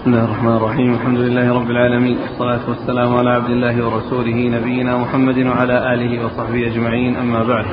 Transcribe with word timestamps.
بسم 0.00 0.10
الله 0.10 0.24
الرحمن 0.24 0.56
الرحيم. 0.56 0.94
الحمد 0.94 1.18
لله 1.18 1.54
رب 1.54 1.70
العالمين. 1.70 2.18
والصلاة 2.18 2.60
والسلام 2.68 3.16
على 3.16 3.30
عبد 3.30 3.50
الله 3.50 3.86
ورسوله 3.86 4.48
نبينا 4.48 4.98
محمد 4.98 5.38
وعلى 5.46 5.94
آله 5.94 6.24
وصحبه 6.24 6.66
أجمعين. 6.66 7.16
أما 7.16 7.42
بعد. 7.42 7.64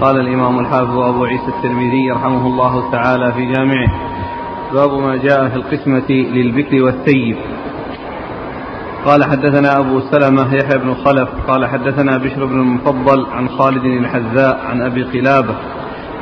قال 0.00 0.20
الإمام 0.20 0.58
الحافظ 0.58 0.98
أبو 0.98 1.24
عيسى 1.24 1.48
الترمذي 1.48 2.10
رحمه 2.10 2.46
الله 2.46 2.90
تعالى 2.92 3.32
في 3.32 3.52
جامعه 3.52 3.90
باب 4.72 4.92
ما 4.92 5.16
جاء 5.16 5.48
في 5.48 5.56
القسمة 5.56 6.10
للبكر 6.10 6.82
والثيب. 6.82 7.36
قال 9.04 9.24
حدثنا 9.24 9.78
أبو 9.78 10.00
سلمة 10.00 10.54
يحيى 10.54 10.78
بن 10.78 10.94
خلف. 10.94 11.28
قال 11.48 11.66
حدثنا 11.66 12.18
بشر 12.18 12.44
بن 12.44 12.60
المفضل 12.60 13.26
عن 13.26 13.48
خالد 13.48 13.84
الحذاء 13.84 14.60
عن 14.66 14.82
أبي 14.82 15.02
قلابة 15.02 15.54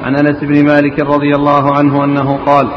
عن 0.04 0.16
أنس 0.16 0.44
بن 0.44 0.66
مالك 0.66 1.00
رضي 1.00 1.34
الله 1.34 1.74
عنه 1.76 2.04
أنه 2.04 2.38
قال 2.46 2.68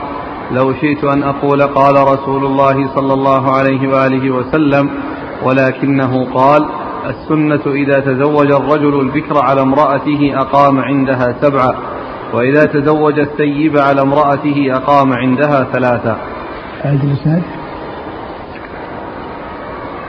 لو 0.52 0.74
شئت 0.74 1.04
أن 1.04 1.24
أقول 1.24 1.62
قال 1.62 1.96
رسول 1.96 2.46
الله 2.46 2.96
صلى 2.96 3.14
الله 3.14 3.52
عليه 3.52 3.88
وآله 3.88 4.32
وسلم 4.32 4.90
ولكنه 5.44 6.34
قال 6.34 6.66
السنة 7.10 7.74
إذا 7.74 8.00
تزوج 8.00 8.52
الرجل 8.52 9.00
البكر 9.00 9.44
على 9.44 9.62
امرأته 9.62 10.32
أقام 10.36 10.80
عندها 10.80 11.36
سبعة 11.42 11.76
وإذا 12.34 12.66
تزوج 12.66 13.20
الثيب 13.20 13.78
على 13.78 14.02
امرأته 14.02 14.76
أقام 14.76 15.14
عندها 15.14 15.64
ثلاثة. 15.74 16.18
أعد 16.86 17.04
الإسناد. 17.04 17.44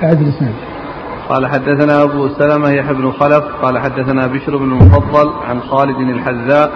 أعد 0.03 0.21
الإسناد. 0.21 0.55
قال 1.29 1.47
حدثنا 1.47 2.03
أبو 2.03 2.29
سلمة 2.29 2.71
يحيى 2.71 2.95
بن 2.95 3.11
خلف 3.11 3.45
قال 3.63 3.79
حدثنا 3.79 4.27
بشر 4.27 4.57
بن 4.57 4.73
المفضل 4.73 5.33
عن 5.49 5.61
خالد 5.61 6.01
الحذاء 6.01 6.71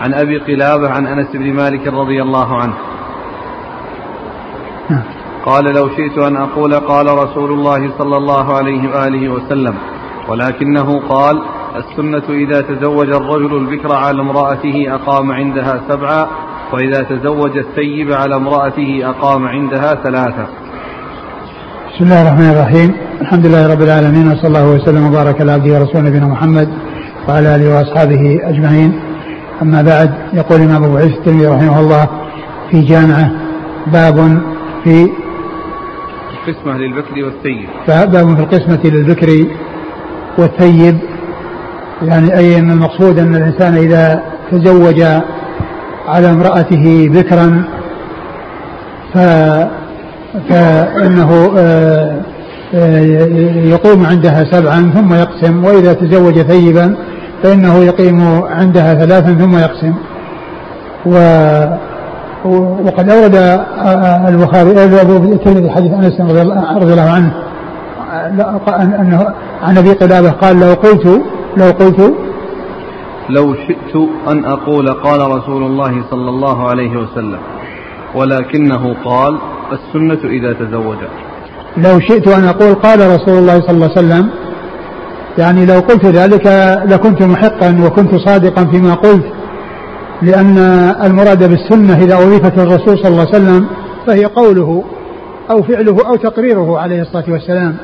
عن 0.00 0.14
أبي 0.14 0.38
قلابة 0.38 0.90
عن 0.90 1.06
أنس 1.06 1.26
بن 1.34 1.52
مالك 1.52 1.86
رضي 1.86 2.22
الله 2.22 2.56
عنه. 2.56 2.74
نعم. 4.90 5.02
قال 5.46 5.64
لو 5.64 5.88
شئت 5.88 6.18
أن 6.18 6.36
أقول 6.36 6.74
قال 6.74 7.06
رسول 7.06 7.52
الله 7.52 7.90
صلى 7.98 8.16
الله 8.16 8.56
عليه 8.56 8.88
وآله 8.88 9.28
وسلم 9.28 9.74
ولكنه 10.28 11.00
قال 11.08 11.42
السنة 11.76 12.22
إذا 12.30 12.60
تزوج 12.60 13.08
الرجل 13.08 13.56
البكر 13.56 13.92
على 13.92 14.20
امرأته 14.20 14.94
أقام 14.94 15.32
عندها 15.32 15.80
سبعة 15.88 16.28
وإذا 16.72 17.02
تزوج 17.02 17.56
الثيب 17.56 18.12
على 18.12 18.36
امرأته 18.36 19.00
أقام 19.04 19.46
عندها 19.46 19.94
ثلاثة. 19.94 20.46
بسم 21.94 22.04
الله 22.04 22.22
الرحمن 22.22 22.50
الرحيم. 22.50 22.94
الحمد 23.20 23.46
لله 23.46 23.72
رب 23.72 23.82
العالمين 23.82 24.32
وصلى 24.32 24.48
الله 24.48 24.68
وسلم 24.68 25.06
وبارك 25.06 25.40
على 25.40 25.52
عبده 25.52 25.78
ورسوله 25.78 26.08
نبينا 26.08 26.26
محمد 26.26 26.68
وعلى 27.28 27.56
آله 27.56 27.78
وأصحابه 27.78 28.40
أجمعين. 28.42 29.05
أما 29.62 29.82
بعد 29.82 30.14
يقول 30.32 30.60
الإمام 30.60 30.84
أبو 30.84 30.96
عيسى 30.96 31.14
الترمذي 31.14 31.46
رحمه 31.46 31.80
الله 31.80 32.08
في 32.70 32.80
جامعه 32.80 33.30
باب 33.86 34.42
في 34.84 35.10
القسمة 36.32 36.78
للبكر 36.78 37.24
والثيب 37.24 37.68
باب 37.88 38.36
في 38.36 38.42
القسمة 38.42 38.80
للبكر 38.84 39.46
والثيب. 40.38 40.98
يعني 42.02 42.36
أي 42.36 42.58
أن 42.58 42.70
المقصود 42.70 43.18
أن 43.18 43.34
الإنسان 43.34 43.76
إذا 43.76 44.22
تزوج 44.50 45.02
على 46.08 46.30
امرأته 46.30 47.08
بكرا 47.12 47.64
ف 49.14 49.18
فإنه 50.48 51.52
آه، 51.58 52.20
آه، 52.74 53.00
يقوم 53.56 54.06
عندها 54.06 54.44
سبعا 54.52 54.92
ثم 54.94 55.14
يقسم 55.14 55.64
وإذا 55.64 55.92
تزوج 55.92 56.40
ثيبا 56.40 56.96
فإنه 57.42 57.84
يقيم 57.84 58.42
عندها 58.44 58.94
ثلاثا 58.94 59.34
ثم 59.34 59.58
يقسم. 59.58 59.94
و 61.06 61.16
وقد 62.86 63.10
أورد 63.10 63.34
البخاري 64.28 65.00
أبو 65.00 65.16
الترمذي 65.16 65.70
حديث 65.70 65.92
أنس 65.92 66.20
رضي 66.20 66.92
الله 66.92 67.10
عنه 67.10 67.32
أنه 69.00 69.26
عن 69.62 69.78
أبي 69.78 69.92
قلابة 69.92 70.30
قال 70.30 70.60
لو 70.60 70.74
قلت 70.74 71.22
لو 71.56 71.70
قلت 71.70 72.14
لو 73.30 73.54
شئت 73.54 73.96
أن 74.28 74.44
أقول 74.44 74.88
قال 74.88 75.20
رسول 75.20 75.62
الله 75.62 75.92
صلى 76.10 76.28
الله 76.28 76.68
عليه 76.68 76.96
وسلم 76.96 77.38
ولكنه 78.14 78.94
قال 79.04 79.38
السنة 79.72 80.30
إذا 80.30 80.52
تزوج. 80.52 80.96
لو 81.76 82.00
شئت 82.00 82.28
أن 82.28 82.44
أقول 82.44 82.74
قال 82.74 82.98
رسول 83.00 83.38
الله 83.38 83.60
صلى 83.60 83.70
الله 83.70 83.90
عليه 83.96 84.06
وسلم 84.06 84.30
يعني 85.38 85.66
لو 85.66 85.80
قلت 85.80 86.04
ذلك 86.06 86.46
لكنت 86.86 87.22
محقا 87.22 87.76
وكنت 87.86 88.14
صادقا 88.14 88.64
فيما 88.64 88.94
قلت 88.94 89.26
لأن 90.22 90.58
المراد 91.04 91.48
بالسنة 91.48 91.98
إذا 92.04 92.14
أضيفت 92.14 92.58
للرسول 92.58 92.98
صلى 92.98 93.08
الله 93.08 93.26
عليه 93.26 93.30
وسلم 93.44 93.66
فهي 94.06 94.24
قوله 94.24 94.84
أو 95.50 95.62
فعله 95.62 95.96
أو 96.06 96.16
تقريره 96.16 96.78
عليه 96.78 97.02
الصلاة 97.02 97.24
والسلام. 97.28 97.76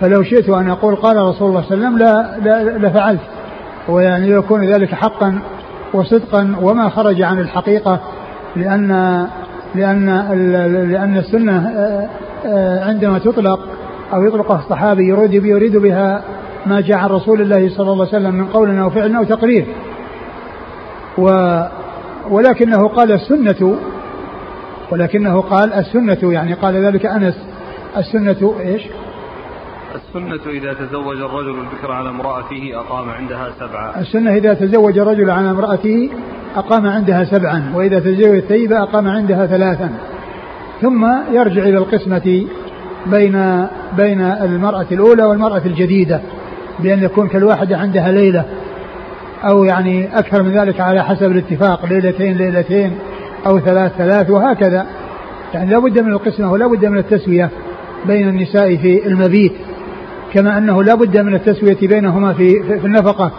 فلو 0.00 0.22
شئت 0.22 0.48
أن 0.48 0.70
أقول 0.70 0.96
قال 0.96 1.16
رسول 1.16 1.48
الله 1.48 1.62
صلى 1.62 1.74
الله 1.74 1.86
عليه 1.86 1.96
وسلم 1.96 1.98
لا, 1.98 2.38
لا 2.44 2.88
لفعلت 2.88 3.20
ويعني 3.88 4.30
يكون 4.30 4.64
ذلك 4.64 4.94
حقا 4.94 5.38
وصدقا 5.94 6.56
وما 6.62 6.88
خرج 6.88 7.22
عن 7.22 7.38
الحقيقة 7.38 8.00
لأن 8.56 8.90
لأن 9.74 10.06
لأن 10.90 11.16
السنة 11.16 11.56
آه، 11.56 12.08
آه، 12.46 12.84
عندما 12.84 13.18
تطلق 13.18 13.60
أو 14.14 14.24
يطلقها 14.24 14.58
الصحابي 14.58 15.08
يريد 15.08 15.34
يريد 15.34 15.76
بها 15.76 16.24
ما 16.66 16.80
جاء 16.80 16.98
عن 16.98 17.08
رسول 17.08 17.40
الله 17.40 17.68
صلى 17.68 17.92
الله 17.92 18.06
عليه 18.06 18.16
وسلم 18.16 18.34
من 18.34 18.46
قول 18.46 18.78
أو 18.78 18.90
فعل 18.90 19.16
أو 19.16 19.24
تقرير. 19.24 19.66
و 21.18 21.28
ولكنه 22.30 22.88
قال 22.88 23.12
السنة 23.12 23.76
ولكنه 24.90 25.40
قال 25.40 25.72
السنة 25.72 26.32
يعني 26.32 26.54
قال 26.54 26.84
ذلك 26.84 27.06
أنس. 27.06 27.34
السنة 27.96 28.54
إيش؟ 28.60 28.82
السنة 29.94 30.50
إذا 30.50 30.72
تزوج 30.72 31.16
الرجل 31.16 31.58
البكر 31.58 31.92
على 31.92 32.08
امرأته 32.08 32.70
أقام 32.74 33.10
عندها 33.10 33.50
سبعة 33.60 34.00
السنة 34.00 34.34
إذا 34.34 34.54
تزوج 34.54 34.98
الرجل 34.98 35.30
على 35.30 35.50
امرأته 35.50 36.10
أقام 36.56 36.86
عندها 36.86 37.24
سبعا 37.24 37.72
وإذا 37.74 37.98
تزوج 37.98 38.36
الثيبة 38.36 38.82
أقام 38.82 39.08
عندها 39.08 39.46
ثلاثا. 39.46 39.90
ثم 40.80 41.06
يرجع 41.32 41.62
إلى 41.62 41.78
القسمة 41.78 42.46
بين 43.10 43.66
بين 43.96 44.20
المرأة 44.20 44.86
الأولى 44.92 45.24
والمرأة 45.24 45.62
الجديدة 45.66 46.20
بأن 46.78 47.02
يكون 47.02 47.28
كل 47.28 47.44
واحدة 47.44 47.78
عندها 47.78 48.12
ليلة 48.12 48.44
أو 49.44 49.64
يعني 49.64 50.18
أكثر 50.18 50.42
من 50.42 50.58
ذلك 50.58 50.80
على 50.80 51.04
حسب 51.04 51.30
الاتفاق 51.30 51.86
ليلتين 51.86 52.36
ليلتين 52.36 52.92
أو 53.46 53.58
ثلاث 53.58 53.92
ثلاث 53.98 54.30
وهكذا. 54.30 54.86
يعني 55.54 55.70
لا 55.70 55.78
بد 55.78 55.98
من 55.98 56.12
القسمة 56.12 56.52
ولا 56.52 56.66
بد 56.66 56.84
من 56.86 56.98
التسوية 56.98 57.50
بين 58.06 58.28
النساء 58.28 58.76
في 58.76 59.06
المبيت 59.06 59.52
كما 60.34 60.58
أنه 60.58 60.82
لا 60.82 60.94
بد 60.94 61.18
من 61.18 61.34
التسوية 61.34 61.78
بينهما 61.82 62.32
في, 62.32 62.62
في 62.80 62.86
النفقة 62.86 63.32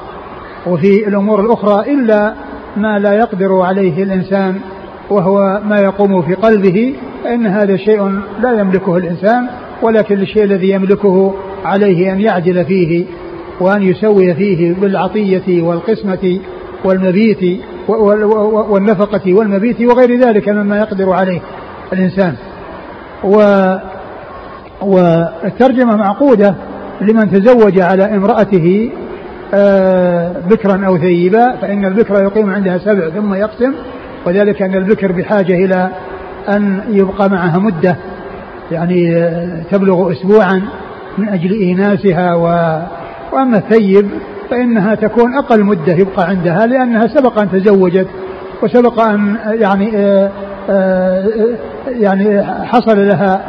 وفي 0.67 1.07
الأمور 1.07 1.41
الأخرى 1.45 1.93
إلا 1.93 2.33
ما 2.77 2.99
لا 2.99 3.13
يقدر 3.13 3.61
عليه 3.61 4.03
الإنسان 4.03 4.59
وهو 5.09 5.61
ما 5.65 5.79
يقوم 5.79 6.21
في 6.21 6.33
قلبه 6.33 6.95
فإن 7.23 7.47
هذا 7.47 7.77
شيء 7.77 8.21
لا 8.39 8.59
يملكه 8.59 8.97
الإنسان 8.97 9.47
ولكن 9.81 10.21
الشيء 10.21 10.43
الذي 10.43 10.69
يملكه 10.69 11.33
عليه 11.65 12.13
أن 12.13 12.21
يعدل 12.21 12.65
فيه 12.65 13.05
وأن 13.59 13.83
يسوي 13.83 14.33
فيه 14.33 14.73
بالعطية 14.73 15.61
والقسمة 15.61 16.39
والمبيت 16.85 17.59
والنفقة 18.69 19.33
والمبيت 19.33 19.81
وغير 19.81 20.19
ذلك 20.19 20.49
مما 20.49 20.77
يقدر 20.77 21.13
عليه 21.13 21.41
الإنسان. 21.93 22.35
و 23.23 23.41
والترجمة 24.81 25.95
معقودة 25.95 26.55
لمن 27.01 27.31
تزوج 27.31 27.79
على 27.79 28.15
امرأته 28.15 28.89
آه، 29.53 30.33
بكرا 30.49 30.85
أو 30.87 30.97
ثيبا 30.97 31.55
فإن 31.55 31.85
البكر 31.85 32.23
يقيم 32.23 32.49
عندها 32.49 32.77
سبع 32.77 33.09
ثم 33.09 33.33
يقسم 33.33 33.73
وذلك 34.27 34.61
أن 34.61 34.75
البكر 34.75 35.11
بحاجة 35.11 35.53
إلى 35.65 35.89
أن 36.49 36.81
يبقى 36.89 37.29
معها 37.29 37.59
مدة 37.59 37.95
يعني 38.71 39.15
آه، 39.15 39.61
تبلغ 39.71 40.11
أسبوعا 40.11 40.61
من 41.17 41.29
أجل 41.29 41.51
إيناسها 41.51 42.35
و... 42.35 42.43
وأما 43.33 43.57
الثيب 43.57 44.09
فإنها 44.49 44.95
تكون 44.95 45.35
أقل 45.37 45.63
مدة 45.63 45.93
يبقى 45.93 46.27
عندها 46.29 46.65
لأنها 46.65 47.07
سبق 47.07 47.41
أن 47.41 47.51
تزوجت 47.51 48.07
وسبق 48.63 48.99
أن 48.99 49.35
يعني 49.45 49.91
آه، 50.69 51.23
يعني 51.89 52.43
حصل 52.43 53.07
لها 53.07 53.41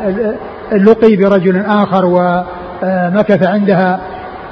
اللقي 0.73 1.17
برجل 1.17 1.65
آخر 1.67 2.05
ومكث 2.05 3.47
عندها 3.47 4.01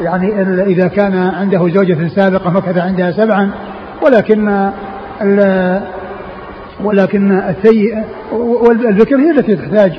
يعني 0.00 0.43
إذا 0.62 0.88
كان 0.88 1.17
عنده 1.17 1.69
زوجة 1.69 2.08
سابقة 2.17 2.50
مكث 2.50 2.79
عندها 2.79 3.12
سبعا 3.12 3.50
ولكن 4.02 4.70
ولكن 6.84 7.32
الثي 7.32 8.05
والذكر 8.32 9.17
هي 9.17 9.31
التي 9.31 9.56
تحتاج 9.56 9.93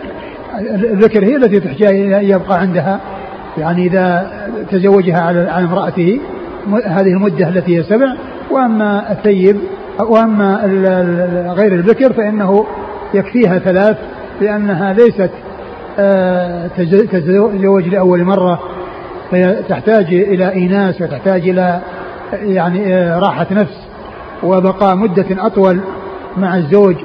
الذكر 0.59 1.23
هي 1.23 1.35
التي 1.35 1.59
تحتاج 1.59 1.95
أن 2.13 2.23
يبقى 2.23 2.59
عندها. 2.59 2.99
يعني 3.57 3.87
إذا 3.87 4.31
تزوجها 4.71 5.21
على 5.21 5.39
امرأته 5.39 6.19
هذه 6.85 7.07
المدة 7.07 7.49
التي 7.49 7.77
هي 7.77 7.83
سبع. 7.83 8.15
وأما 8.51 9.11
الثيب 9.11 9.57
وأما 9.99 10.61
غير 11.57 11.73
البكر 11.73 12.13
فإنه 12.13 12.65
يكفيها 13.13 13.59
ثلاث 13.59 13.97
لأنها 14.41 14.93
ليست 14.93 15.31
آه، 15.99 16.67
تتزوج 16.77 17.87
لأول 17.87 18.23
مرة. 18.23 18.59
فتحتاج 19.31 20.05
إلى 20.13 20.51
إيناس 20.51 21.01
وتحتاج 21.01 21.49
إلى 21.49 21.81
يعني 22.33 22.95
آه، 22.95 23.19
راحة 23.19 23.47
نفس. 23.51 23.87
وبقاء 24.43 24.95
مدة 24.95 25.25
أطول. 25.45 25.79
مع 26.37 26.55
الزوج 26.55 26.95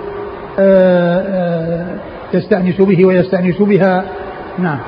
آه، 0.58 1.86
تستأنس 2.32 2.80
به 2.80 3.06
ويستأنس 3.06 3.62
بها. 3.62 4.04
نعم. 4.58 4.78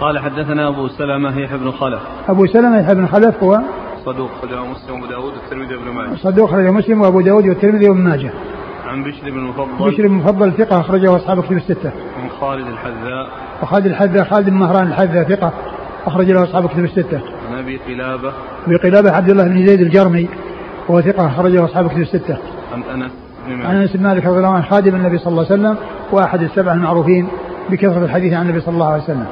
قال 0.00 0.18
حدثنا 0.18 0.68
أبو 0.68 0.88
سلمة 0.88 1.40
يحيى 1.40 1.58
بن 1.58 1.70
خلف. 1.70 2.00
أبو 2.28 2.46
سلمة 2.46 2.78
يحيى 2.78 2.94
بن 2.94 3.06
خلف 3.06 3.42
هو 3.42 3.60
صدوق 4.04 4.30
خرجه 4.42 4.64
مسلم 4.64 4.94
وأبو 4.94 5.06
داود 5.06 5.32
والترمذي 5.32 5.74
وابن 5.76 5.90
ماجه. 5.90 6.16
صدوق 6.16 6.50
خرجه 6.50 6.70
مسلم 6.70 7.00
وأبو 7.00 7.20
داود 7.20 7.48
والترمذي 7.48 7.88
وابن 7.88 8.00
ماجه. 8.00 8.30
عن 8.86 9.04
بشر 9.04 9.30
بن 9.30 9.38
المفضل. 9.38 9.90
بشر 9.90 10.08
بن 10.08 10.14
المفضل 10.14 10.52
ثقة 10.52 10.80
أخرجه 10.80 11.16
أصحاب 11.16 11.42
كتب 11.42 11.56
الستة. 11.56 11.90
عن 12.22 12.28
خالد 12.40 12.66
الحذاء. 12.66 13.28
وخالد 13.62 13.86
الحذاء 13.86 14.24
خالد 14.24 14.50
بن 14.50 14.56
مهران 14.56 14.86
الحذاء 14.86 15.24
ثقة 15.24 15.52
أخرج 16.06 16.30
له 16.30 16.42
أصحاب 16.42 16.68
كتب 16.68 16.84
الستة. 16.84 17.20
عن 17.50 17.58
أبي 17.58 17.76
قلابة. 17.76 18.32
أبي 18.66 18.76
قلابة 18.76 19.10
عبد 19.10 19.30
الله 19.30 19.44
بن 19.44 19.66
زيد 19.66 19.80
الجرمي. 19.80 20.28
وهو 20.88 21.00
ثقة 21.00 21.26
أخرجه 21.26 21.64
أصحاب 21.64 21.88
كتب 21.88 22.00
الستة. 22.00 22.38
عن 22.72 22.82
أنس 22.82 23.12
عن 23.48 23.76
أنس 23.76 23.96
بن 23.96 24.02
مالك 24.02 24.26
رضي 24.26 24.36
الله 24.36 24.48
عنه 24.48 24.62
خادم 24.62 24.94
النبي 24.94 25.18
صلى 25.18 25.28
الله 25.28 25.46
عليه 25.50 25.54
وسلم 25.54 25.76
وأحد 26.12 26.42
السبع 26.42 26.72
المعروفين 26.72 27.28
بكثرة 27.70 28.04
الحديث 28.04 28.32
عن 28.32 28.42
النبي 28.42 28.60
صلى 28.60 28.74
الله 28.74 28.92
عليه 28.92 29.02
وسلم. 29.02 29.26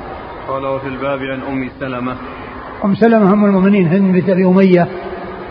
قال 0.49 0.67
وفي 0.67 0.89
الباب 0.89 1.19
عن 1.19 1.41
أم 1.53 1.71
سلمة. 1.81 2.15
أم 2.85 2.95
سلمة 2.95 3.33
أم 3.33 3.45
المؤمنين 3.45 3.89
هند 3.89 4.15
بنت 4.15 4.29
أبي 4.29 4.47
أمية 4.47 4.89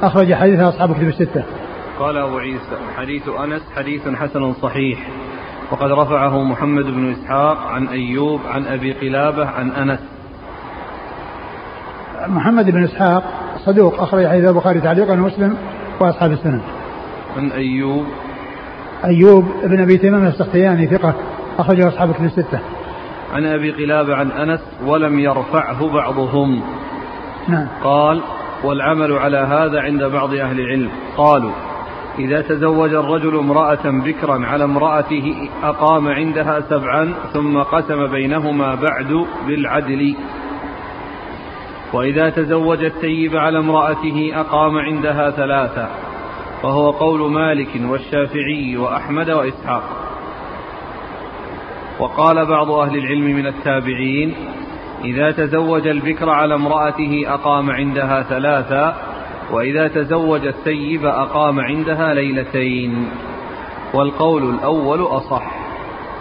أخرج 0.02 0.34
حديثها 0.34 0.70
أصحاب 0.70 0.94
كتب 0.94 1.08
الستة. 1.08 1.44
قال 2.00 2.18
أبو 2.18 2.38
عيسى 2.38 2.78
حديث 2.98 3.24
أنس 3.44 3.62
حديث 3.76 4.02
حسن 4.08 4.54
صحيح. 4.54 5.00
وقد 5.72 5.92
رفعه 5.92 6.44
محمد 6.44 6.86
بن 6.86 7.12
إسحاق 7.12 7.58
عن 7.58 7.88
أيوب 7.88 8.40
عن 8.48 8.66
أبي 8.66 8.94
قلابة 8.94 9.46
عن 9.46 9.72
أنس. 9.72 10.00
محمد 12.28 12.72
بن 12.72 12.84
إسحاق 12.84 13.24
صدوق 13.66 14.02
أخرج 14.02 14.28
حديث 14.28 14.46
البخاري 14.46 14.82
تعليقا 14.82 15.14
ومسلم. 15.14 15.58
وأصحاب 16.00 16.32
السنن 16.32 16.62
عن 17.38 17.52
أيوب. 17.52 18.06
أيوب 19.06 19.46
بن 19.64 19.82
أبي 19.82 19.98
تمام 19.98 20.26
السختياني 20.26 20.88
ثقة 20.88 21.14
أخرجه 21.60 21.88
أصحاب 21.88 22.12
كتب 22.12 22.26
الستة. 22.26 22.60
عن 23.34 23.46
أبي 23.46 23.72
قلابة 23.72 24.16
عن 24.16 24.32
أنس 24.32 24.60
ولم 24.86 25.20
يرفعه 25.20 25.94
بعضهم. 25.94 26.62
نعم. 27.48 27.68
قال 27.84 28.22
والعمل 28.64 29.14
على 29.14 29.38
هذا 29.38 29.82
عند 29.82 30.04
بعض 30.04 30.34
أهل 30.34 30.60
العلم. 30.60 30.90
قالوا 31.18 31.52
إذا 32.20 32.42
تزوج 32.42 32.94
الرجل 32.94 33.38
امرأة 33.38 33.90
بكرا 34.06 34.46
على 34.46 34.64
امرأته 34.64 35.50
أقام 35.64 36.08
عندها 36.08 36.60
سبعا 36.70 37.14
ثم 37.34 37.58
قسم 37.58 38.08
بينهما 38.08 38.76
بعد 38.76 39.26
بالعدل. 39.48 40.16
وإذا 41.96 42.30
تزوج 42.30 42.84
التيب 42.84 43.36
على 43.36 43.60
امرأته 43.60 44.32
أقام 44.34 44.78
عندها 44.78 45.32
ثلاثة 45.32 45.88
وهو 46.64 46.92
قول 46.92 47.32
مالك 47.32 47.70
والشافعي 47.90 48.78
وأحمد 48.78 49.30
وإسحاق. 49.30 49.84
وقال 52.00 52.46
بعض 52.46 52.72
أهل 52.72 52.98
العلم 52.98 53.26
من 53.26 53.48
التابعين 53.48 54.34
إذا 55.04 55.32
تزوج 55.32 55.88
البكر 55.88 56.30
على 56.30 56.56
امرأته 56.56 57.24
أقام 57.28 57.70
عندها 57.70 58.22
ثلاثة 58.22 58.94
وإذا 59.52 59.88
تزوج 59.88 60.46
الثيب 60.46 61.06
أقام 61.06 61.60
عندها 61.60 62.14
ليلتين. 62.14 63.08
والقول 63.94 64.50
الأول 64.50 65.02
أصح. 65.02 65.52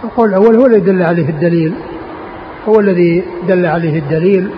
القول 0.03 0.29
الأول 0.29 0.55
هو 0.55 0.65
الذي 0.65 0.79
دل 0.79 1.03
عليه 1.03 1.29
الدليل. 1.29 1.73
هو 2.67 2.79
الذي 2.79 3.23
دل 3.47 3.65
عليه 3.65 3.99
الدليل 3.99 4.49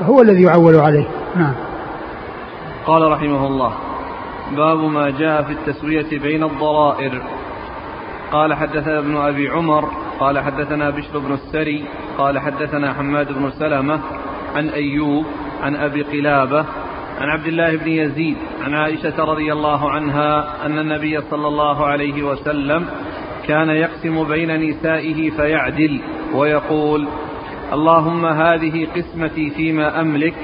فهو 0.00 0.22
الذي 0.22 0.42
يعول 0.42 0.74
عليه. 0.74 1.06
نعم. 1.36 1.54
قال 2.86 3.12
رحمه 3.12 3.46
الله 3.46 3.72
باب 4.56 4.78
ما 4.78 5.10
جاء 5.10 5.42
في 5.42 5.52
التسوية 5.52 6.18
بين 6.18 6.44
الضرائر. 6.44 7.22
قال 8.32 8.54
حدثنا 8.54 8.98
ابن 8.98 9.16
أبي 9.16 9.48
عمر 9.48 9.88
قال 10.20 10.38
حدثنا 10.38 10.90
بشر 10.90 11.18
بن 11.18 11.32
السري 11.32 11.84
قال 12.18 12.38
حدثنا 12.38 12.94
حماد 12.94 13.32
بن 13.32 13.50
سلمة 13.50 14.00
عن 14.54 14.68
أيوب 14.68 15.26
عن 15.62 15.76
أبي 15.76 16.02
قلابة 16.02 16.64
عن 17.20 17.28
عبد 17.28 17.46
الله 17.46 17.76
بن 17.76 17.88
يزيد 17.88 18.36
عن 18.62 18.74
عائشة 18.74 19.24
رضي 19.24 19.52
الله 19.52 19.90
عنها 19.90 20.66
أن 20.66 20.78
النبي 20.78 21.20
صلى 21.30 21.48
الله 21.48 21.86
عليه 21.86 22.22
وسلم 22.22 22.86
كان 23.48 23.70
يقسم 23.70 24.24
بين 24.24 24.70
نسائه 24.70 25.30
فيعدل 25.30 26.00
ويقول 26.34 27.08
اللهم 27.72 28.26
هذه 28.26 28.86
قسمتي 28.96 29.50
فيما 29.50 30.00
أملك 30.00 30.34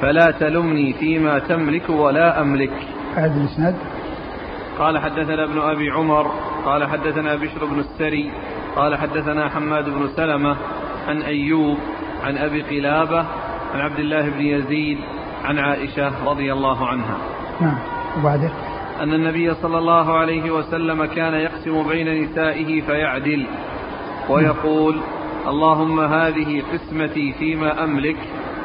فلا 0.00 0.30
تلمني 0.30 0.92
فيما 0.92 1.38
تملك 1.38 1.90
ولا 1.90 2.40
أملك. 2.40 2.72
هذا 3.14 3.40
الإسناد. 3.40 3.74
قال 4.78 4.98
حدثنا 4.98 5.44
ابن 5.44 5.58
أبي 5.60 5.90
عمر 5.90 6.30
قال 6.64 6.88
حدثنا 6.88 7.34
بشر 7.34 7.64
بن 7.64 7.78
السري 7.78 8.30
قال 8.76 8.96
حدثنا 8.96 9.48
حماد 9.48 9.84
بن 9.84 10.08
سلمة 10.16 10.56
عن 11.08 11.22
أيوب 11.22 11.78
عن 12.24 12.38
أبي 12.38 12.62
قلابة 12.62 13.18
عن 13.74 13.80
عبد 13.80 13.98
الله 13.98 14.30
بن 14.30 14.40
يزيد 14.40 14.98
عن 15.44 15.58
عائشة 15.58 16.28
رضي 16.30 16.52
الله 16.52 16.86
عنها. 16.86 17.16
نعم. 17.60 17.78
وبعده. 18.18 18.50
أن 19.00 19.12
النبي 19.12 19.54
صلى 19.54 19.78
الله 19.78 20.18
عليه 20.18 20.50
وسلم 20.50 21.04
كان 21.04 21.34
يقسم 21.34 21.88
بين 21.88 22.22
نسائه 22.22 22.80
فيعدل 22.80 23.46
ويقول 24.28 25.00
اللهم 25.48 26.00
هذه 26.00 26.62
قسمتي 26.72 27.32
فيما 27.32 27.84
أملك 27.84 28.16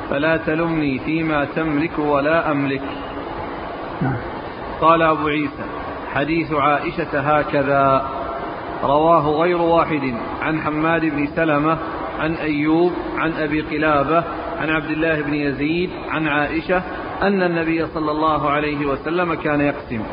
فلا 0.09 0.37
تلمني 0.37 0.99
فيما 0.99 1.45
تملك 1.45 1.99
ولا 1.99 2.51
أملك. 2.51 2.81
نعم. 4.01 4.17
قال 4.81 5.01
أبو 5.01 5.27
عيسى 5.27 5.65
حديث 6.13 6.53
عائشة 6.53 7.19
هكذا. 7.19 8.09
رواه 8.83 9.29
غير 9.29 9.61
واحد. 9.61 10.13
عن 10.41 10.61
حماد 10.61 11.01
بن 11.01 11.27
سلمة 11.35 11.77
عن 12.19 12.33
أيوب 12.33 12.91
عن 13.17 13.31
أبي 13.31 13.61
قلابة 13.61 14.23
عن 14.61 14.69
عبد 14.69 14.89
الله 14.91 15.21
بن 15.21 15.33
يزيد 15.33 15.89
عن 16.09 16.27
عائشة 16.27 16.83
أن 17.21 17.43
النبي 17.43 17.85
صلى 17.87 18.11
الله 18.11 18.49
عليه 18.49 18.85
وسلم 18.85 19.33
كان 19.33 19.61
يقسم. 19.61 20.03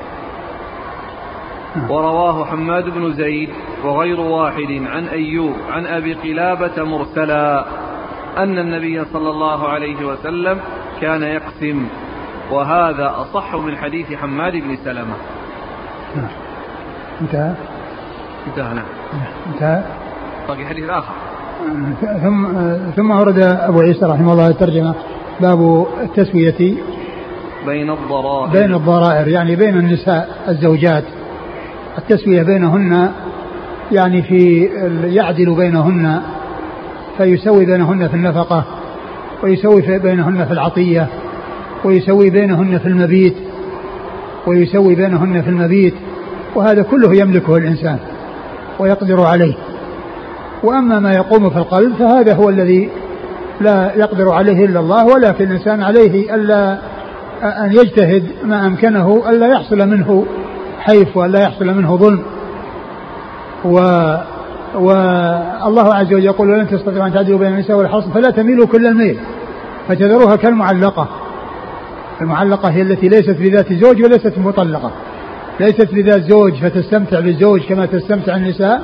ورواه 1.91 2.45
حماد 2.45 2.85
بن 2.85 3.13
زيد 3.13 3.49
وغير 3.85 4.21
واحد 4.21 4.83
عن 4.87 5.05
أيوب 5.05 5.55
عن 5.71 5.87
أبي 5.87 6.15
قلابة 6.15 6.85
مرسلا 6.85 7.65
أن 8.39 8.59
النبي 8.59 9.05
صلى 9.13 9.31
الله 9.31 9.69
عليه 9.69 10.07
وسلم 10.07 10.59
كان 11.01 11.23
يقسم 11.23 11.87
وهذا 12.51 13.15
أصح 13.17 13.55
من 13.55 13.77
حديث 13.77 14.13
حماد 14.13 14.53
بن 14.53 14.77
سلمة. 14.85 15.15
انتهى؟ 17.21 17.55
انتهى 18.47 18.75
نعم. 18.75 18.87
انتهى؟ 19.53 19.83
باقي 20.49 20.67
حديث 20.67 20.91
آخر. 20.91 21.13
ثم 22.23 22.47
ثم 22.97 23.11
ورد 23.11 23.39
أبو 23.39 23.81
عيسى 23.81 24.07
رحمه 24.07 24.33
الله 24.33 24.49
الترجمة 24.49 24.95
باب 25.41 25.87
التسوية 26.03 26.77
بين 27.67 27.91
الضرائر. 27.91 28.53
بين 28.53 28.75
الضرائر 28.75 29.29
يعني 29.29 29.57
بين 29.57 29.79
النساء 29.79 30.29
الزوجات. 30.49 31.05
التسوية 31.99 32.43
بينهن 32.43 33.11
يعني 33.93 34.23
في 34.23 34.65
يعدل 35.05 35.55
بينهن 35.55 36.21
فيسوي 37.19 37.65
بينهن 37.65 38.09
في 38.09 38.15
النفقة 38.15 38.65
ويسوي 39.43 39.99
بينهن 39.99 40.45
في 40.45 40.53
العطية 40.53 41.07
ويسوي 41.85 42.31
بينهن 42.31 42.79
في 42.79 42.87
المبيت 42.89 43.35
ويسوي 44.47 44.95
بينهن 44.95 45.43
في 45.43 45.51
المبيت 45.51 45.95
وهذا 46.55 46.83
كله 46.83 47.15
يملكه 47.15 47.57
الإنسان 47.57 47.99
ويقدر 48.79 49.21
عليه. 49.21 49.55
وأما 50.63 51.01
ما 51.01 51.13
يقوم 51.13 51.51
في 51.51 51.57
القلب 51.57 51.95
فهذا 51.95 52.35
هو 52.35 52.49
الذي 52.49 52.89
لا 53.61 53.93
يقدر 53.97 54.33
عليه 54.33 54.65
إلا 54.65 54.81
الله 54.81 55.07
ولكن 55.07 55.45
الإنسان 55.45 55.83
عليه 55.83 56.35
ألا 56.35 56.79
أن 57.43 57.73
يجتهد 57.73 58.25
ما 58.45 58.67
أمكنه 58.67 59.31
ألا 59.31 59.47
يحصل 59.47 59.89
منه 59.89 60.27
حيف 60.79 61.17
وألا 61.17 61.41
يحصل 61.43 61.67
منه 61.67 61.97
ظلم. 61.97 62.23
و 63.65 63.79
والله 64.75 65.95
عز 65.95 66.07
وجل 66.07 66.25
يقول 66.25 66.51
ولن 66.51 66.69
تستطيعوا 66.69 67.07
أن 67.07 67.13
تعدلوا 67.13 67.39
بين 67.39 67.53
النساء 67.53 67.77
والحصن 67.77 68.11
فلا 68.11 68.31
تميلوا 68.31 68.67
كل 68.67 68.87
الميل 68.87 69.19
فتذروها 69.89 70.37
كالمعلقة. 70.37 71.09
المعلقة 72.21 72.71
هي 72.71 72.83
التي 72.83 73.09
ليست 73.09 73.37
بذات 73.41 73.73
زوج 73.73 74.03
وليست 74.03 74.39
مطلقة. 74.39 74.91
ليست 75.61 75.95
بذات 75.95 76.23
زوج 76.23 76.55
فتستمتع 76.55 77.21
بالزوج 77.21 77.61
كما 77.61 77.87
تستمتع 77.87 78.37
النساء 78.37 78.83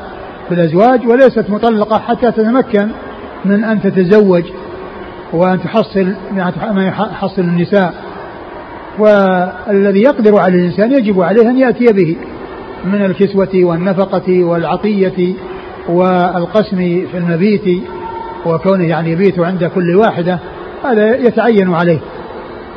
بالأزواج 0.51 1.07
وليست 1.07 1.51
مطلقة 1.51 1.99
حتى 1.99 2.33
تتمكن 2.33 2.89
من 3.45 3.65
أن 3.65 3.83
تتزوج 3.83 4.45
وأن 5.33 5.63
تحصل 5.63 6.15
ما 6.73 6.85
يحصل 6.87 7.43
النساء. 7.43 7.95
والذي 8.99 10.03
يقدر 10.03 10.39
على 10.39 10.55
الإنسان 10.55 10.93
يجب 10.93 11.21
عليه 11.21 11.51
أن 11.51 11.59
يأتي 11.59 11.93
به 11.93 12.17
من 12.85 13.05
الكسوة 13.05 13.49
والنفقة 13.55 14.45
والعطية 14.45 15.35
والقسم 15.89 16.77
في 17.13 17.19
المبيت 17.19 17.83
وكونه 18.47 18.85
يعني 18.85 19.13
يبيت 19.13 19.39
عند 19.39 19.65
كل 19.65 19.97
واحدة 19.97 20.39
هذا 20.85 21.17
يتعين 21.17 21.75
عليه. 21.75 21.99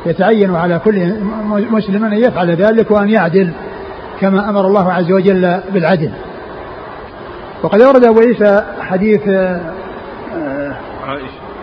يتعين 0.06 0.54
على 0.54 0.78
كل 0.84 1.14
مسلم 1.70 2.04
أن 2.04 2.12
يفعل 2.12 2.50
ذلك 2.50 2.90
وأن 2.90 3.08
يعدل 3.08 3.50
كما 4.20 4.50
أمر 4.50 4.66
الله 4.66 4.92
عز 4.92 5.12
وجل 5.12 5.60
بالعدل. 5.74 6.10
وقد 7.62 7.80
أورد 7.80 8.04
أبو 8.04 8.20
عيسى 8.20 8.64
حديث 8.80 9.28
آه، 9.28 9.60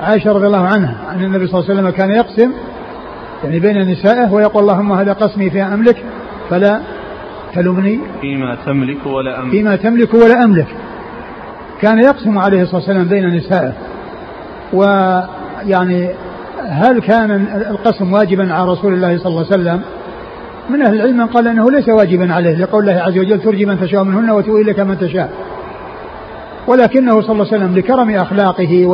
عائشة 0.01 0.31
رضي 0.31 0.47
الله 0.47 0.67
عنها 0.67 0.95
أن 1.11 1.23
النبي 1.23 1.47
صلى 1.47 1.59
الله 1.59 1.71
عليه 1.71 1.79
وسلم 1.79 1.89
كان 1.89 2.11
يقسم 2.11 2.51
يعني 3.45 3.59
بين 3.59 3.91
نسائه 3.91 4.33
ويقول 4.33 4.63
اللهم 4.63 4.91
هذا 4.91 5.13
قسمي 5.13 5.49
فيما 5.49 5.73
أملك 5.73 6.03
فلا 6.49 6.81
تلمني 7.55 7.99
فيما 8.21 8.57
تملك 8.65 9.05
ولا 9.05 9.39
أملك. 9.39 9.51
فيما 9.51 9.75
تملك 9.75 10.13
ولا 10.13 10.43
أملك. 10.43 10.67
كان 11.81 11.99
يقسم 11.99 12.37
عليه 12.37 12.61
الصلاة 12.61 12.75
والسلام 12.75 13.07
بين 13.07 13.27
نسائه. 13.27 13.73
ويعني 14.73 16.09
هل 16.67 16.99
كان 16.99 17.31
القسم 17.69 18.13
واجبا 18.13 18.53
على 18.53 18.71
رسول 18.71 18.93
الله 18.93 19.17
صلى 19.17 19.27
الله 19.27 19.45
عليه 19.51 19.61
وسلم؟ 19.61 19.81
من 20.69 20.81
أهل 20.81 20.95
العلم 20.95 21.17
من 21.17 21.25
قال 21.25 21.47
أنه 21.47 21.71
ليس 21.71 21.89
واجبا 21.89 22.33
عليه 22.33 22.55
لقول 22.55 22.89
الله 22.89 23.01
عز 23.01 23.17
وجل 23.19 23.41
ترجي 23.41 23.65
من 23.65 23.79
تشاء 23.79 24.03
منهن 24.03 24.29
وتؤوي 24.29 24.63
لك 24.63 24.79
من 24.79 24.97
تشاء. 24.99 25.29
ولكنه 26.67 27.21
صلى 27.21 27.31
الله 27.31 27.47
عليه 27.51 27.57
وسلم 27.57 27.77
لكرم 27.77 28.09
أخلاقه 28.09 28.85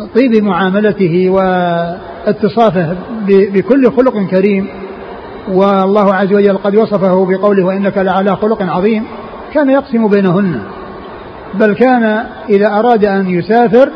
ولطيب 0.00 0.44
معاملته 0.44 1.30
واتصافه 1.30 2.96
بكل 3.28 3.92
خلق 3.92 4.30
كريم. 4.30 4.66
والله 5.48 6.14
عز 6.14 6.32
وجل 6.32 6.58
قد 6.58 6.76
وصفه 6.76 7.26
بقوله 7.26 7.64
وإنك 7.64 7.98
لعلى 7.98 8.36
خلق 8.36 8.62
عظيم. 8.62 9.04
كان 9.54 9.70
يقسم 9.70 10.08
بينهن. 10.08 10.60
بل 11.54 11.72
كان 11.74 12.24
إذا 12.48 12.66
أراد 12.66 13.04
أن 13.04 13.28
يسافر 13.28 13.90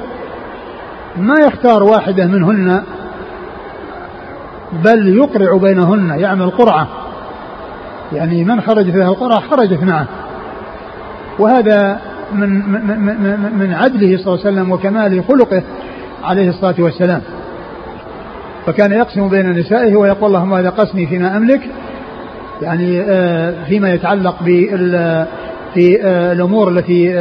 ما 1.16 1.34
يختار 1.46 1.82
واحدة 1.82 2.26
منهن 2.26 2.82
بل 4.84 5.16
يقرع 5.16 5.56
بينهن 5.56 6.18
يعمل 6.18 6.50
قرعة. 6.50 6.88
يعني 8.12 8.44
من 8.44 8.60
خرج 8.60 8.90
فيها 8.90 9.08
القرعة 9.08 9.40
خرجت 9.40 9.82
معه. 9.82 10.06
وهذا 11.38 12.00
من 12.32 12.48
من 12.68 13.58
من 13.58 13.74
عدله 13.74 14.16
صلى 14.16 14.34
الله 14.34 14.46
عليه 14.46 14.54
وسلم 14.54 14.72
وكمال 14.72 15.24
خلقه. 15.28 15.62
عليه 16.24 16.48
الصلاة 16.48 16.74
والسلام. 16.78 17.22
فكان 18.66 18.92
يقسم 18.92 19.28
بين 19.28 19.50
نسائه 19.50 19.96
ويقول 19.96 20.28
اللهم 20.28 20.54
هذا 20.54 20.70
قسمي 20.70 21.06
فيما 21.06 21.36
أملك 21.36 21.60
يعني 22.62 23.00
آه، 23.00 23.64
فيما 23.68 23.92
يتعلق 23.94 24.42
بال 24.42 25.26
في 25.74 26.02
آه، 26.02 26.32
الأمور 26.32 26.68
التي 26.68 27.14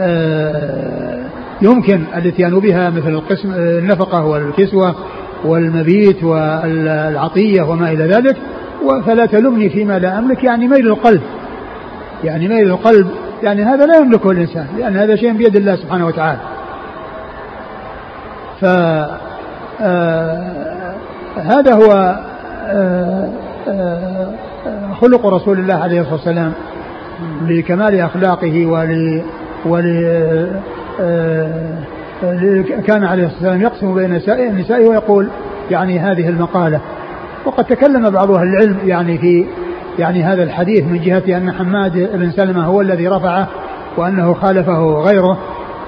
آه، 0.00 1.24
يمكن 1.62 2.02
الاتيان 2.16 2.58
بها 2.58 2.90
مثل 2.90 3.08
القسم 3.08 3.52
النفقة 3.54 4.26
والكسوة 4.26 4.94
والمبيت 5.44 6.24
والعطية 6.24 7.62
وما 7.62 7.92
إلى 7.92 8.04
ذلك. 8.04 8.36
فلا 9.06 9.26
تلمني 9.26 9.70
فيما 9.70 9.98
لا 9.98 10.18
أملك 10.18 10.44
يعني 10.44 10.68
ميل 10.68 10.86
القلب. 10.86 11.20
يعني 12.24 12.48
ميل 12.48 12.70
القلب 12.70 13.06
يعني 13.42 13.62
هذا 13.62 13.86
لا 13.86 13.96
يملكه 13.96 14.30
الإنسان 14.30 14.66
لأن 14.78 14.96
هذا 14.96 15.16
شيء 15.16 15.32
بيد 15.32 15.56
الله 15.56 15.76
سبحانه 15.76 16.06
وتعالى. 16.06 16.40
ف 18.60 18.64
آه، 18.64 20.48
هو 21.72 22.18
آه، 22.66 23.28
آه، 23.68 24.32
خلق 25.00 25.26
رسول 25.26 25.58
الله 25.58 25.74
عليه 25.74 26.00
الصلاة 26.00 26.14
والسلام 26.14 26.52
لكمال 27.42 28.00
أخلاقه 28.00 28.66
ول 28.66 29.22
ول 29.66 29.84
كان 32.86 33.04
عليه 33.04 33.26
الصلاة 33.26 33.42
والسلام 33.42 33.60
يقسم 33.60 33.94
بين 33.94 34.20
النساء 34.28 34.88
ويقول 34.88 35.28
يعني 35.70 35.98
هذه 35.98 36.28
المقالة. 36.28 36.80
وقد 37.44 37.64
تكلم 37.64 38.10
بعض 38.10 38.30
أهل 38.30 38.48
العلم 38.48 38.78
يعني 38.84 39.18
في 39.18 39.46
يعني 39.98 40.22
هذا 40.22 40.42
الحديث 40.42 40.84
من 40.84 41.00
جهة 41.00 41.36
أن 41.36 41.52
حماد 41.52 42.10
بن 42.14 42.30
سلمة 42.30 42.64
هو 42.64 42.80
الذي 42.80 43.08
رفعه 43.08 43.48
وأنه 43.96 44.34
خالفه 44.34 45.02
غيره 45.02 45.38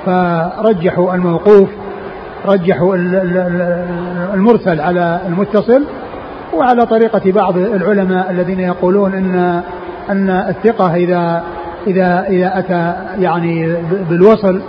فرجحوا 0.06 1.14
الموقوف 1.14 1.68
رجحوا 2.46 2.96
المرسل 4.34 4.80
على 4.80 5.20
المتصل 5.26 5.84
وعلى 6.54 6.86
طريقة 6.86 7.32
بعض 7.32 7.56
العلماء 7.56 8.30
الذين 8.30 8.60
يقولون 8.60 9.14
أن 9.14 9.62
أن 10.10 10.30
الثقة 10.30 10.94
إذا 10.94 11.42
إذا 11.86 12.26
إذا 12.28 12.58
أتى 12.58 12.94
يعني 13.22 13.74
بالوصل 14.10 14.60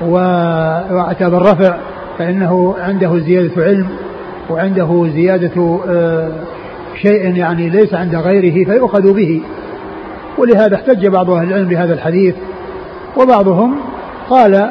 وأتى 0.00 1.30
بالرفع 1.30 1.76
فإنه 2.18 2.74
عنده 2.78 3.18
زيادة 3.18 3.64
علم 3.64 3.86
وعنده 4.50 5.08
زيادة 5.14 5.80
آه، 5.88 6.30
شيء 7.02 7.36
يعني 7.36 7.68
ليس 7.68 7.94
عند 7.94 8.14
غيره 8.14 8.64
فيؤخذ 8.64 9.12
به. 9.12 9.42
ولهذا 10.38 10.74
احتج 10.74 11.06
بعض 11.06 11.30
أهل 11.30 11.48
العلم 11.48 11.68
بهذا 11.68 11.94
الحديث 11.94 12.34
وبعضهم 13.16 13.76
قال 14.30 14.70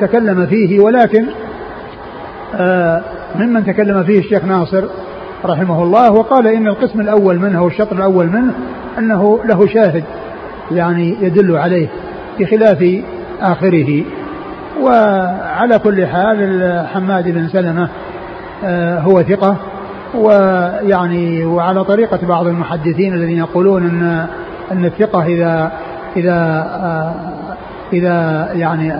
تكلم 0.00 0.46
فيه 0.46 0.80
ولكن 0.80 1.26
آه، 2.54 3.02
ممن 3.38 3.64
تكلم 3.64 4.04
فيه 4.04 4.18
الشيخ 4.18 4.44
ناصر 4.44 4.84
رحمه 5.44 5.82
الله 5.82 6.10
وقال 6.12 6.46
إن 6.46 6.66
القسم 6.66 7.00
الأول 7.00 7.38
منه 7.38 7.62
والشطر 7.62 7.96
الأول 7.96 8.26
منه 8.26 8.52
أنه 8.98 9.40
له 9.44 9.66
شاهد 9.66 10.04
يعني 10.70 11.16
يدل 11.20 11.56
عليه 11.56 11.88
بخلاف 12.40 13.02
آخره. 13.40 14.04
وعلى 14.82 15.78
كل 15.78 16.06
حال 16.06 16.86
حماد 16.94 17.28
بن 17.28 17.48
سلمة 17.48 17.88
آه، 18.64 18.98
هو 18.98 19.22
ثقة 19.22 19.56
ويعني 20.14 21.44
وعلى 21.44 21.84
طريقة 21.84 22.18
بعض 22.28 22.46
المحدثين 22.46 23.14
الذين 23.14 23.38
يقولون 23.38 23.86
أن 23.86 24.26
أن 24.72 24.84
الثقة 24.84 25.24
إذا 25.24 25.72
إذا 26.16 26.66
آه، 26.82 27.14
إذا 27.92 28.48
يعني 28.52 28.92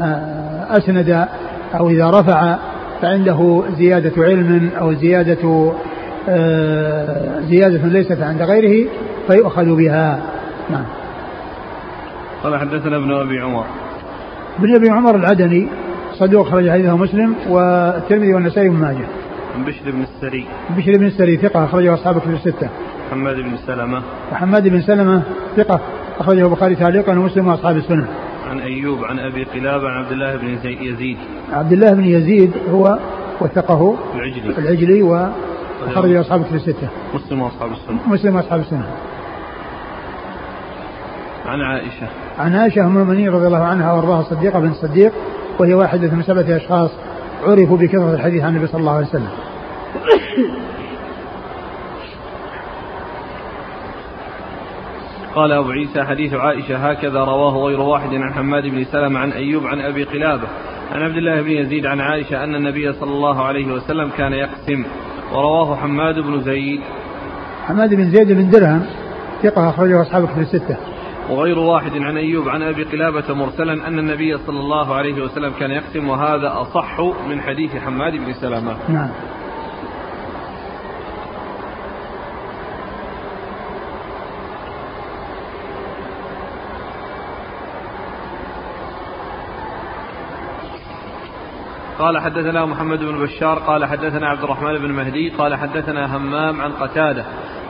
أسند 0.70 1.28
أو 1.75 1.88
إذا 1.88 2.11
رفع 2.11 2.56
فعنده 3.02 3.62
زيادة 3.78 4.23
علم 4.25 4.70
أو 4.80 4.92
زيادة 4.92 5.73
آه، 6.28 7.40
زيادة 7.40 7.87
ليست 7.88 8.23
عند 8.23 8.42
غيره 8.42 8.88
فيؤخذ 9.28 9.76
بها. 9.76 10.20
نعم. 10.70 10.85
قال 12.44 12.58
حدثنا 12.61 12.96
ابن 12.96 13.14
أبي 13.14 13.40
عمر. 13.40 13.64
ابن 14.58 14.75
أبي 14.75 14.90
عمر 14.90 15.16
العدني 15.16 15.68
صدوق 16.14 16.49
خرج 16.49 16.70
حديثه 16.70 16.96
مسلم 16.96 17.35
والترمذي 17.49 18.35
والنسائي 18.35 18.68
بن 18.68 18.76
ماجه. 18.76 19.06
عن 19.56 19.64
بشر 19.64 19.90
بن 19.90 20.02
السري. 20.02 20.46
بشر 20.76 20.99
بن 20.99 21.06
السري 21.06 21.37
ثقة 21.37 21.64
أخرجه 21.64 21.94
أصحاب 21.94 22.18
كتب 22.18 22.30
الستة. 22.35 22.68
محمد 23.08 23.35
بن 23.35 23.56
سلمة. 23.66 24.02
محمد 24.32 24.68
بن 24.68 24.80
سلمة 24.80 25.23
ثقة 25.56 25.80
أخرجه 26.18 26.46
البخاري 26.46 26.75
تعليقا 26.75 27.12
ومسلم 27.12 27.49
وأصحاب 27.49 27.76
السنة. 27.76 28.06
عن 28.47 28.61
أيوب 28.61 29.05
عن 29.05 29.19
أبي 29.19 29.45
قلابة 29.45 29.88
عن 29.88 30.05
عبد 30.05 30.12
الله 30.12 30.37
بن 30.37 30.59
يزيد. 30.65 31.17
عبد 31.53 31.73
الله 31.73 31.93
بن 31.93 32.05
يزيد 32.05 32.53
هو 32.71 32.99
وثقه 33.41 33.97
العجلي. 34.15 34.59
العجلي 34.59 35.03
وخرج 35.03 36.15
أصحاب 36.15 36.43
في 36.43 36.55
الستة. 36.55 36.88
مسلم 37.15 37.43
وأصحاب 37.43 37.73
السنة. 37.73 37.99
مسلم 38.07 38.37
وأصحاب 38.37 38.61
السنة. 38.61 38.91
عن 41.47 41.61
عائشة. 41.61 42.09
عن 42.38 42.55
عائشة 42.55 42.81
أم 42.81 42.97
المؤمنين 42.97 43.29
رضي 43.29 43.47
الله 43.47 43.65
عنها 43.65 43.93
وأرضاها 43.93 44.21
الصديقة 44.21 44.61
بن 44.61 44.69
الصديق 44.69 45.12
وهي 45.59 45.75
واحدة 45.75 46.11
من 46.11 46.23
سبعة 46.23 46.57
أشخاص 46.57 46.91
عرفوا 47.45 47.76
بكثرة 47.76 48.15
الحديث 48.15 48.43
عن 48.43 48.57
النبي 48.57 48.67
صلى 48.67 48.81
الله 48.81 48.97
عليه 48.97 49.07
وسلم. 49.07 49.31
قال 55.37 55.52
أبو 55.52 55.71
عيسى 55.71 56.05
حديث 56.05 56.35
عائشة 56.35 56.76
هكذا 56.76 57.25
رواه 57.25 57.66
غير 57.66 57.81
واحد 57.81 58.14
عن 58.14 58.35
حماد 58.35 58.62
بن 58.66 58.85
سلمة 58.85 59.21
عن 59.21 59.33
أيوب 59.33 59.66
عن 59.66 59.81
أبي 59.81 60.05
قلابة. 60.05 60.49
عن 60.93 61.02
عبد 61.02 61.16
الله 61.16 61.43
بن 61.43 61.50
يزيد 61.50 61.87
عن 61.87 62.00
عائشة 62.00 62.45
أن 62.45 62.55
النبي 62.55 62.93
صلى 62.93 63.11
الله 63.11 63.43
عليه 63.45 63.73
وسلم 63.73 64.11
كان 64.19 64.33
يقسم 64.33 64.85
ورواه 65.33 65.76
حماد 65.76 66.19
بن 66.19 66.40
زيد. 66.40 66.81
حماد 67.66 67.95
بن 67.95 68.11
زيد 68.11 68.33
بن 68.33 68.50
درهم 68.50 68.87
ثقة 69.43 69.71
أخرجه 69.71 70.02
أصحاب 70.02 70.28
في 70.28 70.40
الستة. 70.40 70.76
وغير 71.31 71.59
واحد 71.59 71.93
عن 71.97 72.16
أيوب 72.16 72.49
عن 72.49 72.62
أبي 72.62 72.83
قلابة 72.85 73.35
مرسلا 73.35 73.88
أن 73.88 73.99
النبي 73.99 74.38
صلى 74.38 74.61
الله 74.61 74.95
عليه 74.95 75.23
وسلم 75.23 75.52
كان 75.61 75.71
يقسم 75.71 76.09
وهذا 76.09 76.52
أصح 76.61 77.00
من 77.28 77.40
حديث 77.40 77.76
حماد 77.76 78.12
بن 78.12 78.33
سلمة. 78.33 78.76
نعم. 78.88 79.11
قال 91.99 92.19
حدثنا 92.19 92.67
محمد 92.67 92.99
بن 92.99 93.23
بشار 93.23 93.59
قال 93.59 93.85
حدثنا 93.85 94.29
عبد 94.29 94.43
الرحمن 94.43 94.79
بن 94.79 94.93
مهدي 94.93 95.31
قال 95.31 95.55
حدثنا 95.55 96.17
همام 96.17 96.61
عن 96.61 96.73
قتادة 96.73 97.25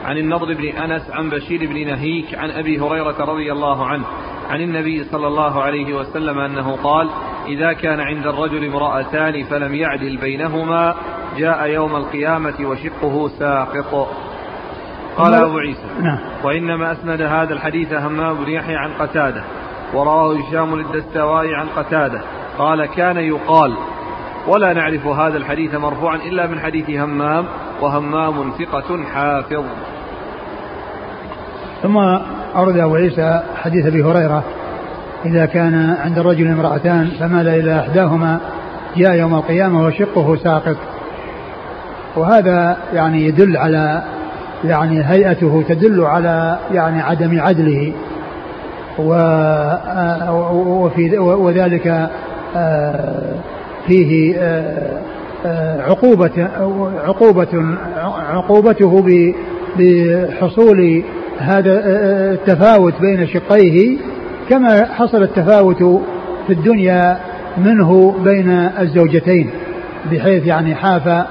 عن 0.04 0.18
النضر 0.18 0.54
بن 0.54 0.68
أنس 0.68 1.10
عن 1.10 1.30
بشير 1.30 1.66
بن 1.66 1.86
نهيك 1.86 2.34
عن 2.34 2.50
أبي 2.50 2.80
هريرة 2.80 3.24
رضي 3.24 3.52
الله 3.52 3.86
عنه 3.86 4.04
عن 4.50 4.60
النبي 4.60 5.04
صلى 5.04 5.26
الله 5.26 5.62
عليه 5.62 5.94
وسلم 5.94 6.38
أنه 6.38 6.76
قال 6.76 7.10
إذا 7.46 7.72
كان 7.72 8.00
عند 8.00 8.26
الرجل 8.26 8.64
امرأتان 8.64 9.44
فلم 9.44 9.74
يعدل 9.74 10.16
بينهما 10.16 10.94
جاء 11.36 11.66
يوم 11.66 11.96
القيامة 11.96 12.54
وشقه 12.60 13.28
ساقط 13.28 14.08
قال 15.16 15.34
أبو 15.34 15.58
عيسى 15.58 15.86
نعم. 16.00 16.18
وإنما 16.44 16.92
أسند 16.92 17.22
هذا 17.22 17.54
الحديث 17.54 17.92
همام 17.92 18.44
بن 18.44 18.50
يحيى 18.50 18.76
عن 18.76 18.90
قتادة 18.92 19.44
ورواه 19.94 20.36
هشام 20.38 20.76
للدستوائي 20.80 21.54
عن 21.54 21.68
قتادة 21.68 22.20
قال 22.58 22.86
كان 22.86 23.16
يقال 23.16 23.76
ولا 24.48 24.72
نعرف 24.72 25.06
هذا 25.06 25.36
الحديث 25.36 25.74
مرفوعا 25.74 26.16
إلا 26.16 26.46
من 26.46 26.60
حديث 26.60 26.90
همام 26.90 27.44
وهمام 27.80 28.52
ثقة 28.58 29.04
حافظ. 29.14 29.64
ثم 31.82 31.96
أورد 32.56 32.78
أبو 32.78 32.94
عيسى 32.94 33.42
حديث 33.62 33.86
أبي 33.86 34.02
هريرة 34.02 34.44
إذا 35.24 35.46
كان 35.46 35.96
عند 36.04 36.18
الرجل 36.18 36.46
امرأتان 36.46 37.10
فمال 37.20 37.48
إلى 37.48 37.80
إحداهما 37.80 38.40
جاء 38.96 39.14
يوم 39.14 39.34
القيامة 39.34 39.86
وشقه 39.86 40.36
ساقط. 40.36 40.76
وهذا 42.16 42.76
يعني 42.92 43.24
يدل 43.24 43.56
على 43.56 44.02
يعني 44.64 45.04
هيئته 45.04 45.64
تدل 45.68 46.04
على 46.04 46.58
يعني 46.72 47.02
عدم 47.02 47.40
عدله. 47.40 47.92
وفي 50.68 51.18
وذلك 51.18 52.10
آه، 52.56 53.34
فيه 53.86 54.36
آه، 54.38 55.00
آه، 55.46 55.82
عقوبة 55.82 56.48
عقوبة 57.04 57.76
عقوبته 58.30 59.04
بحصول 59.78 61.02
هذا 61.38 61.82
التفاوت 62.32 62.94
بين 63.00 63.26
شقيه 63.26 63.96
كما 64.50 64.84
حصل 64.84 65.22
التفاوت 65.22 65.82
في 66.46 66.52
الدنيا 66.52 67.18
منه 67.58 68.16
بين 68.24 68.50
الزوجتين 68.80 69.50
بحيث 70.12 70.46
يعني 70.46 70.74
حاف 70.74 71.26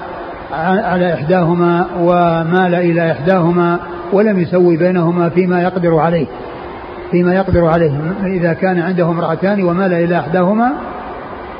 على 0.54 1.14
إحداهما 1.14 1.86
ومال 2.00 2.76
إلى 2.76 3.12
إحداهما 3.12 3.80
ولم 4.14 4.40
يسوي 4.40 4.78
بينهما 4.78 5.30
فيما 5.30 5.62
يقدر 5.62 5.96
عليه 5.96 6.26
فيما 7.12 7.36
يقدر 7.36 7.66
عليه 7.66 7.92
إذا 8.26 8.54
كان 8.54 8.80
عنده 8.80 9.06
امرأتان 9.06 9.64
ومال 9.64 9.94
إلى 9.94 10.20
إحداهما 10.20 10.74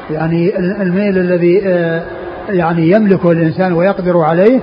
يعني 0.10 0.58
الميل 0.60 1.18
الذي 1.18 1.62
آه، 1.66 2.04
يعني 2.50 2.90
يملكه 2.90 3.32
الإنسان 3.32 3.74
ويقدر 3.74 4.18
عليه 4.20 4.60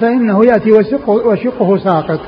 فإنه 0.00 0.44
يأتي 0.44 0.72
وشقه, 0.72 1.10
وشقه 1.10 1.78
ساقط. 1.78 2.20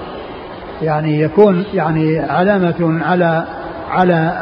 يعني 0.83 1.21
يكون 1.21 1.65
يعني 1.75 2.21
علامة 2.21 3.01
على 3.05 3.45
على 3.91 4.33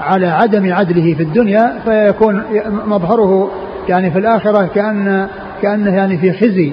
على 0.00 0.26
عدم 0.26 0.72
عدله 0.74 1.14
في 1.14 1.22
الدنيا 1.22 1.72
فيكون 1.84 2.42
مظهره 2.86 3.50
يعني 3.88 4.10
في 4.10 4.18
الآخرة 4.18 4.66
كأن 4.66 5.28
كأنه 5.62 5.94
يعني 5.94 6.18
في 6.18 6.32
خزي 6.32 6.72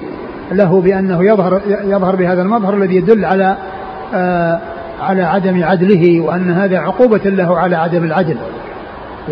له 0.51 0.81
بأنه 0.81 1.23
يظهر 1.23 1.61
يظهر 1.67 2.15
بهذا 2.15 2.41
المظهر 2.41 2.73
الذي 2.73 2.95
يدل 2.95 3.25
على 3.25 3.55
آه 4.13 4.59
على 5.01 5.23
عدم 5.23 5.63
عدله 5.63 6.21
وأن 6.21 6.51
هذا 6.51 6.79
عقوبة 6.79 7.21
له 7.25 7.57
على 7.57 7.75
عدم 7.75 8.03
العدل. 8.03 8.37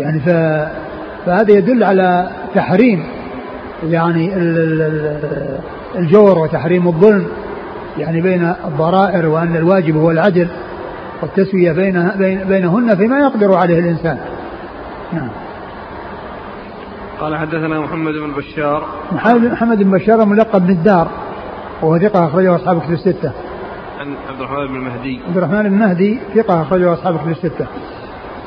يعني 0.00 0.20
ف 0.20 0.28
فهذا 1.26 1.52
يدل 1.52 1.84
على 1.84 2.30
تحريم 2.54 3.04
يعني 3.84 4.32
الجور 5.96 6.38
وتحريم 6.38 6.88
الظلم 6.88 7.26
يعني 7.98 8.20
بين 8.20 8.52
الضرائر 8.64 9.26
وأن 9.26 9.56
الواجب 9.56 9.96
هو 9.96 10.10
العدل 10.10 10.48
والتسوية 11.22 11.72
بين 11.72 12.10
بينهن 12.48 12.96
فيما 12.96 13.18
يقدر 13.18 13.54
عليه 13.54 13.78
الإنسان 13.78 14.18
نعم 15.12 15.28
قال 17.20 17.36
حدثنا 17.36 17.80
محمد 17.80 18.14
بن 18.14 18.32
بشار 18.32 18.88
محمد 19.52 19.82
بن 19.82 19.90
بشار 19.90 20.24
ملقب 20.24 20.66
بن 20.66 20.72
الدار 20.72 21.08
وهو 21.82 21.98
ثقة 21.98 22.26
أخرجه 22.26 22.56
أصحاب 22.56 22.80
كتب 22.80 22.92
الستة. 22.92 23.32
عن 24.00 24.14
عبد 24.28 24.40
الرحمن 24.40 24.66
بن 24.66 24.76
المهدي. 24.76 25.20
عبد 25.28 25.36
الرحمن 25.36 25.62
بن 25.62 25.66
المهدي 25.66 26.18
ثقة 26.34 26.62
أخرجه 26.62 26.92
أصحاب 26.92 27.16
كتب 27.16 27.28
الستة. 27.30 27.66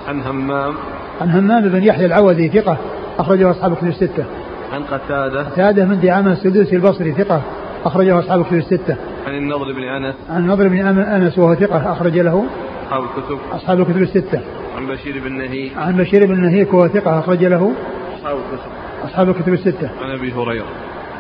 عن 0.08 0.22
همام. 0.22 0.74
عن 1.22 1.30
همام 1.30 1.70
بن 1.70 1.84
يحيى 1.84 2.06
العوذي 2.06 2.50
ثقة 2.50 2.78
أخرجه 3.20 3.52
أصحاب 3.52 3.76
كتب 3.76 3.88
الستة. 3.88 4.26
عن 4.74 4.84
قتادة. 4.84 5.44
قتادة 5.44 5.86
من 5.86 6.00
دعامة 6.00 6.32
السدوسي 6.32 6.76
البصري 6.76 7.12
ثقة 7.12 7.42
أخرجه 7.86 8.20
أصحاب 8.20 8.46
كتب 8.46 8.54
الستة. 8.54 8.96
عن 9.28 9.34
النضر 9.34 9.74
بن 9.74 9.84
أنس. 9.84 10.16
عن 10.30 10.42
النضر 10.42 10.68
بن 10.68 11.00
أنس 11.00 11.38
وهو 11.38 11.56
ثقة 11.56 11.92
أخرج 11.92 12.20
له. 12.20 12.46
أصحاب 12.86 13.04
الكتب. 13.04 13.38
أصحاب 13.52 13.80
الكتب 13.80 14.02
الستة. 14.02 14.42
عن 14.78 14.88
بشير 14.88 15.22
بن 15.26 15.38
نهيك. 15.38 15.78
عن 15.78 15.98
بشير 15.98 16.26
بن 16.26 16.42
نهيك 16.42 16.74
وهو 16.74 16.88
ثقة 16.88 17.20
أخرج 17.20 17.46
له. 17.46 17.72
أصحاب 18.18 18.38
الكتب. 18.38 18.70
أصحاب 19.06 19.30
الكتب 19.30 19.54
الستة. 19.54 19.90
عن 20.04 20.12
أبي 20.18 20.34
هريرة. 20.34 20.66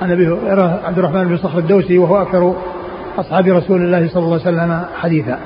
عن 0.02 0.12
أبي 0.12 0.28
هريرة 0.28 0.82
عبد 0.84 0.98
الرحمن 0.98 1.24
بن 1.24 1.38
صخر 1.38 1.60
الدوسي 1.60 1.98
وهو 1.98 2.22
أكثر 2.22 2.56
أصحاب 3.18 3.48
رسول 3.48 3.82
الله 3.82 4.08
صلى 4.08 4.24
الله 4.24 4.40
عليه 4.46 4.58
وسلم 4.58 4.86
حديثا. 5.02 5.40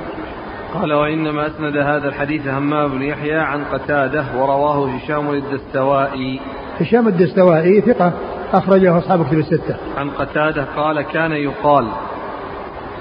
قال 0.81 0.93
وإنما 0.93 1.47
أسند 1.47 1.77
هذا 1.77 2.07
الحديث 2.07 2.47
همام 2.47 2.87
بن 2.87 3.01
يحيى 3.01 3.37
عن 3.37 3.63
قتادة 3.63 4.25
ورواه 4.35 4.89
هشام 4.89 5.29
الدستوائي. 5.29 6.39
هشام 6.79 7.07
الدستوائي 7.07 7.81
ثقة 7.81 8.13
أخرجه 8.53 8.97
أصحاب 8.97 9.21
الكتب 9.21 9.39
الستة. 9.39 9.77
عن 9.97 10.09
قتادة 10.09 10.65
قال 10.75 11.01
كان 11.01 11.31
يقال 11.31 11.87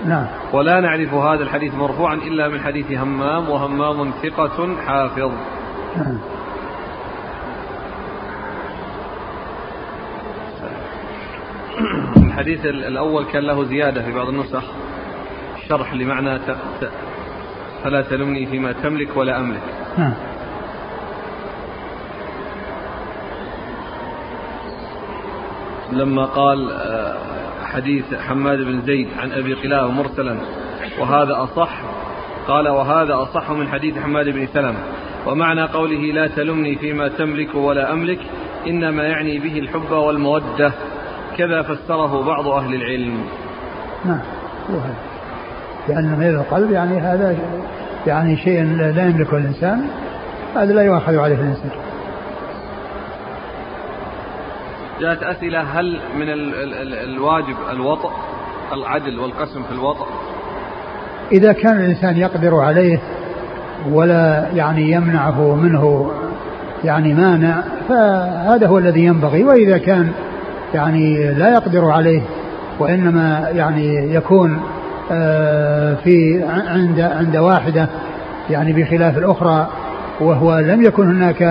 نعم 0.07 0.27
ولا 0.53 0.81
نعرف 0.81 1.15
هذا 1.15 1.43
الحديث 1.43 1.75
مرفوعا 1.75 2.15
إلا 2.15 2.49
من 2.49 2.61
حديث 2.61 2.93
همام 2.93 3.49
وهمام 3.49 4.11
ثقة 4.23 4.77
حافظ 4.87 5.33
نعم 5.97 6.19
الحديث 12.17 12.67
الأول 12.67 13.25
كان 13.25 13.43
له 13.43 13.65
زيادة 13.65 14.03
في 14.03 14.13
بعض 14.13 14.29
النسخ 14.29 14.65
شرح 15.69 15.95
لمعنى. 15.95 16.39
فلا 17.87 18.03
تلمني 18.03 18.47
فيما 18.47 18.73
تملك 18.73 19.17
ولا 19.17 19.41
أملك. 19.41 19.63
نعم. 19.99 20.13
لما 25.93 26.25
قال 26.25 26.71
آه، 26.73 27.17
حديث 27.65 28.15
حماد 28.15 28.59
بن 28.59 28.81
زيد 28.81 29.09
عن 29.19 29.33
أبي 29.33 29.55
قلابة 29.55 29.91
مرسلا 29.91 30.37
وهذا 31.01 31.43
أصح 31.43 31.81
قال 32.49 32.69
وهذا 32.69 33.23
أصح 33.23 33.51
من 33.51 33.69
حديث 33.69 33.99
حماد 33.99 34.29
بن 34.29 34.47
سلمة. 34.47 34.79
ومعنى 35.27 35.63
قوله 35.63 36.13
لا 36.13 36.27
تلمني 36.27 36.77
فيما 36.77 37.09
تملك 37.09 37.55
ولا 37.55 37.93
أملك 37.93 38.21
إنما 38.67 39.03
يعني 39.03 39.39
به 39.39 39.59
الحب 39.59 39.91
والمودة. 39.91 40.73
كذا 41.37 41.63
فسره 41.63 42.23
بعض 42.23 42.49
أهل 42.49 42.75
العلم. 42.75 43.25
نعم 44.05 44.21
لأن 45.89 46.17
ميل 46.19 46.35
القلب 46.35 46.71
يعني 46.71 47.01
هذا 47.01 47.37
يعني 48.07 48.37
شيء 48.37 48.63
لا 48.77 49.09
يملكه 49.09 49.37
الإنسان. 49.37 49.89
هذا 50.57 50.73
لا 50.73 50.83
يؤاخذ 50.83 51.17
عليه 51.17 51.35
الإنسان. 51.35 51.71
جاءت 55.01 55.23
أسئلة 55.23 55.61
هل 55.61 56.01
من 56.17 56.29
ال 56.29 56.55
ال 56.55 56.75
ال 56.75 56.95
الواجب 56.95 57.57
الوطء 57.73 58.11
العدل 58.73 59.19
والقسم 59.19 59.63
في 59.63 59.73
الوطء 59.73 60.07
إذا 61.33 61.53
كان 61.53 61.77
الإنسان 61.77 62.17
يقدر 62.17 62.57
عليه 62.57 62.99
ولا 63.93 64.49
يعني 64.55 64.91
يمنعه 64.91 65.55
منه 65.55 66.11
يعني 66.85 67.15
مانع 67.15 67.63
فهذا 67.89 68.67
هو 68.67 68.79
الذي 68.79 69.05
ينبغي. 69.05 69.45
وإذا 69.45 69.79
كان 69.79 70.13
يعني 70.75 71.33
لا 71.33 71.53
يقدر 71.53 71.91
عليه 71.91 72.23
وإنما 72.79 73.49
يعني 73.55 74.15
يكون 74.15 74.61
في 76.05 76.45
عند 76.69 77.01
عند 77.01 77.37
واحدة 77.37 77.89
يعني 78.51 78.73
بخلاف 78.73 79.19
الأخرى 79.19 79.69
وهو 80.21 80.59
لم 80.59 80.83
يكن 80.83 81.17
هناك 81.17 81.43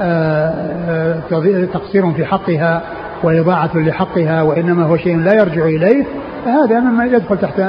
آه، 0.00 0.54
آه، 0.90 1.64
تقصير 1.72 2.12
في 2.12 2.24
حقها 2.24 2.82
وإضاعة 3.22 3.70
لحقها 3.74 4.42
وإنما 4.42 4.84
هو 4.84 4.96
شيء 4.96 5.16
لا 5.16 5.34
يرجع 5.34 5.64
إليه 5.64 6.04
فهذا 6.44 6.80
مما 6.80 7.04
يدخل 7.04 7.38
تحت 7.38 7.62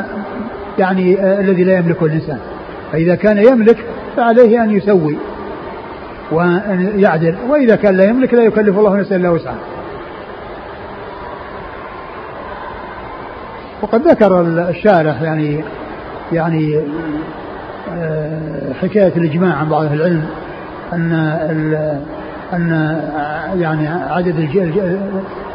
يعني 0.80 1.40
الذي 1.40 1.64
لا 1.64 1.78
يملكه 1.78 2.06
الإنسان. 2.06 2.38
فإذا 2.92 3.16
كان 3.16 3.38
يملك 3.38 3.78
فعليه 4.18 4.64
أن 4.64 4.72
يسوي 4.72 5.18
وأن 6.32 6.94
يعدل 6.96 7.36
وإذا 7.50 7.76
كان 7.76 7.96
لا 7.96 8.04
يملك 8.04 8.34
لا 8.34 8.44
يكلف 8.44 8.80
الله 8.80 8.98
نفسا 8.98 9.16
إلا 9.16 9.30
وسعها. 9.30 9.79
وقد 13.82 14.08
ذكر 14.08 14.42
الشارح 14.70 15.22
يعني 15.22 15.64
يعني 16.32 16.80
آه، 17.98 18.74
حكاية 18.82 19.14
الإجماع 19.18 19.56
عن 19.56 19.70
بعض 19.70 19.84
أهل 19.84 20.02
العلم 20.02 20.26
أن 20.94 21.14
أن 22.54 23.02
يعني 23.60 23.88
عدد 23.88 24.40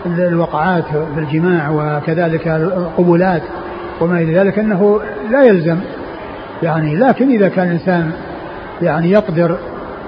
الوقعات 0.06 0.84
في 1.14 1.20
الجماع 1.20 1.70
وكذلك 1.70 2.48
القبولات 2.48 3.42
وما 4.00 4.18
إلى 4.18 4.38
ذلك 4.38 4.58
أنه 4.58 5.00
لا 5.30 5.42
يلزم 5.42 5.78
يعني 6.62 6.96
لكن 6.96 7.30
إذا 7.30 7.48
كان 7.48 7.66
الإنسان 7.66 8.10
يعني 8.82 9.10
يقدر 9.10 9.58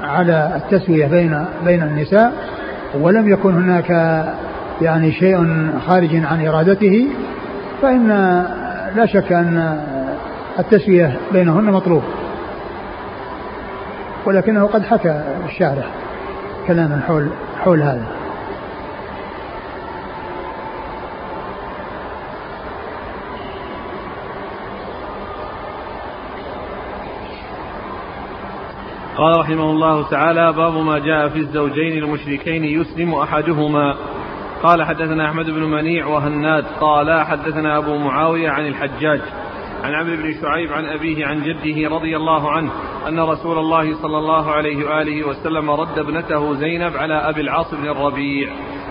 على 0.02 0.52
التسوية 0.56 1.06
بين 1.06 1.44
بين 1.64 1.82
النساء 1.82 2.32
ولم 3.00 3.28
يكن 3.28 3.54
هناك 3.54 3.90
يعني 4.82 5.12
شيء 5.12 5.68
خارج 5.86 6.16
عن 6.24 6.46
إرادته 6.46 7.06
فإن 7.82 8.08
لا 8.96 9.06
شك 9.06 9.32
أن 9.32 9.80
التسوية 10.58 11.16
بينهن 11.32 11.64
مطلوب. 11.64 12.02
ولكنه 14.26 14.66
قد 14.66 14.82
حكى 14.82 15.22
الشارح 15.44 15.86
كلاما 16.66 17.00
حول 17.06 17.28
حول 17.64 17.82
هذا. 17.82 18.06
قال 29.16 29.40
رحمه 29.40 29.70
الله 29.70 30.08
تعالى 30.08 30.52
باب 30.52 30.76
ما 30.76 30.98
جاء 30.98 31.28
في 31.28 31.38
الزوجين 31.38 32.02
المشركين 32.04 32.64
يسلم 32.64 33.14
أحدهما 33.14 33.96
قال 34.62 34.82
حدثنا 34.82 35.28
أحمد 35.28 35.50
بن 35.50 35.62
منيع 35.62 36.06
وهناد 36.06 36.64
قال 36.80 37.20
حدثنا 37.20 37.78
أبو 37.78 37.96
معاوية 37.98 38.50
عن 38.50 38.66
الحجاج 38.66 39.20
عن 39.84 39.94
عمرو 39.94 40.16
بن 40.16 40.34
شعيب 40.42 40.72
عن 40.72 40.84
أبيه 40.84 41.26
عن 41.26 41.42
جده 41.42 41.88
رضي 41.88 42.16
الله 42.16 42.50
عنه 42.50 42.72
أن 43.08 43.20
رسول 43.20 43.58
الله 43.58 44.02
صلى 44.02 44.18
الله 44.18 44.50
عليه 44.50 44.86
وآله 44.86 45.26
وسلم 45.26 45.70
رد 45.70 45.98
ابنته 45.98 46.54
زينب 46.54 46.96
على 46.96 47.14
أبي 47.14 47.40
العاص 47.40 47.74
بن 47.74 47.88
الربيع 47.88 48.48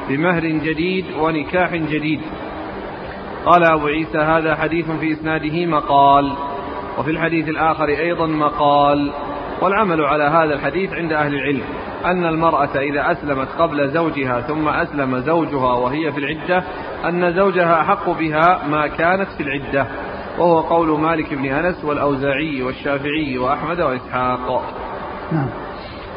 بمهر 0.09 0.45
جديد 0.45 1.05
ونكاح 1.19 1.75
جديد. 1.75 2.21
قال 3.45 3.63
أبو 3.63 3.87
عيسى 3.87 4.17
هذا 4.17 4.55
حديث 4.55 4.91
في 4.91 5.11
إسناده 5.11 5.65
مقال 5.65 6.35
وفي 6.97 7.11
الحديث 7.11 7.49
الآخر 7.49 7.87
أيضا 7.87 8.27
مقال. 8.27 9.11
والعمل 9.61 10.01
على 10.01 10.23
هذا 10.23 10.53
الحديث 10.53 10.93
عند 10.93 11.13
أهل 11.13 11.35
العلم 11.35 11.63
أن 12.05 12.25
المرأة 12.25 12.77
إذا 12.77 13.11
أسلمت 13.11 13.47
قبل 13.59 13.89
زوجها 13.89 14.41
ثم 14.41 14.67
أسلم 14.67 15.19
زوجها 15.19 15.73
وهي 15.73 16.11
في 16.11 16.17
العدة 16.17 16.63
أن 17.05 17.33
زوجها 17.33 17.81
أحق 17.81 18.09
بها 18.09 18.67
ما 18.67 18.87
كانت 18.87 19.27
في 19.37 19.43
العدة 19.43 19.87
وهو 20.37 20.61
قول 20.61 20.99
مالك 20.99 21.33
بن 21.33 21.45
أنس 21.45 21.85
والأوزاعي 21.85 22.63
والشافعي 22.63 23.37
وأحمد 23.37 23.81
وإسحاق 23.81 24.63
نعم. 25.31 25.49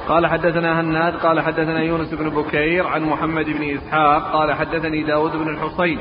قال 0.09 0.27
حدثنا 0.27 0.81
هناد 0.81 1.15
قال 1.17 1.41
حدثنا 1.41 1.83
يونس 1.83 2.15
بن 2.15 2.29
بكير 2.29 2.87
عن 2.87 3.03
محمد 3.03 3.45
بن 3.45 3.77
إسحاق 3.77 4.33
قال 4.33 4.53
حدثني 4.53 5.03
داود 5.03 5.33
بن 5.33 5.49
الحصين 5.49 5.99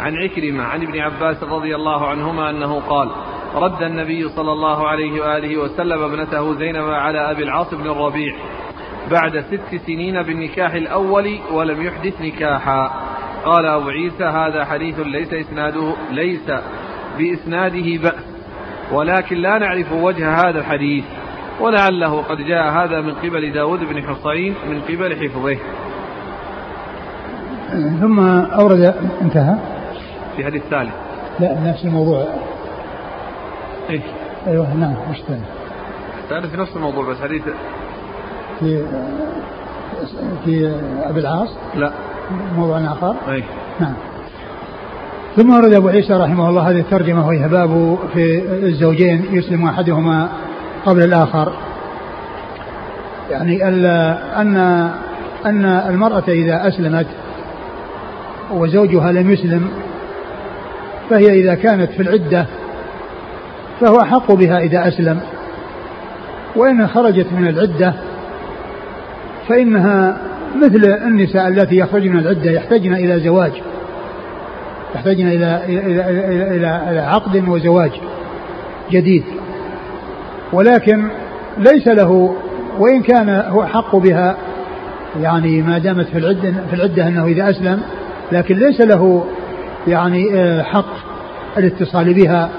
عن 0.00 0.16
عكرمة 0.16 0.64
عن 0.64 0.82
ابن 0.82 0.98
عباس 0.98 1.42
رضي 1.42 1.74
الله 1.74 2.08
عنهما 2.08 2.50
أنه 2.50 2.80
قال 2.80 3.10
رد 3.54 3.82
النبي 3.82 4.28
صلى 4.28 4.52
الله 4.52 4.88
عليه 4.88 5.20
وآله 5.20 5.56
وسلم 5.56 6.02
ابنته 6.02 6.54
زينب 6.54 6.90
على 6.90 7.30
أبي 7.30 7.42
العاص 7.42 7.74
بن 7.74 7.90
الربيع 7.90 8.34
بعد 9.10 9.40
ست 9.40 9.86
سنين 9.86 10.22
بالنكاح 10.22 10.74
الأول 10.74 11.38
ولم 11.52 11.82
يحدث 11.82 12.20
نكاحا. 12.20 12.90
قال 13.44 13.66
أبو 13.66 13.88
عيسى 13.88 14.24
هذا 14.24 14.64
حديث 14.64 15.00
ليس 15.00 15.34
إسناده 15.34 15.94
ليس 16.10 16.50
بإسناده 17.18 18.02
بأس 18.02 18.24
ولكن 18.92 19.36
لا 19.36 19.58
نعرف 19.58 19.92
وجه 19.92 20.34
هذا 20.34 20.58
الحديث 20.58 21.04
ولعله 21.60 22.22
قد 22.22 22.36
جاء 22.36 22.70
هذا 22.70 23.00
من 23.00 23.14
قبل 23.14 23.52
داود 23.52 23.80
بن 23.80 24.02
حصين 24.02 24.54
من 24.68 24.80
قبل 24.80 25.16
حفظه. 25.16 25.58
ثم 28.00 28.20
أورد 28.60 28.94
انتهى؟ 29.22 29.56
في 30.36 30.44
حديث 30.44 30.62
ثالث. 30.62 30.94
لا 31.40 31.60
نفس 31.60 31.84
الموضوع. 31.84 32.26
إيه؟ 33.90 34.00
أيوه 34.46 34.74
نعم 34.74 34.94
وش 35.10 35.22
ثاني؟ 35.28 35.40
ثالث 36.28 36.46
في 36.46 36.56
نفس 36.56 36.76
الموضوع 36.76 37.04
بس 37.04 37.16
حديث 37.20 37.42
في 38.60 38.84
في 40.44 40.76
أبي 41.04 41.20
العاص؟ 41.20 41.48
لا 41.74 41.92
موضوع 42.56 42.78
آخر؟ 42.78 43.14
أي 43.28 43.44
نعم 43.80 43.94
ثم 45.36 45.54
ورد 45.54 45.72
أبو 45.72 45.88
عيسى 45.88 46.12
رحمه 46.12 46.48
الله 46.48 46.70
هذه 46.70 46.78
الترجمة 46.80 47.26
وهي 47.26 47.48
باب 47.48 47.98
في 48.12 48.42
الزوجين 48.62 49.24
يسلم 49.30 49.64
أحدهما 49.64 50.28
قبل 50.86 51.02
الآخر 51.02 51.52
يعني 53.30 53.68
أن 53.68 54.54
أن 55.46 55.64
المرأة 55.64 56.24
إذا 56.28 56.68
أسلمت 56.68 57.06
وزوجها 58.52 59.12
لم 59.12 59.30
يسلم 59.30 59.68
فهي 61.10 61.40
إذا 61.40 61.54
كانت 61.54 61.90
في 61.90 62.02
العدة 62.02 62.46
فهو 63.84 64.00
أحق 64.00 64.32
بها 64.32 64.58
إذا 64.58 64.88
أسلم. 64.88 65.20
وإن 66.56 66.86
خرجت 66.86 67.26
من 67.32 67.48
العدة 67.48 67.94
فإنها 69.48 70.16
مثل 70.56 70.98
النساء 71.06 71.48
التي 71.48 71.76
يخرجن 71.76 72.18
العدة 72.18 72.50
يحتاجن 72.50 72.94
إلى 72.94 73.20
زواج. 73.20 73.52
يحتاجن 74.94 75.26
إلى 75.26 75.60
إلى 75.68 75.80
إلى, 75.86 76.56
إلى, 76.56 76.90
إلى 76.90 77.00
عقد 77.00 77.48
وزواج 77.48 77.90
جديد. 78.90 79.24
ولكن 80.52 81.08
ليس 81.58 81.88
له 81.88 82.34
وإن 82.78 83.02
كان 83.02 83.28
هو 83.28 83.66
حق 83.66 83.96
بها 83.96 84.36
يعني 85.22 85.62
ما 85.62 85.78
دامت 85.78 86.06
في 86.06 86.18
العدة 86.18 86.54
في 86.70 86.76
العدة 86.76 87.08
أنه 87.08 87.26
إذا 87.26 87.50
أسلم 87.50 87.80
لكن 88.32 88.56
ليس 88.56 88.80
له 88.80 89.24
يعني 89.88 90.34
آه، 90.34 90.62
حق 90.62 90.94
الاتصال 91.58 92.14
بها. 92.14 92.50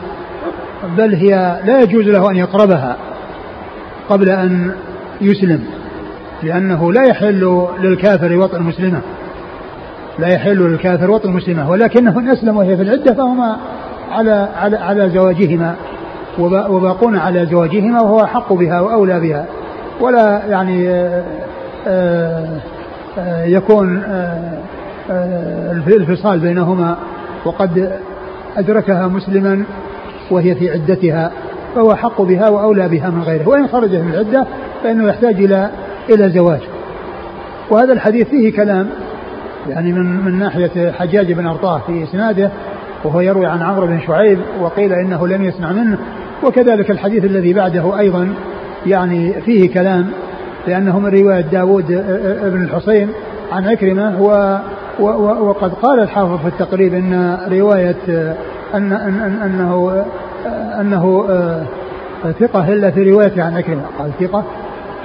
بل 0.97 1.15
هي 1.15 1.59
لا 1.65 1.81
يجوز 1.81 2.05
له 2.05 2.31
أن 2.31 2.35
يقربها 2.35 2.95
قبل 4.09 4.29
أن 4.29 4.71
يسلم 5.21 5.63
لأنه 6.43 6.93
لا 6.93 7.03
يحل 7.03 7.67
للكافر 7.79 8.37
وطن 8.37 8.63
مسلمة. 8.63 9.01
لا 10.19 10.27
يحل 10.27 10.57
للكافر 10.57 11.11
وطن 11.11 11.31
مسلمة 11.31 11.69
ولكنه 11.69 12.19
إن 12.19 12.29
أسلم 12.29 12.57
وهي 12.57 12.77
في 12.77 12.83
العدة 12.83 13.13
فهما 13.13 13.57
على 14.11 14.49
على 14.55 14.77
على 14.77 15.09
زواجهما 15.09 15.75
وباقون 16.39 17.17
على 17.17 17.45
زواجهما 17.45 18.01
وهو 18.01 18.23
أحق 18.23 18.53
بها 18.53 18.81
وأولى 18.81 19.19
بها. 19.19 19.45
ولا 20.01 20.41
يعني 20.45 20.89
آآ 20.89 21.23
آه، 21.87 22.59
آآ 23.17 23.43
آه، 23.43 23.45
يكون 23.45 24.03
آآ 24.03 24.59
آه، 25.11 25.71
الانفصال 25.71 26.39
بينهما 26.39 26.97
وقد 27.45 27.91
أدركها 28.57 29.07
مسلما 29.07 29.63
وهي 30.31 30.55
في 30.55 30.71
عدتها 30.71 31.31
فهو 31.75 31.95
حق 31.95 32.21
بها 32.21 32.49
وأولى 32.49 32.89
بها 32.89 33.09
من 33.09 33.21
غيره. 33.21 33.49
وإن 33.49 33.67
خرج 33.67 33.95
من 33.95 34.13
العدة 34.13 34.45
فإنه 34.83 35.07
يحتاج 35.07 35.43
إلى 35.43 35.69
إلى 36.09 36.29
زواج. 36.29 36.59
وهذا 37.69 37.93
الحديث 37.93 38.29
فيه 38.29 38.53
كلام 38.53 38.89
يعني 39.69 39.91
من 39.91 40.25
من 40.25 40.39
ناحية 40.39 40.91
حجاج 40.91 41.31
بن 41.31 41.47
أرطاه 41.47 41.81
في 41.87 42.03
إسناده 42.03 42.51
وهو 43.03 43.21
يروي 43.21 43.45
عن 43.45 43.61
عمرو 43.61 43.87
بن 43.87 43.99
شعيب 44.07 44.39
وقيل 44.61 44.93
إنه 44.93 45.27
لم 45.27 45.43
يسمع 45.43 45.71
منه. 45.71 45.97
وكذلك 46.43 46.91
الحديث 46.91 47.25
الذي 47.25 47.53
بعده 47.53 47.99
أيضا 47.99 48.33
يعني 48.85 49.33
فيه 49.45 49.73
كلام 49.73 50.07
لأنه 50.67 50.99
من 50.99 51.09
رواية 51.09 51.41
داود 51.41 51.87
بن 52.43 52.63
الحصين 52.63 53.09
عن 53.51 53.67
عكرمة 53.67 54.21
و 54.21 54.57
وقد 55.49 55.73
قال 55.73 55.99
الحافظ 55.99 56.41
في 56.41 56.47
التقريب 56.47 56.93
إن 56.93 57.37
رواية 57.51 58.35
أن 58.73 58.93
أن 58.93 59.39
أنه 59.43 60.05
أنه 60.79 61.25
آه، 61.29 61.65
ثقة 62.39 62.73
إلا 62.73 62.91
في 62.91 63.11
روايته 63.11 63.43
عن 63.43 63.57
عكرمة. 63.57 63.81
قال 63.99 64.11
ثقة 64.19 64.43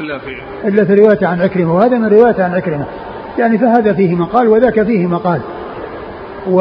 إلا 0.00 0.18
في 0.18 0.36
إلا 0.64 0.84
في 0.84 0.94
روايته 0.94 1.26
عن 1.26 1.40
عكرمة. 1.40 1.74
وهذا 1.74 1.98
من 1.98 2.08
روايته 2.08 2.44
عن 2.44 2.54
عكرمة. 2.54 2.84
يعني 3.38 3.58
فهذا 3.58 3.92
فيه 3.92 4.14
مقال 4.14 4.48
وذاك 4.48 4.82
فيه 4.82 5.06
مقال. 5.06 5.40
و 6.50 6.60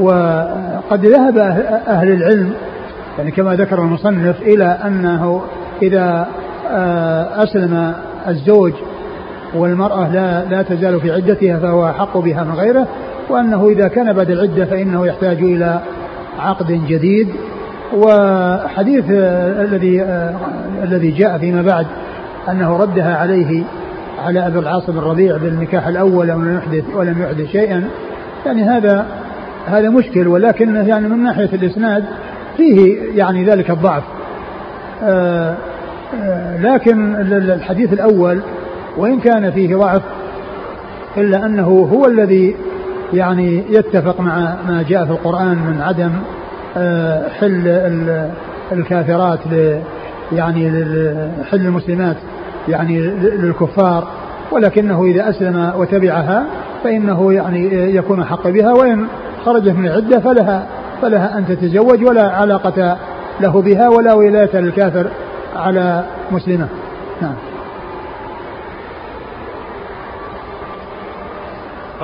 وقد 0.00 1.06
ذهب 1.06 1.38
أهل 1.88 2.12
العلم 2.12 2.54
يعني 3.18 3.30
كما 3.30 3.54
ذكر 3.54 3.78
المصنف 3.78 4.42
إلى 4.42 4.64
أنه 4.64 5.42
إذا 5.82 6.26
آه، 6.70 7.42
أسلم 7.42 7.94
الزوج 8.28 8.72
والمرأة 9.54 10.12
لا 10.12 10.44
لا 10.44 10.62
تزال 10.62 11.00
في 11.00 11.12
عدتها 11.12 11.58
فهو 11.58 11.86
أحق 11.86 12.18
بها 12.18 12.44
من 12.44 12.54
غيره 12.54 12.86
وأنه 13.28 13.68
إذا 13.68 13.88
كان 13.88 14.12
بعد 14.12 14.30
العدة 14.30 14.64
فإنه 14.64 15.06
يحتاج 15.06 15.42
إلى 15.42 15.80
عقد 16.38 16.86
جديد. 16.88 17.28
وحديث 17.96 19.04
الذي 19.10 20.02
الذي 20.82 21.10
جاء 21.10 21.38
فيما 21.38 21.62
بعد 21.62 21.86
أنه 22.50 22.76
ردها 22.76 23.16
عليه 23.16 23.62
على 24.24 24.46
أبي 24.46 24.58
العاص 24.58 24.90
بن 24.90 24.98
الربيع 24.98 25.36
بالنكاح 25.36 25.86
الأول 25.86 26.32
ولم 26.32 26.56
يحدث 26.56 26.84
ولم 26.94 27.22
يحدث 27.22 27.52
شيئا. 27.52 27.84
يعني 28.46 28.62
هذا 28.62 29.06
هذا 29.66 29.90
مشكل 29.90 30.28
ولكن 30.28 30.76
يعني 30.76 31.08
من 31.08 31.24
ناحية 31.24 31.50
الإسناد 31.52 32.04
فيه 32.56 32.98
يعني 33.14 33.44
ذلك 33.44 33.70
الضعف. 33.70 34.02
آه، 35.02 35.56
آه، 36.22 36.56
لكن 36.60 37.14
الحديث 37.32 37.92
الأول 37.92 38.40
وإن 38.96 39.20
كان 39.20 39.50
فيه 39.50 39.76
ضعف 39.76 40.02
إلا 41.16 41.46
أنه 41.46 41.88
هو 41.92 42.06
الذي 42.06 42.56
يعني 43.14 43.62
يتفق 43.70 44.20
مع 44.20 44.56
ما 44.68 44.84
جاء 44.88 45.04
في 45.04 45.10
القرآن 45.10 45.56
من 45.56 45.80
عدم 45.82 46.10
آه، 46.76 47.28
حل 47.28 47.62
الكافرات 48.72 49.38
يعني 50.32 50.70
حل 51.50 51.60
المسلمات 51.60 52.16
يعني 52.68 53.00
للكفار. 53.20 54.08
ولكنه 54.52 55.04
إذا 55.04 55.30
أسلم 55.30 55.72
وتبعها 55.76 56.44
فإنه 56.84 57.32
يعني 57.32 57.94
يكون 57.94 58.24
حق 58.24 58.48
بها 58.48 58.72
وإن 58.72 59.06
خرجت 59.44 59.68
من 59.76 59.86
العدة 59.86 60.20
فلها 60.20 60.66
فلها 61.02 61.38
أن 61.38 61.46
تتزوج 61.46 62.04
ولا 62.04 62.30
علاقة 62.30 62.96
له 63.40 63.62
بها 63.62 63.88
ولا 63.88 64.14
ولاية 64.14 64.56
للكافر 64.56 65.06
على 65.56 66.04
مسلمة. 66.32 66.68
نعم. 67.22 67.53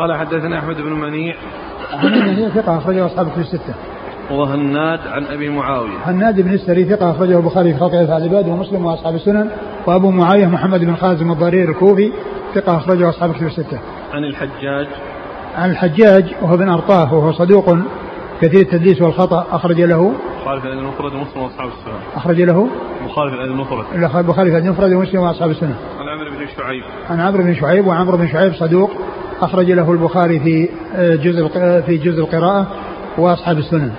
قال 0.00 0.18
حدثنا 0.18 0.58
أحمد 0.58 0.76
بن 0.76 0.92
منيع 0.92 1.34
هي 2.00 2.50
ثقة 2.50 2.78
أخرجه 2.78 3.06
أصحاب 3.06 3.28
في 3.28 3.40
الستة 3.40 3.74
وهناد 4.30 5.00
عن 5.06 5.24
أبي 5.24 5.48
معاوية. 5.48 5.98
هناد 6.04 6.40
بن 6.40 6.52
السري 6.52 6.84
ثقة 6.84 7.10
أخرجه 7.10 7.38
البخاري 7.38 7.72
في 7.72 7.80
خلق 7.80 7.94
افعال 7.94 8.22
العباد 8.22 8.48
ومسلم 8.48 8.84
وأصحاب 8.84 9.14
السنن 9.14 9.50
وأبو 9.86 10.10
معاوية 10.10 10.46
محمد 10.46 10.80
بن 10.80 10.96
خازم 10.96 11.30
الضرير 11.32 11.68
الكوفي 11.68 12.12
ثقة 12.54 12.76
أخرجه 12.76 13.08
أصحاب 13.08 13.30
الكتب 13.30 13.46
الستة. 13.46 13.78
عن 14.12 14.24
الحجاج 14.24 14.86
عن 15.56 15.70
الحجاج 15.70 16.34
وهو 16.42 16.56
بن 16.56 16.68
أرطاه 16.68 17.14
وهو 17.14 17.32
صدوق 17.32 17.76
كثير 18.40 18.60
التدليس 18.60 19.02
والخطأ 19.02 19.46
أخرج 19.50 19.80
له 19.80 20.12
مخالف 20.42 20.64
الادب 20.64 20.78
المفرد 20.78 21.14
ومسلم 21.14 21.42
وأصحاب 21.42 21.68
السنن. 21.68 22.00
أخرج 22.16 22.40
له 22.42 22.68
مخالف 23.04 23.34
الادب 23.34 23.52
المفرد. 23.52 23.84
البخاري 23.94 24.50
في 24.50 24.56
الادب 24.56 24.66
المفرد 24.66 24.92
ومسلم 24.92 25.20
وأصحاب 25.20 25.50
السنن. 25.50 25.74
عن 26.00 26.08
عمرو 26.08 26.30
بن 26.30 26.46
شعيب. 26.56 26.82
عن 27.10 27.20
عمرو 27.20 27.42
بن 27.42 27.54
شعيب 27.54 27.86
وعمرو 27.86 28.16
بن 28.16 28.28
شعيب 28.28 28.54
صدوق 28.54 28.90
أخرج 29.42 29.70
له 29.70 29.92
البخاري 29.92 30.40
في 30.40 30.68
جزء 31.16 31.48
في 31.86 31.96
جزء 31.96 32.20
القراءة 32.20 32.66
وأصحاب 33.18 33.58
السنن. 33.58 33.92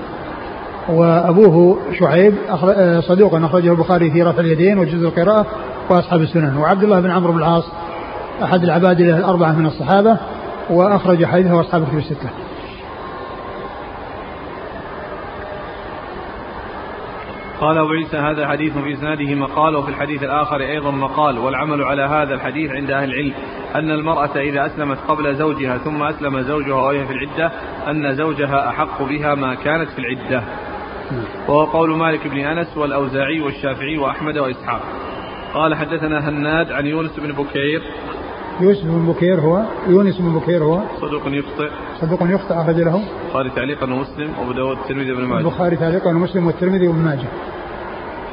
وأبوه 0.90 1.80
شعيب 2.00 2.34
آه، 2.50 3.00
صدوق 3.00 3.36
أخرجه 3.36 3.72
البخاري 3.72 4.12
في 4.12 4.24
رفع 4.24 4.40
اليدين 4.40 4.80
وجزء 4.80 5.08
القراءة 5.08 5.46
وأصحاب 5.90 6.22
السنن 6.22 6.58
وعبد 6.58 6.84
الله 6.84 7.00
بن 7.00 7.12
عمرو 7.12 7.32
بن 7.32 7.40
العاص 7.40 7.64
أحد 8.44 8.64
العباد 8.64 9.02
الأربعة 9.02 9.52
من 9.52 9.66
الصحابة 9.66 10.18
وأخرج 10.70 11.26
حديثه 11.26 11.62
أصحاب 11.62 11.84
الكتب 11.84 11.98
الستة. 11.98 12.30
قال 17.62 17.78
أبو 17.78 17.90
عيسى 17.90 18.18
هذا 18.18 18.48
حديث 18.48 18.78
في 18.78 18.94
إسناده 18.94 19.36
مقال 19.36 19.76
وفي 19.76 19.90
الحديث 19.90 20.24
الآخر 20.24 20.62
أيضا 20.62 20.92
مقال 20.92 21.38
والعمل 21.38 21.84
على 21.84 22.02
هذا 22.02 22.34
الحديث 22.34 22.72
عند 22.72 22.92
أهل 22.92 23.10
العلم 23.10 23.34
أن 23.76 23.92
المرأة 23.92 24.38
إذا 24.38 24.66
أسلمت 24.66 24.98
قبل 25.08 25.36
زوجها 25.36 25.78
ثم 25.78 26.04
أسلم 26.04 26.42
زوجها 26.42 26.76
وهي 26.76 27.06
في 27.06 27.14
العدة 27.14 27.52
أن 27.88 28.16
زوجها 28.16 28.70
أحق 28.70 29.04
بها 29.04 29.36
ما 29.36 29.56
كانت 29.56 29.90
في 29.90 30.00
العدة. 30.00 30.44
وهو 31.48 31.64
قول 31.64 31.98
مالك 31.98 32.28
بن 32.28 32.38
أنس 32.38 32.78
والأوزاعي 32.78 33.42
والشافعي 33.42 33.98
وأحمد 33.98 34.38
وإسحاق. 34.38 34.82
قال 35.54 35.76
حدثنا 35.76 36.30
هناد 36.30 36.72
عن 36.72 36.86
يونس 36.86 37.20
بن 37.20 37.32
بكير. 37.32 37.82
يوسف 38.62 38.86
بن 38.86 39.06
بكير 39.06 39.40
هو 39.40 39.64
يونس 39.88 40.18
بن 40.18 40.40
بكير 40.40 40.64
هو. 40.64 40.80
صدوق 41.02 41.22
يخطئ. 41.28 41.70
صدوق 42.02 42.24
يخطئ 42.24 42.54
أخرج 42.54 42.76
له. 42.76 43.04
البخاري 43.26 43.50
تعليقا 43.50 43.94
ومسلم 43.94 44.34
وأبو 44.40 44.52
داود 44.52 44.78
والترمذي 44.78 45.12
وابن 45.12 45.24
ماجه. 45.24 45.40
البخاري 45.40 45.76
تعليقا 45.76 46.10
ومسلم 46.10 46.48
والترمذي 46.48 46.88
وابن 46.88 47.00
ماجه. 47.00 47.28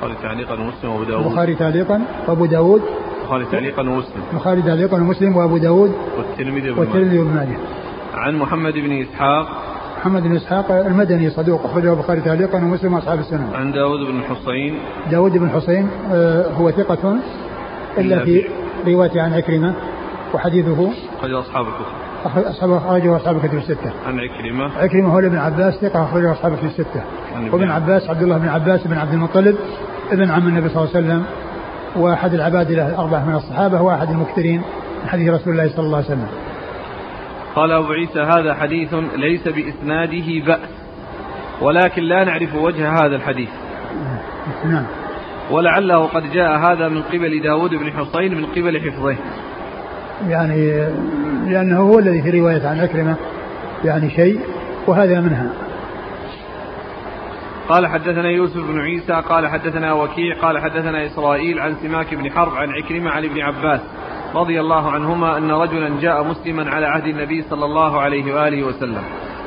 البخاري 0.02 0.14
تعليقا 0.22 0.54
ومسلم 0.54 0.90
وأبو 0.90 1.04
داود. 1.04 1.26
البخاري 1.26 1.54
تعليقا 1.54 2.02
وأبو 2.28 2.46
داود. 2.46 2.82
البخاري 3.28 3.44
تعليقا 3.52 3.82
ومسلم. 3.82 4.22
البخاري 4.32 4.62
تعليقا 4.62 4.96
ومسلم 4.96 5.36
وأبو 5.36 5.56
داود 5.56 5.92
والترمذي 6.78 7.18
وابن 7.18 7.34
ماجه. 7.34 7.56
عن 8.14 8.36
محمد 8.36 8.72
بن 8.72 9.02
إسحاق. 9.02 9.46
محمد 10.00 10.22
بن 10.22 10.36
إسحاق 10.36 10.72
المدني 10.72 11.30
صدوق 11.30 11.64
أخرجه 11.64 11.92
البخاري 11.92 12.20
تعليقا 12.20 12.58
ومسلم 12.58 12.94
وأصحاب 12.94 13.18
السنة. 13.18 13.50
عن 13.54 13.72
داود 13.72 13.98
بن 14.06 14.18
الحصين 14.18 14.78
داود 15.10 15.32
بن 15.32 15.46
الحصين 15.46 15.88
آه، 16.12 16.52
هو 16.52 16.70
ثقة 16.70 17.16
إلا 17.98 18.24
في 18.24 18.44
رواية 18.86 19.22
عن 19.22 19.32
عكرمة 19.32 19.74
وحديثه. 20.34 20.90
أخرج 21.18 21.32
أصحاب 21.32 21.66
الكتب. 21.66 22.46
أصحاب 22.48 22.72
أخرجه 22.72 23.16
أصحاب 23.16 23.36
الكتب 23.36 23.58
الستة. 23.58 23.92
عن 24.06 24.20
عكرمة. 24.20 24.70
عكرمة 24.78 25.14
هو 25.14 25.18
ابن 25.18 25.38
عباس 25.38 25.74
ثقة 25.74 26.04
أخرجه 26.04 26.32
أصحاب 26.32 26.52
الكتب 26.52 26.66
الستة. 26.66 27.02
وابن 27.52 27.70
عباس 27.70 28.10
عبد 28.10 28.22
الله 28.22 28.38
بن 28.38 28.48
عباس 28.48 28.86
بن 28.86 28.98
عبد 28.98 29.12
المطلب 29.12 29.56
ابن 30.12 30.30
عم 30.30 30.48
النبي 30.48 30.68
صلى 30.68 30.84
الله 30.84 30.96
عليه 30.96 31.06
وسلم. 31.06 31.24
وأحد 31.96 32.34
العباد 32.34 32.72
له 32.72 32.88
الأربعة 32.88 33.24
من 33.28 33.34
الصحابة 33.34 33.82
وأحد 33.82 34.10
المكثرين 34.10 34.62
من 35.02 35.08
حديث 35.08 35.28
رسول 35.28 35.52
الله 35.52 35.68
صلى 35.68 35.86
الله 35.86 35.96
عليه 35.96 36.06
وسلم. 36.06 36.28
قال 37.56 37.72
أبو 37.72 37.92
عيسى 37.92 38.20
هذا 38.20 38.54
حديث 38.54 38.94
ليس 39.16 39.48
بإسناده 39.48 40.46
بأس 40.46 40.68
ولكن 41.60 42.02
لا 42.02 42.24
نعرف 42.24 42.54
وجه 42.54 42.92
هذا 42.92 43.16
الحديث. 43.16 43.48
نعم. 44.64 44.84
ولعله 45.50 46.06
قد 46.06 46.32
جاء 46.32 46.58
هذا 46.58 46.88
من 46.88 47.02
قبل 47.02 47.42
داود 47.42 47.70
بن 47.70 47.92
حصين 47.92 48.34
من 48.34 48.46
قبل 48.46 48.80
حفظه. 48.80 49.16
يعني 50.28 50.86
لأنه 51.46 51.80
هو 51.80 51.98
الذي 51.98 52.22
في 52.22 52.40
رواية 52.40 52.68
عن 52.68 52.80
عكرمة 52.80 53.16
يعني 53.84 54.10
شيء 54.10 54.40
وهذا 54.86 55.20
منها. 55.20 55.50
قال 57.68 57.86
حدثنا 57.86 58.28
يوسف 58.28 58.56
بن 58.56 58.80
عيسى 58.80 59.12
قال 59.12 59.48
حدثنا 59.48 59.92
وكيع 59.92 60.40
قال 60.42 60.58
حدثنا 60.58 61.06
إسرائيل 61.06 61.60
عن 61.60 61.74
سماك 61.74 62.14
بن 62.14 62.30
حرب 62.30 62.54
عن 62.54 62.68
عكرمة 62.70 63.10
عن 63.10 63.24
ابن 63.24 63.40
عباس 63.40 63.80
رضي 64.34 64.60
الله 64.60 64.90
عنهما 64.90 65.38
أن 65.38 65.50
رجلا 65.50 66.00
جاء 66.00 66.24
مسلما 66.24 66.70
على 66.70 66.86
عهد 66.86 67.04
النبي 67.04 67.42
صلى 67.42 67.64
الله 67.64 68.00
عليه 68.00 68.34
وآله 68.34 68.62
وسلم 68.62 69.02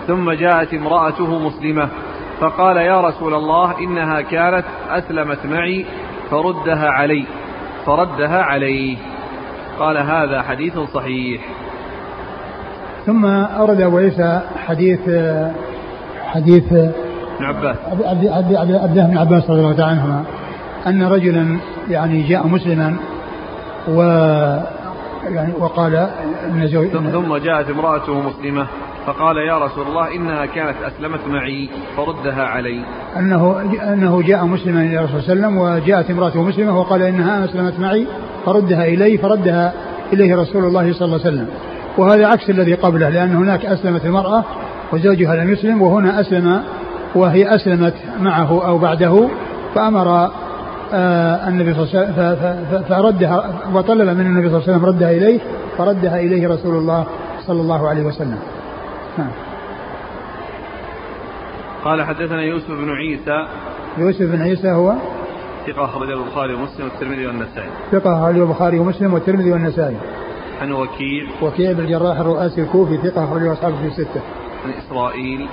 ثم 0.07 0.31
جاءت 0.31 0.73
امرأته 0.73 1.39
مسلمة 1.39 1.89
فقال 2.39 2.77
يا 2.77 3.01
رسول 3.01 3.33
الله 3.33 3.79
إنها 3.79 4.21
كانت 4.21 4.65
أسلمت 4.89 5.45
معي 5.45 5.85
فردها 6.31 6.89
علي 6.89 7.25
فردها 7.85 8.41
علي. 8.41 8.97
قال 9.79 9.97
هذا 9.97 10.41
حديث 10.41 10.79
صحيح. 10.79 11.41
ثم 13.05 13.25
أورد 13.25 13.81
أبو 13.81 13.97
عيسى 13.97 14.41
حديث 14.67 14.99
حديث 16.25 16.73
ابن 17.41 17.57
عباس 17.57 17.75
عبد 18.55 18.97
الله 18.97 19.07
بن 19.07 19.17
عباس 19.17 19.49
رضي 19.49 19.59
الله 19.59 19.73
تعالى 19.73 19.91
عنهما 19.91 20.23
أن 20.87 21.03
رجلا 21.03 21.57
يعني 21.89 22.23
جاء 22.23 22.47
مسلما 22.47 22.95
و 23.87 24.01
يعني 25.29 25.53
وقال 25.59 25.95
إن 26.49 26.67
زوج 26.67 26.87
ثم 26.87 27.37
جاءت 27.37 27.69
امرأته 27.69 28.19
مسلمة 28.19 28.67
فقال 29.05 29.37
يا 29.37 29.57
رسول 29.57 29.87
الله 29.87 30.15
إنها 30.15 30.45
كانت 30.45 30.75
أسلمت 30.83 31.19
معي 31.27 31.69
فردها 31.97 32.43
علي. 32.43 32.85
انه 33.17 33.61
أنه 33.93 34.21
جاء 34.21 34.45
مسلما 34.45 34.81
إلى 34.81 34.99
الرسول 34.99 35.21
صلى 35.21 35.33
الله 35.33 35.47
عليه 35.47 35.57
وسلم 35.57 35.83
وجاءت 35.83 36.11
امرأته 36.11 36.43
مسلمة 36.43 36.79
وقال 36.79 37.01
إنها 37.01 37.45
أسلمت 37.45 37.79
معي 37.79 38.07
فردها 38.45 38.85
إلي 38.85 39.17
فردها 39.17 39.73
إليه 40.13 40.35
رسول 40.35 40.63
الله 40.63 40.93
صلى 40.93 41.05
الله 41.05 41.19
عليه 41.25 41.35
وسلم. 41.35 41.47
وهذا 41.97 42.27
عكس 42.27 42.49
الذي 42.49 42.73
قبله 42.73 43.09
لأن 43.09 43.35
هناك 43.35 43.65
أسلمت 43.65 44.05
المرأة 44.05 44.43
وزوجها 44.93 45.35
لم 45.35 45.53
يسلم 45.53 45.81
وهنا 45.81 46.21
أسلم 46.21 46.61
وهي 47.15 47.55
أسلمت 47.55 47.93
معه 48.19 48.67
أو 48.67 48.77
بعده 48.77 49.27
فأمر 49.75 50.31
آه 50.93 51.47
النبي 51.47 51.73
صلى 51.73 51.83
الله 51.83 52.13
عليه 52.17 52.31
وسلم 52.33 52.83
فردها 52.83 53.61
وطلب 53.73 54.09
من 54.17 54.25
النبي 54.25 54.49
صلى 54.49 54.57
الله 54.57 54.67
عليه 54.67 54.77
وسلم 54.77 54.85
ردها 54.85 55.11
إليه 55.11 55.39
فردها 55.77 56.19
إليه 56.19 56.47
رسول 56.47 56.75
الله 56.75 57.05
صلى 57.47 57.61
الله 57.61 57.89
عليه 57.89 58.03
وسلم. 58.03 58.39
نعم. 59.17 59.31
قال 61.85 62.03
حدثنا 62.03 62.41
يوسف 62.41 62.71
بن 62.71 62.89
عيسى. 62.89 63.47
يوسف 63.97 64.21
بن 64.21 64.41
عيسى 64.41 64.71
هو؟ 64.71 64.93
ثقة 65.67 65.85
أخرجه 65.85 66.13
البخاري 66.13 66.53
ومسلم 66.53 66.85
والترمذي 66.85 67.27
والنسائي. 67.27 67.69
ثقة 67.91 68.19
أخرجه 68.19 68.43
البخاري 68.43 68.79
ومسلم 68.79 69.13
والترمذي 69.13 69.51
والنسائي. 69.51 69.97
عن 70.61 70.71
وكيع. 70.71 71.25
وكيع 71.41 71.71
بن 71.71 71.79
الجراح 71.79 72.19
الرؤاسي 72.19 72.61
الكوفي 72.61 72.97
ثقة 72.97 73.23
أخرجه 73.23 73.53
أصحابه 73.53 73.75
في 73.75 73.87
الستة 73.87 74.21
عن 74.65 74.71
إسرائيل. 74.71 75.47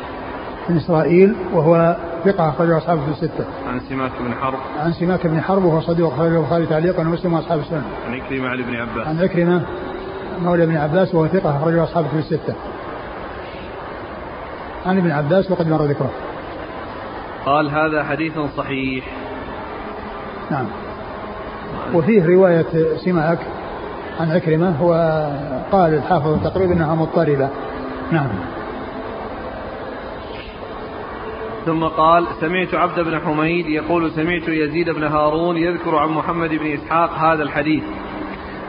بن 0.69 0.77
إسرائيل 0.77 1.35
وهو 1.53 1.97
ثقة 2.25 2.49
أخرجه 2.49 2.79
أصحابه 2.79 3.01
في 3.01 3.11
الستة. 3.11 3.45
عن 3.69 3.81
سماك 3.81 4.11
بن 4.21 4.35
حرب. 4.35 4.59
عن 4.79 4.93
سماك 4.93 5.27
بن 5.27 5.41
حرب 5.41 5.65
وهو 5.65 5.81
صدوق 5.81 6.13
أخرجه 6.13 6.39
البخاري 6.39 6.67
تعليقا 6.67 7.01
ومسلم 7.03 7.33
وأصحاب 7.33 7.59
السنة. 7.59 7.83
عن 8.07 8.15
عكرمة 8.15 8.49
عن 8.49 8.59
ابن 8.59 8.77
عباس. 8.77 9.07
عن 9.07 9.19
عكرمة 9.19 9.63
مولى 10.43 10.65
ابن 10.65 10.77
عباس 10.77 11.15
وهو 11.15 11.27
ثقة 11.27 11.57
أخرجه 11.57 11.85
أصحابه 11.85 12.09
في 12.09 12.19
الستة. 12.19 12.55
عن 14.87 14.99
ابن 14.99 15.11
عباس 15.11 15.51
وقد 15.51 15.69
مر 15.69 15.83
ذكره. 15.83 16.11
قال 17.47 17.71
هذا 17.71 18.05
حديث 18.05 18.33
صحيح. 18.57 19.05
نعم. 20.51 20.67
وفيه 21.95 22.27
رواية 22.27 22.97
سماك 23.05 23.39
عن 24.21 24.31
عكرمة 24.31 24.83
وقال 24.83 25.95
الحافظ 25.95 26.45
تقريبا 26.45 26.73
أنها 26.73 26.95
مضطربة. 26.95 27.49
نعم. 28.13 28.29
ثم 31.69 31.85
قال 31.85 32.27
سمعت 32.41 32.75
عبد 32.75 33.01
بن 33.01 33.19
حميد 33.19 33.67
يقول 33.67 34.11
سمعت 34.11 34.49
يزيد 34.49 34.91
بن 34.91 35.05
هارون 35.05 35.57
يذكر 35.57 35.97
عن 35.97 36.09
محمد 36.09 36.51
بن 36.51 36.67
إسحاق 36.67 37.19
هذا 37.19 37.43
الحديث. 37.43 37.83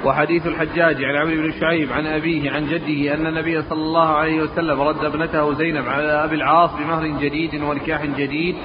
وحديث 0.06 0.48
الحجاج 0.48 1.04
عن 1.04 1.16
عمرو 1.16 1.36
بن 1.36 1.52
شعيب 1.60 1.92
عن 1.92 2.06
أبيه 2.06 2.52
عن 2.52 2.66
جده 2.66 3.14
أن 3.14 3.28
النبي 3.28 3.62
صلى 3.62 3.82
الله 3.82 4.08
عليه 4.08 4.42
وسلم 4.42 4.82
رد 4.82 5.06
ابنته 5.06 5.54
زينب 5.54 5.88
على 5.88 6.24
أبي 6.24 6.36
العاص 6.36 6.70
بمهر 6.80 7.08
جديد 7.08 7.64
ونكاح 7.64 8.06
جديد. 8.06 8.56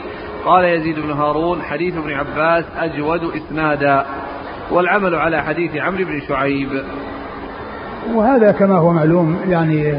قال 0.44 0.64
يزيد 0.64 0.99
بن 0.99 1.11
هارون 1.11 1.62
حديث 1.62 1.97
ابن 1.97 2.12
عباس 2.12 2.64
أجود 2.77 3.20
إسنادا. 3.25 4.07
والعمل 4.70 5.14
على 5.14 5.42
حديث 5.42 5.77
عمرو 5.77 6.05
بن 6.05 6.20
شعيب. 6.29 6.68
وهذا 8.14 8.53
كما 8.53 8.79
هو 8.79 8.92
معلوم 8.92 9.38
يعني 9.49 9.92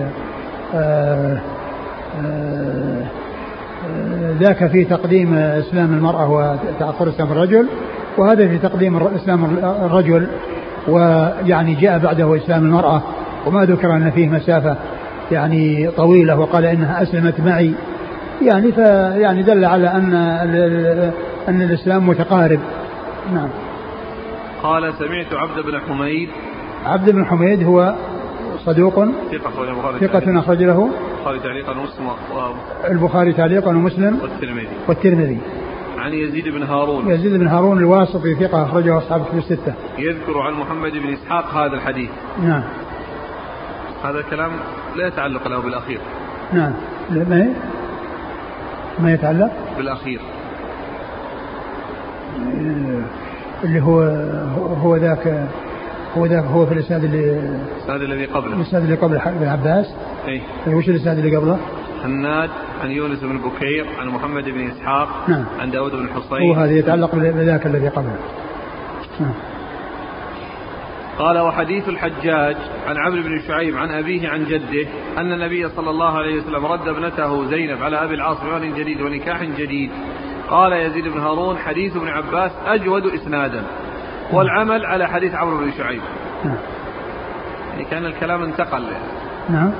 آه، 0.73 1.41
آه، 2.25 3.05
ذاك 4.39 4.67
في 4.67 4.83
تقديم 4.83 5.33
إسلام 5.33 5.93
المرأة 5.93 6.31
وتأخر 6.31 7.09
إسلام 7.09 7.31
الرجل 7.31 7.67
وهذا 8.17 8.47
في 8.47 8.57
تقديم 8.57 8.97
إسلام 8.97 9.57
الرجل 9.63 10.27
ويعني 10.87 11.75
جاء 11.75 11.99
بعده 11.99 12.35
إسلام 12.37 12.63
المرأة 12.63 13.01
وما 13.45 13.65
ذكر 13.65 13.95
أن 13.95 14.11
فيه 14.11 14.29
مسافة 14.29 14.75
يعني 15.31 15.91
طويلة 15.97 16.39
وقال 16.39 16.65
إنها 16.65 17.03
أسلمت 17.03 17.39
معي. 17.39 17.73
يعني 18.41 18.71
فيعني 18.71 19.43
دل 19.43 19.65
على 19.65 19.87
أن 19.87 20.13
أن 21.47 21.61
الإسلام 21.61 22.07
متقارب. 22.07 22.59
نعم. 23.33 23.49
قال 24.63 24.93
سمعت 24.93 25.33
عبد 25.33 25.65
بن 25.65 25.79
حميد. 25.79 26.29
عبد 26.85 27.09
بن 27.09 27.25
حميد 27.25 27.63
هو 27.63 27.95
صدوق 28.65 28.95
ثقة 28.95 29.49
أخرج 29.49 29.69
البخاري 29.69 29.99
ثقة 29.99 30.39
أخرج 30.39 30.63
له 30.63 30.89
البخاري 31.25 31.39
تعليقا 31.39 31.71
ومسلم 31.71 32.09
البخاري 32.85 33.33
تعليقا 33.33 33.69
ومسلم 33.69 34.19
والترمذي. 34.21 34.67
والترمذي. 34.87 35.39
عن 35.97 36.13
يزيد 36.13 36.47
بن 36.47 36.63
هارون. 36.63 37.11
يزيد 37.11 37.33
بن 37.39 37.47
هارون 37.47 37.77
الواسطي 37.77 38.35
ثقة 38.35 38.63
أخرجه 38.63 38.97
أصحاب 38.97 39.21
الكتب 39.21 39.37
الستة. 39.37 39.73
يذكر 39.97 40.39
عن 40.39 40.53
محمد 40.53 40.91
بن 40.91 41.13
إسحاق 41.13 41.53
هذا 41.53 41.73
الحديث. 41.73 42.09
نعم. 42.43 42.63
هذا 44.03 44.19
الكلام 44.19 44.51
لا 44.95 45.07
يتعلق 45.07 45.47
له 45.47 45.61
بالأخير. 45.61 45.99
نعم. 46.53 46.73
ما 47.09 47.53
ما 48.99 49.13
يتعلق؟ 49.13 49.51
بالأخير. 49.77 50.21
اللي 53.63 53.81
هو 53.81 54.01
هو 54.83 54.95
ذاك 54.95 55.47
هو 56.17 56.25
ذاك 56.25 56.43
هو 56.43 56.65
في 56.65 56.73
الإسناد 56.73 57.03
اللي 57.03 57.39
الإسناد 57.77 58.01
الذي 58.01 58.25
قبله. 58.25 58.53
الإسناد 58.53 58.83
اللي 58.83 58.95
قبل 58.95 59.15
ابن 59.15 59.47
عباس. 59.47 59.85
اي 60.27 60.41
وش 60.67 60.89
الإسناد 60.89 61.17
اللي 61.17 61.35
قبله؟ 61.35 61.59
حناد 62.03 62.49
عن 62.83 62.91
يونس 62.91 63.19
بن 63.19 63.37
بكير 63.37 63.85
عن 63.99 64.07
محمد 64.07 64.43
بن 64.43 64.67
إسحاق 64.67 65.29
نعم. 65.29 65.45
عن 65.59 65.71
داود 65.71 65.91
بن 65.91 66.09
حصين. 66.09 66.49
هو 66.49 66.53
هذا 66.53 66.71
يتعلق 66.71 67.15
بذاك 67.15 67.65
الذي 67.65 67.87
قبله. 67.87 68.15
نعم. 69.19 69.33
قال 71.19 71.39
وحديث 71.39 71.89
الحجاج 71.89 72.55
عن 72.87 72.97
عمرو 72.97 73.21
بن 73.23 73.41
شعيب 73.47 73.77
عن 73.77 73.91
أبيه 73.91 74.29
عن 74.29 74.45
جده 74.45 74.87
أن 75.17 75.31
النبي 75.31 75.69
صلى 75.69 75.89
الله 75.89 76.17
عليه 76.17 76.41
وسلم 76.41 76.65
رد 76.65 76.87
ابنته 76.87 77.45
زينب 77.49 77.83
على 77.83 78.03
أبي 78.03 78.15
العاص 78.15 78.37
بمال 78.41 78.75
جديد 78.75 79.01
ونكاح 79.01 79.43
جديد. 79.43 79.91
قال 80.49 80.73
يزيد 80.73 81.07
بن 81.07 81.19
هارون 81.19 81.57
حديث 81.57 81.95
ابن 81.95 82.07
عباس 82.07 82.51
أجود 82.67 83.05
إسنادا. 83.05 83.63
والعمل 84.31 84.85
على 84.85 85.07
حديث 85.07 85.35
عمرو 85.35 85.57
بن 85.57 85.71
شعيب. 85.77 86.01
نعم. 86.45 86.55
يعني 87.71 87.85
كان 87.91 88.05
الكلام 88.05 88.43
انتقل 88.43 88.83
نعم. 89.49 89.71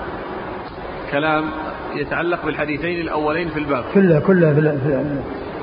كلام 1.11 1.43
يتعلق 1.95 2.45
بالحديثين 2.45 3.01
الأولين 3.01 3.49
في 3.49 3.59
الباب. 3.59 3.83
كله 3.93 4.19
كله 4.19 4.77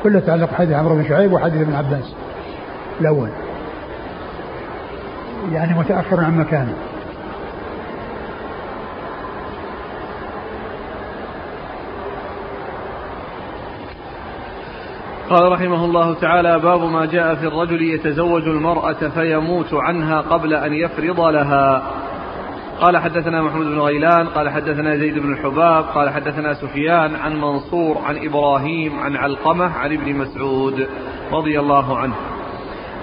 كله 0.03 0.19
يتعلق 0.19 0.51
بحديث 0.51 0.77
عمرو 0.77 0.95
بن 0.95 1.09
شعيب 1.09 1.33
وحديث 1.33 1.63
ابن 1.63 1.75
عباس. 1.75 2.15
الأول. 3.01 3.29
يعني 5.53 5.79
متأخر 5.79 6.25
عن 6.25 6.39
مكانه. 6.39 6.75
قال 15.31 15.53
رحمه 15.53 15.85
الله 15.85 16.15
تعالى 16.15 16.59
باب 16.59 16.81
ما 16.81 17.07
جاء 17.07 17.35
في 17.35 17.47
الرجل 17.47 17.83
يتزوج 17.83 18.43
المرأة 18.43 19.09
فيموت 19.15 19.75
عنها 19.75 20.21
قبل 20.21 20.55
أن 20.55 20.73
يفرض 20.73 21.21
لها. 21.21 21.83
قال 22.81 22.99
حدثنا 22.99 23.43
محمود 23.43 23.67
بن 23.67 23.79
غيلان 23.79 24.27
قال 24.27 24.49
حدثنا 24.49 24.97
زيد 24.97 25.19
بن 25.19 25.33
الحباب 25.33 25.85
قال 25.85 26.11
حدثنا 26.11 26.55
سفيان 26.55 27.15
عن 27.17 27.41
منصور 27.41 27.99
عن 28.05 28.27
إبراهيم 28.27 28.99
عن 28.99 29.17
علقمة 29.17 29.65
عن 29.65 29.93
ابن 29.93 30.15
مسعود 30.15 30.87
رضي 31.33 31.61
الله 31.61 31.99
عنه 31.99 32.15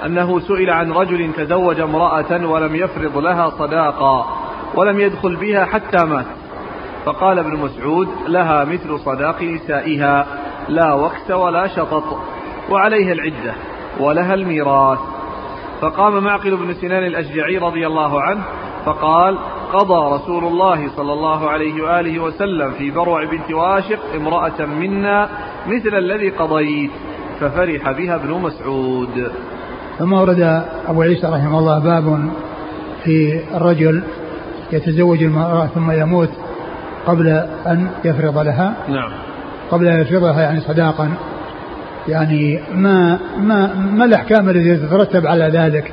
أنه 0.06 0.40
سئل 0.40 0.70
عن 0.70 0.92
رجل 0.92 1.34
تزوج 1.34 1.80
امرأة 1.80 2.48
ولم 2.48 2.76
يفرض 2.76 3.18
لها 3.18 3.50
صداقا 3.50 4.26
ولم 4.76 5.00
يدخل 5.00 5.36
بها 5.36 5.66
حتى 5.66 6.06
مات 6.06 6.26
فقال 7.06 7.40
ابن 7.40 7.56
مسعود 7.58 8.08
لها 8.28 8.66
مثل 8.66 9.00
صداق 9.00 9.44
نسائها. 9.44 10.28
لا 10.70 10.94
وكس 10.94 11.32
ولا 11.32 11.68
شطط 11.68 12.04
وعليها 12.70 13.14
العدة 13.14 13.54
ولها 14.00 14.34
الميراث. 14.34 15.00
فقام 15.82 16.24
معقل 16.24 16.58
بن 16.58 16.74
سنان 16.74 17.04
الأشجعي 17.04 17.58
رضي 17.58 17.88
الله 17.88 18.22
عنه 18.22 18.44
فقال 18.86 19.38
قضى 19.74 20.16
رسول 20.16 20.44
الله 20.44 20.90
صلى 20.96 21.14
الله 21.14 21.50
عليه 21.50 21.84
وآله 21.84 22.20
وسلم 22.20 22.72
في 22.72 22.92
بروع 22.92 23.26
بنت 23.26 23.52
واشق 23.52 24.00
امرأة 24.16 24.66
منا 24.66 25.30
مثل 25.68 25.98
الذي 25.98 26.30
قضيت 26.30 26.92
ففرح 27.40 27.92
بها 27.92 28.16
ابن 28.16 28.32
مسعود. 28.32 29.32
ثم 30.00 30.14
ورد 30.14 30.64
أبو 30.88 31.02
عيسى 31.02 31.28
رحمه 31.28 31.60
الله 31.60 31.80
باب 31.80 32.32
في 33.04 33.44
الرجل 33.56 34.04
يتزوج 34.72 35.24
المرأة 35.24 35.66
ثم 35.66 35.92
يموت 35.92 36.30
قبل 37.06 37.28
أن 37.68 37.92
يفرض 38.06 38.38
لها. 38.38 38.76
نعم. 38.90 39.29
قبل 39.72 39.88
أن 39.88 40.02
يفرضها 40.02 40.42
يعني 40.42 40.62
صداقا. 40.62 41.14
يعني 42.08 42.60
ما 42.74 43.20
ما 43.42 43.74
ما 43.74 44.06
الأحكام 44.06 44.50
التي 44.50 44.78
تترتب 44.78 45.28
على 45.28 45.44
ذلك 45.44 45.92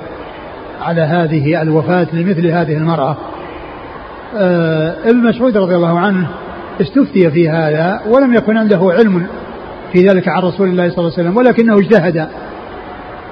على 0.82 1.00
هذه 1.00 1.62
الوفاة 1.62 2.06
لمثل 2.12 2.46
هذه 2.46 2.76
المرأة؟ 2.76 3.16
آه 4.36 4.94
ابن 5.04 5.28
مسعود 5.28 5.56
رضي 5.56 5.76
الله 5.76 5.98
عنه 5.98 6.28
استفتي 6.80 7.30
في 7.30 7.50
هذا 7.50 8.00
ولم 8.06 8.34
يكن 8.34 8.56
عنده 8.56 8.80
علم 8.98 9.26
في 9.92 10.08
ذلك 10.08 10.28
عن 10.28 10.42
رسول 10.42 10.68
الله 10.68 10.88
صلى 10.88 10.98
الله 10.98 11.12
عليه 11.18 11.28
وسلم 11.28 11.36
ولكنه 11.36 11.78
اجتهد 11.78 12.28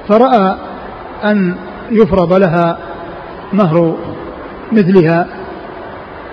فرأى 0.09 0.57
أن 1.24 1.54
يفرض 1.90 2.33
لها 2.33 2.78
مهر 3.52 3.96
مثلها 4.72 5.26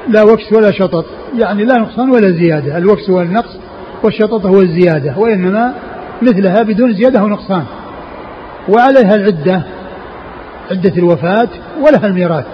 لا 0.07 0.23
وكس 0.23 0.53
ولا 0.53 0.71
شطط 0.71 1.05
يعني 1.37 1.65
لا 1.65 1.77
نقصان 1.77 2.09
ولا 2.09 2.31
زيادة 2.31 2.77
الوكس 2.77 3.09
والنقص 3.09 3.57
والشطط 4.03 4.45
هو 4.45 4.61
الزيادة 4.61 5.17
وإنما 5.17 5.73
مثلها 6.21 6.63
بدون 6.63 6.93
زيادة 6.93 7.23
ونقصان 7.23 7.63
وعليها 8.69 9.15
العدة 9.15 9.61
عدة 10.71 10.93
الوفاة 10.97 11.49
ولها 11.81 12.07
الميراث. 12.07 12.45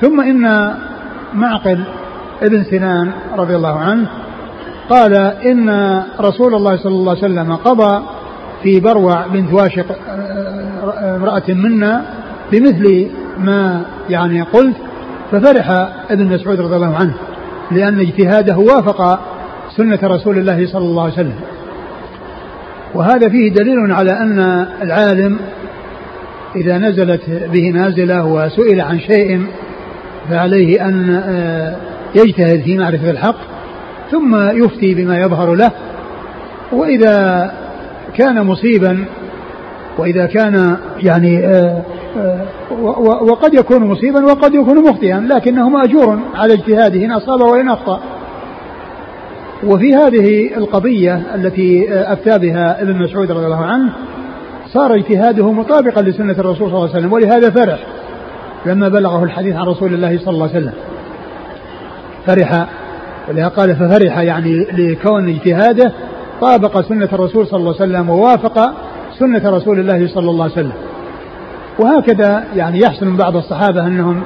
ثم 0.00 0.20
إن 0.20 0.74
معقل 1.34 1.84
ابن 2.42 2.64
سنان 2.64 3.12
رضي 3.36 3.56
الله 3.56 3.78
عنه 3.78 4.08
قال 4.90 5.14
إن 5.46 6.02
رسول 6.20 6.54
الله 6.54 6.76
صلى 6.76 6.92
الله 6.92 7.10
عليه 7.10 7.20
وسلم 7.24 7.56
قضى 7.56 8.04
في 8.62 8.80
بروع 8.80 9.26
بنت 9.26 9.52
واشق 9.52 9.84
امرأة 11.02 11.42
منا 11.48 12.04
بمثل 12.52 13.10
ما 13.38 13.82
يعني 14.10 14.42
قلت 14.42 14.76
ففرح 15.32 15.70
ابن 16.10 16.26
مسعود 16.34 16.60
رضي 16.60 16.76
الله 16.76 16.96
عنه 16.96 17.14
لأن 17.70 18.00
اجتهاده 18.00 18.58
وافق 18.58 19.20
سنة 19.76 19.98
رسول 20.02 20.38
الله 20.38 20.66
صلى 20.66 20.84
الله 20.84 21.02
عليه 21.02 21.12
وسلم. 21.12 21.40
وهذا 22.94 23.28
فيه 23.28 23.52
دليل 23.52 23.92
على 23.92 24.12
أن 24.12 24.38
العالم 24.82 25.38
إذا 26.56 26.78
نزلت 26.78 27.20
به 27.52 27.70
نازلة 27.70 28.24
وسئل 28.24 28.80
عن 28.80 29.00
شيء 29.00 29.46
فعليه 30.30 30.88
أن 30.88 31.22
آه، 31.28 31.76
يجتهد 32.14 32.60
في 32.60 32.78
معرفة 32.78 33.10
الحق 33.10 33.36
ثم 34.10 34.36
يفتي 34.36 34.94
بما 34.94 35.20
يظهر 35.20 35.54
له. 35.54 35.70
وإذا 36.72 37.50
كان 38.14 38.46
مصيبا 38.46 39.04
وإذا 39.98 40.26
كان 40.26 40.76
يعني 41.02 41.46
آه، 41.46 41.82
آه، 42.16 42.44
وقد 43.22 43.54
يكون 43.54 43.84
مصيبا 43.84 44.24
وقد 44.24 44.54
يكون 44.54 44.82
مخطئا 44.90 45.28
لكنه 45.30 45.68
مأجور 45.68 46.18
على 46.34 46.54
اجتهاده 46.54 47.04
إن 47.04 47.12
أصاب 47.12 47.40
وإن 47.40 47.68
أخطأ. 47.68 48.00
وفي 49.64 49.94
هذه 49.94 50.56
القضية 50.56 51.22
التي 51.34 51.92
آه، 51.92 52.12
أفتى 52.12 52.38
بها 52.38 52.82
ابن 52.82 53.02
مسعود 53.02 53.32
رضي 53.32 53.46
الله 53.46 53.64
عنه 53.64 53.92
صار 54.72 54.94
اجتهاده 54.94 55.52
مطابقا 55.52 56.02
لسنة 56.02 56.32
الرسول 56.32 56.56
صلى 56.70 56.78
الله 56.78 56.88
عليه 56.88 56.98
وسلم 56.98 57.12
ولهذا 57.12 57.50
فرح 57.50 57.78
لما 58.66 58.88
بلغه 58.88 59.24
الحديث 59.24 59.56
عن 59.56 59.66
رسول 59.66 59.94
الله 59.94 60.18
صلى 60.18 60.34
الله 60.34 60.48
عليه 60.48 60.58
وسلم. 60.58 60.72
فرح 62.26 62.66
ولهذا 63.28 63.48
قال 63.48 63.76
ففرح 63.76 64.18
يعني 64.18 64.66
لكون 64.72 65.28
اجتهاده 65.28 65.92
طابق 66.40 66.80
سنة 66.80 67.08
الرسول 67.12 67.46
صلى 67.46 67.60
الله 67.60 67.74
عليه 67.80 67.92
وسلم 67.92 68.10
ووافق 68.10 68.72
سنة 69.18 69.50
رسول 69.50 69.80
الله 69.80 70.08
صلى 70.14 70.30
الله 70.30 70.44
عليه 70.44 70.52
وسلم. 70.52 70.72
وهكذا 71.78 72.44
يعني 72.56 72.78
يحصل 72.78 73.06
من 73.06 73.16
بعض 73.16 73.36
الصحابة 73.36 73.86
أنهم 73.86 74.22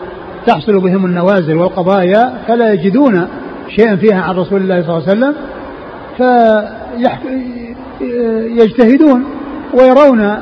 تحصل 0.46 0.80
بهم 0.80 1.06
النوازل 1.06 1.56
والقضايا 1.56 2.34
فلا 2.48 2.72
يجدون 2.72 3.28
شيئا 3.76 3.96
فيها 3.96 4.22
عن 4.22 4.34
رسول 4.34 4.60
الله 4.60 4.82
صلى 4.82 4.96
الله 4.96 5.08
عليه 5.08 5.12
وسلم 5.12 5.34
فيجتهدون 8.56 9.24
ويرون 9.74 10.36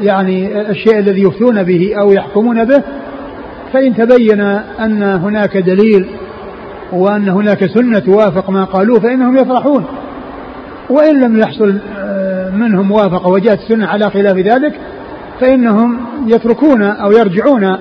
يعني 0.00 0.60
الشيء 0.70 0.98
الذي 0.98 1.22
يفتون 1.22 1.62
به 1.62 1.94
أو 2.00 2.12
يحكمون 2.12 2.64
به 2.64 2.82
فإن 3.72 3.96
تبين 3.96 4.40
أن 4.80 5.02
هناك 5.02 5.56
دليل 5.56 6.06
وأن 6.92 7.28
هناك 7.28 7.66
سنة 7.66 7.98
توافق 7.98 8.50
ما 8.50 8.64
قالوه 8.64 9.00
فإنهم 9.00 9.36
يفرحون. 9.36 9.84
وإن 10.90 11.20
لم 11.20 11.38
يحصل 11.38 11.78
آه، 11.98 12.50
منهم 12.50 12.88
موافقة 12.88 13.28
وجاءت 13.28 13.58
السنة 13.58 13.86
على 13.86 14.10
خلاف 14.10 14.36
ذلك 14.36 14.80
فإنهم 15.40 16.00
يتركون 16.26 16.82
أو 16.82 17.12
يرجعون 17.12 17.76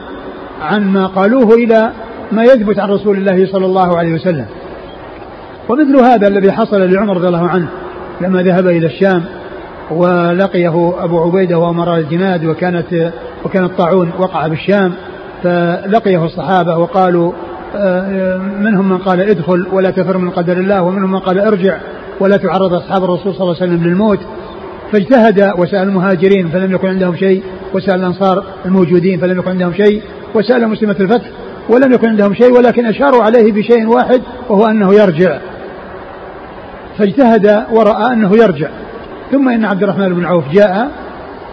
عن 0.62 0.88
ما 0.88 1.08
قالوه 1.08 1.54
إلى 1.54 1.91
ما 2.32 2.43
يثبت 2.43 2.80
عن 2.80 2.89
رسول 2.89 3.18
الله 3.18 3.52
صلى 3.52 3.66
الله 3.66 3.97
عليه 3.97 4.14
وسلم. 4.14 4.45
ومثل 5.70 5.95
هذا 6.05 6.28
الذي 6.28 6.51
حصل 6.51 6.91
لعمر 6.91 7.18
رضي 7.18 7.28
الله 7.28 7.47
عنه 7.47 7.68
لما 8.22 8.41
ذهب 8.41 8.68
إلى 8.68 8.86
الشام 8.86 9.24
ولقيه 9.91 11.03
أبو 11.03 11.20
عبيدة 11.20 11.57
وأمراء 11.57 11.99
الجناد 11.99 12.45
وكانت 12.45 13.12
وكان 13.45 13.64
الطاعون 13.64 14.12
وقع 14.20 14.47
بالشام 14.47 14.93
فلقيه 15.43 16.26
الصحابة 16.26 16.78
وقالوا 16.78 17.32
آه، 17.76 18.38
منهم 18.38 18.89
من 18.89 18.97
قال 18.97 19.22
ادخل 19.22 19.68
ولا 19.72 19.91
تفر 19.91 20.18
من 20.18 20.30
قدر 20.30 20.57
الله 20.57 20.82
ومنهم 20.82 21.12
من 21.12 21.20
قال 21.20 21.39
ارجع 21.39 21.78
ولا 22.20 22.38
تعرض 22.38 22.74
أصحاب 22.74 23.03
الرسول 23.03 23.34
صلى 23.34 23.41
الله 23.41 23.55
عليه 23.62 23.72
وسلم 23.72 23.88
للموت. 23.88 24.20
فاجتهد 24.91 25.53
وسأل 25.57 25.88
المهاجرين 25.88 26.47
فلم 26.47 26.72
يكن 26.76 26.88
عندهم 26.88 27.16
شيء 27.16 27.43
وسأل 27.74 27.95
الأنصار 27.95 28.43
الموجودين 28.66 29.20
فلم 29.20 29.39
يكن 29.39 29.49
عندهم 29.49 29.74
شيء 29.74 30.01
وسأل 30.36 30.68
مسلمة 30.68 30.95
الفتح 30.99 31.30
ولم 31.70 31.93
يكن 31.93 32.07
عندهم 32.07 32.34
شيء 32.34 32.51
ولكن 32.51 32.86
أشاروا 32.86 33.24
عليه 33.24 33.51
بشيء 33.51 33.88
واحد 33.88 34.22
وهو 34.49 34.66
أنه 34.66 34.93
يرجع. 34.93 35.39
فاجتهد 36.98 37.66
ورأى 37.72 38.14
أنه 38.14 38.32
يرجع. 38.36 38.70
ثم 39.32 39.50
إن 39.50 39.66
عبد 39.66 39.84
الرحمن 39.84 40.14
بن 40.14 40.26
عوف 40.26 40.50
جاء 40.52 40.92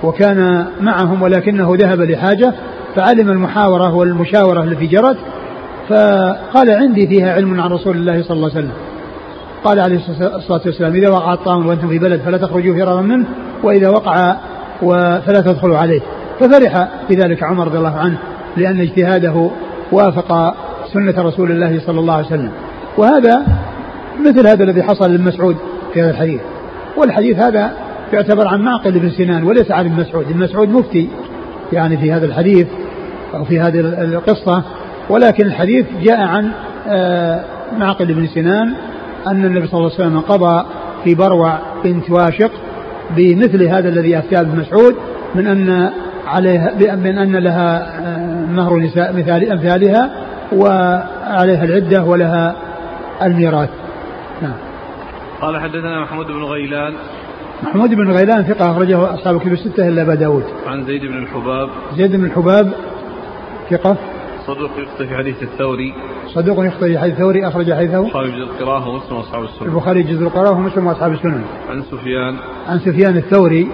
وكان 0.03 0.67
معهم 0.81 1.23
ولكنه 1.23 1.75
ذهب 1.75 2.01
لحاجة 2.01 2.55
فعلم 2.97 3.31
المحاورة 3.31 3.95
والمشاورة 3.95 4.63
التي 4.63 4.87
جرت 4.87 5.17
فقال 5.89 6.71
عندي 6.71 7.07
فيها 7.07 7.33
علم 7.33 7.61
عن 7.61 7.71
رسول 7.71 7.97
الله 7.97 8.23
صلى 8.23 8.37
الله 8.37 8.51
عليه 8.51 8.59
وسلم. 8.59 8.73
قال 9.65 9.81
عليه 9.81 9.97
الصلاة 10.37 10.61
والسلام 10.67 10.93
إذا 10.93 11.09
وقع 11.09 11.33
الطعام 11.35 11.67
وأنتم 11.67 11.89
في 11.89 11.99
بلد 11.99 12.21
فلا 12.21 12.39
تخرجوا 12.39 12.77
فرارا 12.77 13.03
منه 13.03 13.27
وإذا 13.63 13.89
وقع 13.89 14.37
فلا 15.27 15.41
تدخلوا 15.41 15.79
عليه. 15.79 16.01
ففرح 16.41 16.89
بذلك 17.11 17.43
عمر 17.43 17.67
رضي 17.67 17.79
الله 17.79 17.99
عنه 17.99 18.19
لأن 18.57 18.81
اجتهاده 18.81 19.51
وافق 19.93 20.55
سنة 20.93 21.15
رسول 21.19 21.51
الله 21.51 21.81
صلى 21.87 22.01
الله 22.01 22.15
عليه 22.15 22.27
وسلم. 22.27 22.51
وهذا 22.99 23.47
مثل 24.21 24.47
هذا 24.47 24.65
الذي 24.65 24.83
حصل 24.83 25.11
للمسعود 25.11 25.57
في 25.95 26.03
هذا 26.03 26.11
الحديث. 26.11 26.41
والحديث 26.97 27.39
هذا 27.39 27.73
يعتبر 28.13 28.47
عن 28.47 28.61
معقل 28.61 28.99
بن 28.99 29.11
سنان 29.11 29.43
وليس 29.43 29.71
عن 29.71 29.85
ابن 29.85 30.01
مسعود 30.01 30.27
ابن 30.31 30.41
مسعود 30.41 30.69
مفتي 30.69 31.09
يعني 31.73 31.97
في 31.97 32.13
هذا 32.13 32.27
الحديث 32.27 32.67
أو 33.35 33.45
في 33.45 33.61
هذه 33.61 33.81
القصة 33.81 34.63
ولكن 35.11 35.47
الحديث 35.47 35.87
جاء 36.03 36.21
عن 36.21 36.51
آه، 36.89 37.45
معقل 37.79 38.15
بن 38.15 38.27
سنان 38.27 38.75
أن 39.27 39.45
النبي 39.45 39.67
صلى 39.67 39.79
الله 39.79 39.93
عليه 39.99 40.07
وسلم 40.09 40.21
قضى 40.21 40.67
في 41.05 41.15
بروع 41.15 41.59
بنت 41.85 42.11
واشق 42.11 42.51
بمثل 43.17 43.63
هذا 43.63 43.89
الذي 43.89 44.19
أفتى 44.19 44.41
ابن 44.41 44.59
مسعود 44.59 44.95
من 45.35 45.47
أن 45.47 45.91
عليها 46.27 46.97
من 46.97 47.19
أن 47.19 47.37
لها 47.37 47.99
آه، 48.01 48.47
مهر 48.47 48.77
نساء 48.77 49.13
مثال 49.17 49.53
أمثالها 49.53 50.11
وعليها 50.53 51.65
العدة 51.65 52.05
ولها 52.05 52.57
الميراث. 53.23 53.69
قال 55.41 55.61
حدثنا 55.61 56.01
محمود 56.01 56.27
بن 56.27 56.43
غيلان. 56.43 56.95
محمود 57.63 57.95
بن 57.95 58.11
غيلان 58.11 58.43
ثقة 58.43 58.73
أخرجه 58.73 59.15
أصحاب 59.15 59.37
الكتب 59.37 59.53
الستة 59.53 59.89
إلا 59.89 60.03
أبا 60.03 60.15
داود. 60.15 60.45
عن 60.67 60.85
زيد 60.85 61.01
بن 61.01 61.19
الحباب. 61.19 61.69
زيد 61.97 62.17
بن 62.17 62.25
الحباب 62.25 62.73
ثقة. 63.71 63.97
صدوق 64.47 64.71
يخطئ 64.79 65.07
في 65.07 65.17
حديث 65.17 65.43
الثوري. 65.43 65.95
صدوق 66.35 66.67
يخطئ 66.67 66.87
في 66.87 66.99
حديث 66.99 67.15
الثوري 67.15 67.49
أخرج 67.49 67.73
حديثه. 67.73 68.01
البخاري 68.01 68.33
جزء 68.33 68.53
القراءة 68.53 68.89
ومسلم 68.89 69.17
وأصحاب 69.17 69.43
السنن 69.45 69.69
البخاري 69.69 70.03
جزء 70.03 70.23
القراءة 70.23 70.53
ومسلم 70.53 70.87
وأصحاب 70.87 71.13
السنن 71.13 71.45
عن 71.69 71.83
سفيان. 71.83 72.37
عن 72.69 72.79
سفيان 72.79 73.17
الثوري 73.17 73.69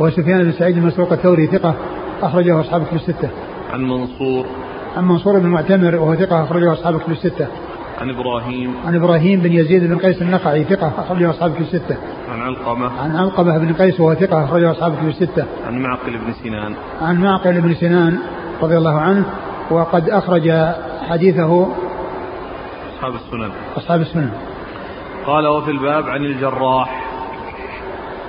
وسفيان 0.00 0.42
بن 0.44 0.52
سعيد 0.52 0.76
المسروق 0.76 1.12
الثوري 1.12 1.46
ثقة 1.46 1.74
أخرجه 2.22 2.60
أصحاب 2.60 2.82
الكتب 2.82 2.96
الستة. 2.96 3.30
عن 3.72 3.82
منصور. 3.82 4.46
عن 4.96 5.04
منصور 5.04 5.38
بن 5.38 5.46
معتمر 5.46 5.96
وهو 5.96 6.14
ثقة 6.14 6.44
أخرجه 6.44 6.72
أصحاب 6.72 6.94
الكتب 6.94 7.12
الستة. 7.12 7.46
عن 8.00 8.10
إبراهيم. 8.10 8.74
عن 8.86 8.94
إبراهيم 8.94 9.40
بن 9.40 9.52
يزيد 9.52 9.84
بن 9.84 9.98
قيس 9.98 10.22
النقعي 10.22 10.64
ثقة 10.64 10.92
أخرجه 10.98 11.30
أصحاب 11.30 11.50
الكتب 11.50 11.62
الستة. 11.62 11.96
عن 12.32 12.40
علقمة. 12.40 13.00
عن 13.00 13.16
علقمة 13.16 13.58
بن 13.58 13.72
قيس 13.72 14.00
وهو 14.00 14.14
ثقة 14.14 14.44
أخرجه 14.44 14.70
أصحاب 14.70 14.92
الكتب 14.92 15.08
الستة. 15.08 15.44
عن 15.66 15.82
معقل 15.82 16.18
بن 16.18 16.32
سنان. 16.44 16.74
عن 17.02 17.22
معقل 17.22 17.60
بن 17.60 17.74
سنان 17.74 18.18
رضي 18.62 18.76
الله 18.76 19.00
عنه 19.00 19.24
وقد 19.70 20.10
أخرج 20.10 20.50
حديثه 21.08 21.68
أصحاب 22.94 23.14
السنن. 23.14 23.50
أصحاب 23.76 24.00
السنن. 24.00 24.30
قال 25.26 25.46
وفي 25.46 25.70
الباب 25.70 26.08
عن 26.08 26.24
الجراح. 26.24 27.04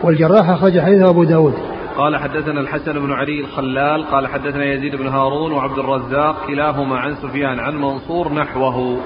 والجراح 0.04 0.50
أخرج 0.50 0.80
حديثه 0.80 1.10
أبو 1.10 1.24
داود. 1.24 1.54
قال 1.98 2.18
حدثنا 2.18 2.60
الحسن 2.60 2.94
بن 2.94 3.12
علي 3.12 3.40
الخلال. 3.40 4.06
قال 4.06 4.28
حدثنا 4.28 4.66
يزيد 4.66 4.96
بن 4.96 5.08
هارون 5.08 5.52
وعبد 5.52 5.80
الرزاق 5.80 6.36
كلاهما 6.48 6.98
عن 7.00 7.16
سفيان 7.16 7.60
عن 7.60 7.76
منصور 7.76 8.34
نحوه. 8.34 8.98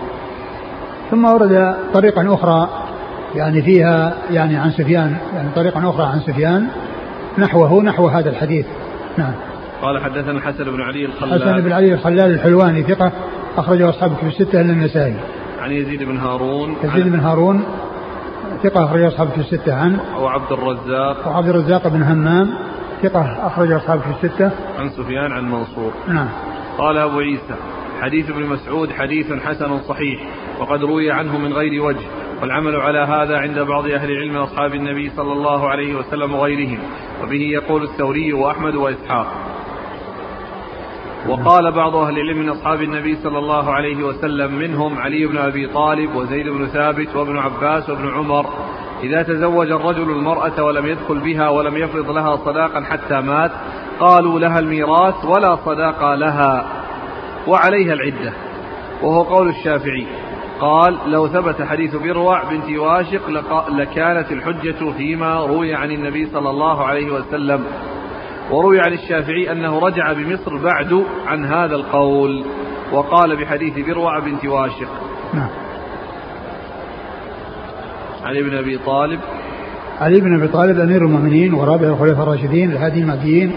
ثم 1.16 1.26
ورد 1.26 1.76
طريقا 1.94 2.34
أخرى 2.34 2.70
يعني 3.36 3.62
فيها 3.62 4.14
يعني 4.32 4.58
عن 4.58 4.72
سفيان 4.72 5.18
يعني 5.36 5.50
طريقا 5.56 5.90
أخرى 5.90 6.06
عن 6.06 6.20
سفيان 6.20 6.68
نحوه 7.38 7.84
نحو 7.84 8.08
هذا 8.08 8.30
الحديث. 8.30 8.66
نعم. 9.18 9.34
قال 9.82 10.04
حدثنا 10.04 10.32
الحسن 10.32 10.64
بن 10.64 10.82
علي 10.82 11.06
الخلال. 11.06 11.42
حسن 11.42 11.62
بن 11.62 11.72
علي 11.72 11.94
الخلال 11.94 12.34
الحلواني 12.34 12.84
ثقة 12.84 13.12
أخرجه 13.58 13.90
أصحاب 13.90 14.12
في 14.16 14.28
الستة 14.28 14.62
إلا 14.62 14.72
النسائي. 14.72 15.16
عن 15.62 15.72
يزيد 15.72 16.04
بن 16.04 16.18
هارون. 16.18 16.76
يزيد 16.84 17.08
بن 17.08 17.20
هارون 17.20 17.64
ثقة 18.64 18.86
أخرج 18.86 19.02
أصحاب 19.02 19.28
في 19.28 19.38
الستة 19.38 19.74
عن 19.74 19.98
وعبد 20.22 20.52
الرزاق. 20.52 21.28
وعبد 21.28 21.50
الرزاق 21.50 21.88
بن 21.88 22.04
همام 22.04 22.50
ثقة 23.04 23.48
أخرج 23.48 23.72
أصحاب 23.72 24.00
في 24.00 24.28
الستة. 24.28 24.52
عن 24.80 24.90
سفيان 24.90 25.32
عن 25.32 25.52
منصور. 25.52 25.92
نعم. 26.08 26.28
قال 26.78 26.98
أبو 26.98 27.20
عيسى 27.20 27.56
حديث 28.02 28.30
ابن 28.30 28.46
مسعود 28.46 28.92
حديث 28.92 29.34
حسن 29.34 29.80
صحيح 29.80 30.20
وقد 30.60 30.84
روي 30.84 31.12
عنه 31.12 31.38
من 31.38 31.54
غير 31.54 31.84
وجه 31.84 32.06
والعمل 32.42 32.76
على 32.76 33.00
هذا 33.00 33.38
عند 33.38 33.60
بعض 33.60 33.88
أهل 33.88 34.12
العلم 34.12 34.38
أصحاب 34.38 34.74
النبي 34.74 35.10
صلى 35.10 35.34
الله 35.34 35.70
عليه 35.70 35.96
وسلم 35.96 36.34
وغيرهم 36.36 36.80
وبه 37.24 37.42
يقول 37.42 37.84
الثوري 37.84 38.34
وأحمد 38.34 38.76
وإسحاق. 38.76 39.28
وقال 41.30 41.72
بعض 41.72 41.96
أهل 41.96 42.20
العلم 42.20 42.40
من 42.40 42.50
أصحاب 42.50 42.82
النبي 42.82 43.16
صلى 43.16 43.38
الله 43.38 43.74
عليه 43.74 44.04
وسلم 44.04 44.56
منهم 44.56 44.98
علي 45.00 45.26
بن 45.26 45.38
أبي 45.38 45.68
طالب 45.68 46.16
وزيد 46.16 46.50
بن 46.50 46.66
ثابت 46.66 47.16
وابن 47.16 47.38
عباس 47.38 47.90
وابن 47.90 48.10
عمر 48.10 48.46
إذا 49.04 49.22
تزوج 49.24 49.72
الرجل 49.72 50.10
المرأة 50.10 50.64
ولم 50.64 50.86
يدخل 50.86 51.20
بها 51.20 51.50
ولم 51.50 51.78
يفرض 51.78 52.12
لها 52.12 52.36
صداقا 52.36 52.82
حتى 52.82 53.22
مات 53.22 53.52
قالوا 54.00 54.40
لها 54.40 54.60
الميراث 54.60 55.26
ولا 55.26 55.56
صداق 55.56 56.14
لها. 56.14 56.85
وعليها 57.48 57.94
العدة 57.94 58.34
وهو 59.02 59.22
قول 59.22 59.50
الشافعي. 59.50 60.08
قال 60.60 60.98
لو 61.12 61.28
ثبت 61.28 61.62
حديث 61.62 61.96
بروع 61.96 62.44
بنت 62.44 62.78
واشق 62.80 63.30
لكانت 63.70 64.32
الحجة 64.32 64.92
فيما 64.98 65.46
روي 65.46 65.74
عن 65.74 65.92
النبي 65.92 66.26
صلى 66.26 66.50
الله 66.50 66.84
عليه 66.84 67.12
وسلم. 67.12 67.64
وروي 68.52 68.80
عن 68.80 68.94
الشافعي 68.94 69.52
أنه 69.52 69.80
رجع 69.80 70.14
بمصر 70.14 70.58
بعد 70.58 71.04
عن 71.28 71.46
هذا 71.46 71.76
القول 71.76 72.46
وقال 72.92 73.36
بحديث 73.36 73.86
بروع 73.88 74.20
بنت 74.20 74.46
واشق. 74.46 74.90
نعم. 75.34 75.50
علي 78.24 78.44
بن 78.44 78.58
أبي 78.58 78.78
طالب. 78.78 79.20
علي 80.02 80.22
بن 80.22 80.40
أبي 80.40 80.48
طالب 80.48 80.80
أمير 80.80 81.02
المؤمنين 81.02 81.54
ورابع 81.54 81.88
الخلفاء 81.88 82.24
الراشدين 82.24 82.72
الهادي 82.72 83.00
المهديين 83.00 83.56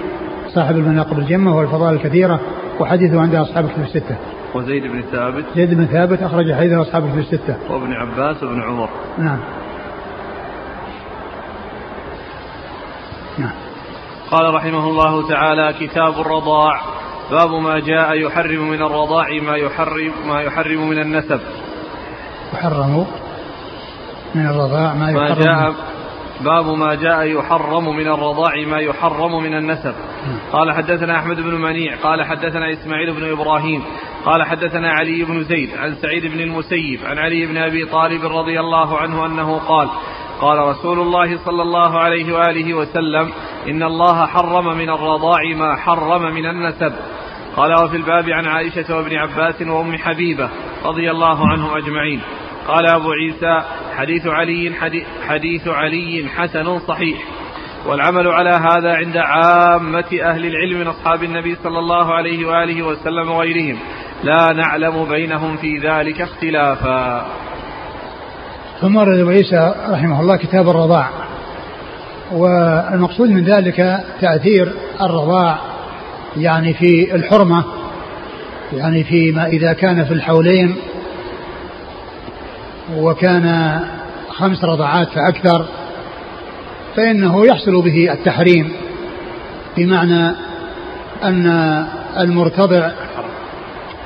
صاحب 0.55 0.77
المناقب 0.77 1.19
الجمة 1.19 1.57
والفضائل 1.57 1.95
الكثيرة 1.95 2.41
وحديثه 2.81 3.21
عند 3.21 3.35
أصحاب 3.35 3.65
الكتب 3.65 3.83
الستة. 3.83 4.17
وزيد 4.55 4.83
بن 4.83 5.03
ثابت. 5.13 5.45
زيد 5.57 5.75
بن 5.75 5.87
ثابت 5.87 6.23
أخرج 6.23 6.55
حديثه 6.55 6.83
أصحاب 6.83 7.05
الكتب 7.05 7.19
الستة. 7.19 7.57
وابن 7.71 7.93
عباس 7.93 8.43
وابن 8.43 8.63
عمر. 8.63 8.89
نعم. 9.19 9.39
نعم. 13.39 13.55
قال 14.31 14.55
رحمه 14.55 14.89
الله 14.89 15.29
تعالى 15.29 15.75
كتاب 15.81 16.21
الرضاع. 16.21 16.81
باب 17.31 17.51
ما 17.51 17.81
جاء 17.81 18.13
يحرم 18.15 18.71
من 18.71 18.83
الرضاع 18.83 19.27
ما 19.43 19.57
يحرم 19.57 20.13
ما 20.29 20.41
يحرم 20.41 20.89
من 20.89 20.99
النسب. 20.99 21.41
يحرم 22.53 23.07
من 24.35 24.47
الرضاع 24.47 24.95
ما, 24.95 25.13
ما 25.13 25.35
جاء 25.35 25.75
باب 26.41 26.67
ما 26.67 26.95
جاء 26.95 27.27
يحرم 27.27 27.97
من 27.97 28.09
الرضاع 28.09 28.53
ما 28.67 28.79
يحرم 28.79 29.43
من 29.43 29.55
النسب. 29.55 29.95
قال 30.53 30.73
حدثنا 30.73 31.19
أحمد 31.19 31.37
بن 31.37 31.55
منيع 31.55 31.97
قال 31.97 32.25
حدثنا 32.25 32.73
إسماعيل 32.73 33.13
بن 33.13 33.31
إبراهيم 33.31 33.83
قال 34.25 34.45
حدثنا 34.45 34.93
علي 34.93 35.25
بن 35.25 35.43
زيد 35.43 35.71
عن 35.79 35.95
سعيد 35.95 36.27
بن 36.27 36.41
المسيب 36.41 37.01
عن 37.05 37.19
علي 37.19 37.47
بن 37.47 37.57
أبي 37.57 37.85
طالب 37.85 38.25
رضي 38.25 38.61
الله 38.61 38.99
عنه 38.99 39.27
أنه 39.27 39.59
قال 39.59 39.89
قال 40.41 40.59
رسول 40.59 41.01
الله 41.01 41.37
صلى 41.45 41.63
الله 41.63 41.99
عليه 41.99 42.33
وآله 42.33 42.75
وسلم 42.75 43.33
إن 43.69 43.83
الله 43.83 44.27
حرم 44.27 44.79
من 44.79 44.91
الرضاع 44.91 45.41
ما 45.57 45.77
حرم 45.77 46.23
من 46.35 46.47
النسب. 46.47 46.93
قال 47.57 47.85
وفي 47.85 47.97
الباب 47.97 48.31
عن 48.31 48.47
عائشة 48.47 48.97
وابن 48.97 49.17
عباس 49.17 49.63
وأم 49.63 49.97
حبيبة 49.97 50.51
رضي 50.85 51.11
الله 51.11 51.49
عنهم 51.49 51.77
أجمعين. 51.77 52.21
قال 52.69 52.87
أبو 52.87 53.11
عيسى 53.13 53.67
حديث 53.97 54.27
علي 54.27 54.73
حديث 55.29 55.69
علي 55.69 56.25
حسن 56.37 56.79
صحيح. 56.79 57.19
والعمل 57.87 58.29
على 58.29 58.51
هذا 58.51 58.95
عند 58.95 59.17
عامة 59.17 60.21
أهل 60.23 60.47
العلم 60.47 60.81
من 60.81 60.87
أصحاب 60.87 61.23
النبي 61.23 61.57
صلى 61.63 61.79
الله 61.79 62.15
عليه 62.15 62.47
وآله 62.47 62.83
وسلم 62.83 63.31
وغيرهم. 63.31 63.77
لا 64.25 64.53
نعلم 64.53 65.05
بينهم 65.05 65.57
في 65.57 65.79
ذلك 65.79 66.21
اختلافا. 66.21 67.27
ثم 68.81 68.97
ورد 68.97 69.19
أبو 69.19 69.31
عيسى 69.31 69.75
رحمه 69.91 70.21
الله 70.21 70.37
كتاب 70.37 70.69
الرضاع. 70.69 71.09
والمقصود 72.33 73.31
من 73.31 73.45
ذلك 73.45 74.05
تأثير 74.21 74.73
الرضاع 75.01 75.59
يعني 76.37 76.75
في 76.75 77.15
الحرمة 77.15 77.65
يعني 78.73 79.05
فيما 79.05 79.47
إذا 79.47 79.73
كان 79.73 80.05
في 80.05 80.15
الحولين 80.15 80.77
وكان 82.97 83.79
خمس 84.29 84.65
رضعات 84.65 85.09
فأكثر 85.09 85.67
فإنه 86.97 87.47
يحصل 87.47 87.83
به 87.83 88.13
التحريم 88.13 88.73
بمعنى 89.77 90.35
أن 91.23 91.87
المرتضع 92.19 92.91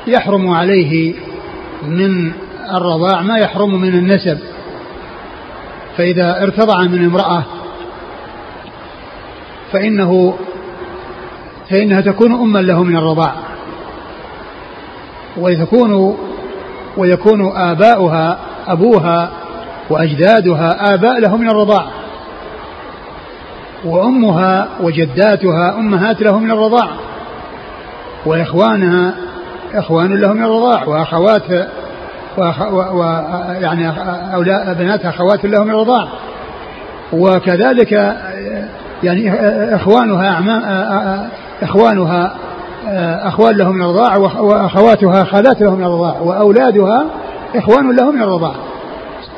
يحرم 0.06 0.48
عليه 0.48 1.14
من 1.82 2.32
الرضاع 2.74 3.22
ما 3.22 3.38
يحرم 3.38 3.80
من 3.80 3.94
النسب 3.94 4.38
فإذا 5.96 6.42
ارتضع 6.42 6.82
من 6.82 7.04
امرأة 7.04 7.44
فإنه 9.72 10.38
فإنها 11.70 12.00
تكون 12.00 12.32
أما 12.32 12.58
له 12.58 12.82
من 12.82 12.96
الرضاع 12.96 13.34
ويكون 15.36 16.16
ويكون 16.96 17.56
آباؤها 17.56 18.38
أبوها 18.68 19.30
وأجدادها 19.90 20.94
آباء 20.94 21.20
له 21.20 21.36
من 21.36 21.50
الرضاع 21.50 21.86
وأمها 23.84 24.68
وجداتها 24.80 25.74
أمهات 25.78 26.22
له 26.22 26.38
من 26.38 26.50
الرضاع 26.50 26.88
وإخوانها 28.26 29.14
إخوان 29.74 30.20
له 30.20 30.32
من 30.32 30.42
الرضاع 30.42 30.84
وأخوات 30.84 31.42
وأخ 32.36 32.60
و... 32.72 33.02
يعني 33.60 33.92
أولاء 34.34 34.74
بناتها 34.74 35.08
أخوات 35.08 35.44
له 35.44 35.64
من 35.64 35.70
الرضاع. 35.70 36.08
وكذلك 37.12 37.92
يعني 39.02 39.32
إخوانها 39.74 40.28
أعمام 40.28 40.62
إخوانها 41.62 42.34
أخوان 43.28 43.56
له 43.56 43.72
من 43.72 43.82
الرضاع 43.82 44.16
وأخواتها 44.16 45.24
خالات 45.24 45.60
له 45.60 45.76
من 45.76 45.84
الرضاع 45.84 46.20
وأولادها 46.20 47.06
إخوان 47.54 47.96
له 47.96 48.10
من 48.10 48.22
الرضاع 48.22 48.54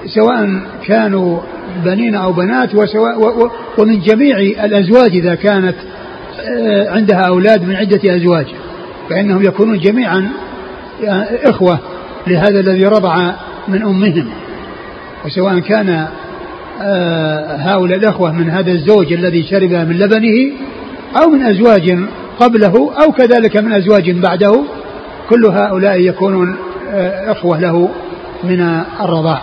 سواء 0.07 0.61
كانوا 0.87 1.41
بنين 1.85 2.15
أو 2.15 2.33
بنات 2.33 2.75
وسواء 2.75 3.51
ومن 3.79 4.01
جميع 4.01 4.39
الأزواج 4.39 5.11
إذا 5.11 5.35
كانت 5.35 5.75
آه، 6.41 6.91
عندها 6.91 7.21
أولاد 7.29 7.63
من 7.63 7.77
عدة 7.77 8.17
أزواج 8.17 8.47
فإنهم 9.11 9.43
يكونون 9.43 9.79
جميعا 9.79 10.29
آه، 11.05 11.27
إخوة 11.45 11.79
لهذا 12.27 12.61
الذي 12.61 12.85
رضع 12.85 13.33
من 13.69 13.83
أمهم. 13.83 14.31
وسواء 15.27 15.59
كان 15.59 16.07
آه، 16.83 17.57
هؤلاء 17.57 17.99
الأخوة 17.99 18.33
من 18.33 18.51
هذا 18.51 18.73
الزوج 18.73 19.13
الذي 19.13 19.43
شرب 19.43 19.71
من 19.71 19.99
لبنه 19.99 20.53
أو 21.23 21.31
من 21.31 21.43
أزواج 21.43 21.99
قبله 22.41 22.93
أو 23.03 23.13
كذلك 23.13 23.57
من 23.57 23.73
أزواج 23.73 24.11
بعده 24.11 24.65
كل 25.31 25.47
هؤلاء 25.47 26.01
يكونون 26.01 26.57
إخوة 27.31 27.61
له 27.61 27.89
من 28.45 28.61
الرضاع. 29.01 29.43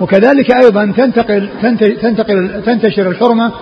وكذلك 0.00 0.54
أيضا 0.64 0.92
تنتقل 0.96 1.48
تنتقل 2.02 2.62
تنتشر 2.66 3.08
الحرمة 3.08 3.52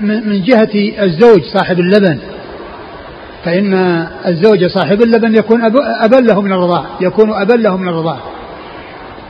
من 0.00 0.42
جهة 0.42 1.04
الزوج 1.04 1.42
صاحب 1.54 1.80
اللبن. 1.80 2.18
فإن 3.44 3.74
الزوج 4.26 4.66
صاحب 4.66 5.02
اللبن 5.02 5.34
يكون 5.34 5.64
أبا 6.04 6.16
له 6.16 6.40
من 6.40 6.52
الرضاع 6.52 6.84
يكون 7.00 7.32
أبا 7.32 7.52
له 7.52 7.76
من 7.76 7.88
الرضاع. 7.88 8.18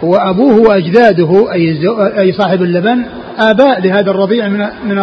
وأبوه 0.03 0.61
وأجداده 0.61 1.53
أي 1.53 1.79
أي 2.19 2.33
صاحب 2.33 2.63
اللبن 2.63 3.03
آباء 3.39 3.81
لهذا 3.81 4.11
الرضيع 4.11 4.49
من 4.49 4.59
من 4.85 4.97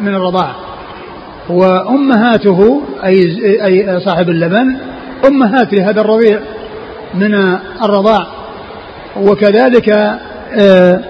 من 0.00 0.14
الرضاعة 0.14 0.56
وأمهاته 1.48 2.82
أي 3.04 3.20
أي 3.64 4.00
صاحب 4.00 4.28
اللبن 4.28 4.76
أمهات 5.26 5.74
لهذا 5.74 6.00
الرضيع 6.00 6.40
من 7.14 7.34
الرضاع. 7.82 8.26
وكذلك 9.16 9.88
آه، 10.52 11.00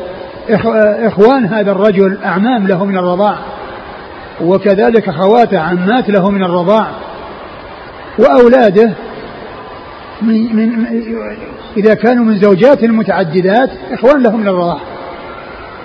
إخوان 1.07 1.45
هذا 1.47 1.73
الرجل 1.73 2.19
أعمام 2.25 2.67
له 2.67 2.85
من 2.85 2.99
الرضاع. 2.99 3.39
وكذلك 4.41 5.11
خواته 5.11 5.59
عمات 5.59 6.11
له 6.11 6.31
من 6.31 6.45
الرضاع. 6.45 6.87
وأولاده 8.19 8.93
من 10.23 10.57
من 10.57 10.87
إذا 11.77 11.95
كانوا 11.95 12.25
من 12.25 12.39
زوجات 12.39 12.85
متعددات 12.85 13.71
إخوان 13.93 14.23
لهم 14.23 14.41
من 14.41 14.49
الرضاع. 14.49 14.79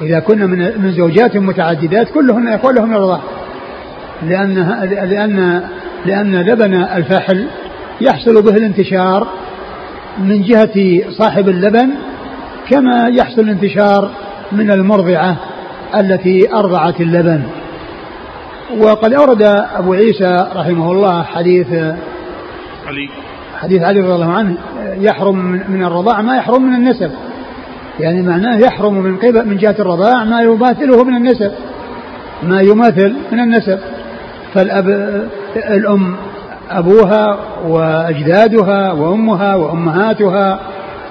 إذا 0.01 0.19
كنا 0.19 0.45
من 0.45 0.81
من 0.81 0.91
زوجات 0.91 1.37
متعددات 1.37 2.09
كلهن 2.09 2.47
إخوان 2.47 2.75
لهم 2.75 2.89
من 2.89 2.95
الرضاع. 2.95 3.21
لأن 4.23 4.53
لأن 5.09 5.63
لأن 6.05 6.35
لبن 6.35 6.73
الفحل 6.73 7.47
يحصل 8.01 8.41
به 8.43 8.57
الانتشار 8.57 9.27
من 10.19 10.41
جهة 10.41 11.01
صاحب 11.17 11.49
اللبن 11.49 11.89
كما 12.69 13.07
يحصل 13.07 13.41
الانتشار 13.41 14.11
من 14.51 14.71
المرضعة 14.71 15.37
التي 15.95 16.53
أرضعت 16.53 17.01
اللبن. 17.01 17.43
وقد 18.77 19.13
أورد 19.13 19.41
أبو 19.75 19.93
عيسى 19.93 20.47
رحمه 20.55 20.91
الله 20.91 21.23
حديث 21.23 21.67
علي. 22.87 23.09
حديث 23.59 23.81
علي 23.81 23.99
رضي 23.99 24.13
الله 24.13 24.31
عنه 24.31 24.57
يحرم 24.99 25.35
من 25.69 25.83
الرضاع 25.83 26.21
ما 26.21 26.37
يحرم 26.37 26.63
من 26.63 26.75
النسب. 26.75 27.11
يعني 27.99 28.21
معناه 28.21 28.57
يحرم 28.57 28.93
من 28.93 29.17
قبل 29.17 29.47
من 29.47 29.57
جهة 29.57 29.75
الرضاع 29.79 30.23
ما 30.23 30.41
يماثله 30.41 31.03
من 31.03 31.15
النسب. 31.15 31.51
ما 32.43 32.61
يماثل 32.61 33.15
من 33.31 33.39
النسب. 33.39 33.79
فالأب 34.53 34.87
الأم 35.55 36.15
أبوها 36.69 37.39
وأجدادها 37.67 38.91
وأمها 38.91 39.55
وأمهاتها 39.55 40.59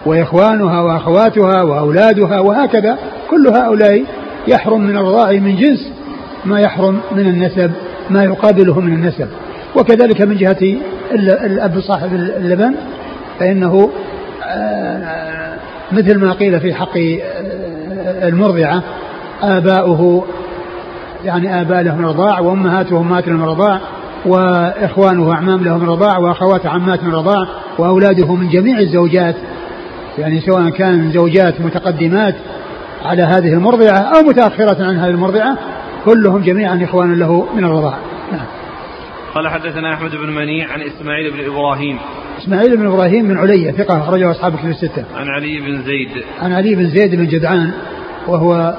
وإخوانها 0.07 0.81
وأخواتها 0.81 1.63
وأولادها 1.63 2.41
وهكذا 2.41 2.99
كل 3.31 3.49
هؤلاء 3.49 4.05
يحرم 4.49 4.81
من 4.81 4.97
الرضاع 4.97 5.33
من 5.33 5.57
جنس 5.57 5.93
ما 6.45 6.61
يحرم 6.61 7.01
من 7.13 7.27
النسب 7.27 7.71
ما 8.11 8.25
يقابله 8.25 8.81
من 8.81 8.93
النسب. 8.93 9.29
وكذلك 9.77 10.21
من 10.21 10.37
جهة 10.37 10.77
الأب 11.45 11.81
صاحب 11.81 12.15
اللبن 12.15 12.75
فإنه 13.39 13.91
آه، 14.45 15.57
مثل 15.93 16.19
ما 16.19 16.33
قيل 16.33 16.61
في 16.61 16.75
حق 16.75 16.97
آه، 16.99 18.29
المرضعة 18.29 18.83
آباؤه 19.43 20.25
يعني 21.25 21.61
آباء 21.61 21.83
له 21.83 21.97
من 21.97 22.05
الرضاع 22.05 22.41
وأمهاته 22.41 23.01
أمهات 23.01 23.29
من 23.29 23.43
الرضاع 23.43 23.81
وإخوانه 24.27 25.33
أعمام 25.33 25.65
له 25.65 25.79
من 25.79 25.85
الرضاع 25.85 26.19
وأخوات 26.19 26.67
عمات 26.67 27.03
من 27.03 27.09
الرضاع 27.09 27.49
وأولاده 27.79 28.35
من 28.35 28.49
جميع 28.49 28.79
الزوجات. 28.79 29.37
يعني 30.19 30.41
سواء 30.41 30.71
كان 30.71 31.11
زوجات 31.11 31.61
متقدمات 31.61 32.35
على 33.05 33.23
هذه 33.23 33.53
المرضعة 33.53 33.99
أو 33.99 34.23
متأخرة 34.23 34.85
عن 34.85 34.97
هذه 34.97 35.11
المرضعة 35.11 35.59
كلهم 36.05 36.43
جميعا 36.43 36.85
إخوان 36.85 37.15
له 37.15 37.47
من 37.55 37.65
الرضاعة 37.65 37.99
نعم. 38.33 38.47
قال 39.35 39.49
حدثنا 39.49 39.95
أحمد 39.95 40.11
بن 40.11 40.31
منيع 40.31 40.73
عن 40.73 40.81
إسماعيل 40.83 41.31
بن 41.31 41.53
إبراهيم. 41.53 41.99
إسماعيل 42.43 42.77
بن 42.77 42.87
إبراهيم 42.87 43.29
بن 43.29 43.39
علية 43.39 43.71
ثقة 43.71 43.99
أخرجه 43.99 44.31
أصحاب 44.31 44.57
كتب 44.57 44.69
الستة. 44.69 45.05
عن 45.15 45.29
علي 45.29 45.61
بن 45.61 45.83
زيد. 45.83 46.25
عن 46.41 46.53
علي 46.53 46.75
بن 46.75 46.89
زيد 46.89 47.15
بن 47.15 47.27
جدعان 47.27 47.71
وهو 48.29 48.75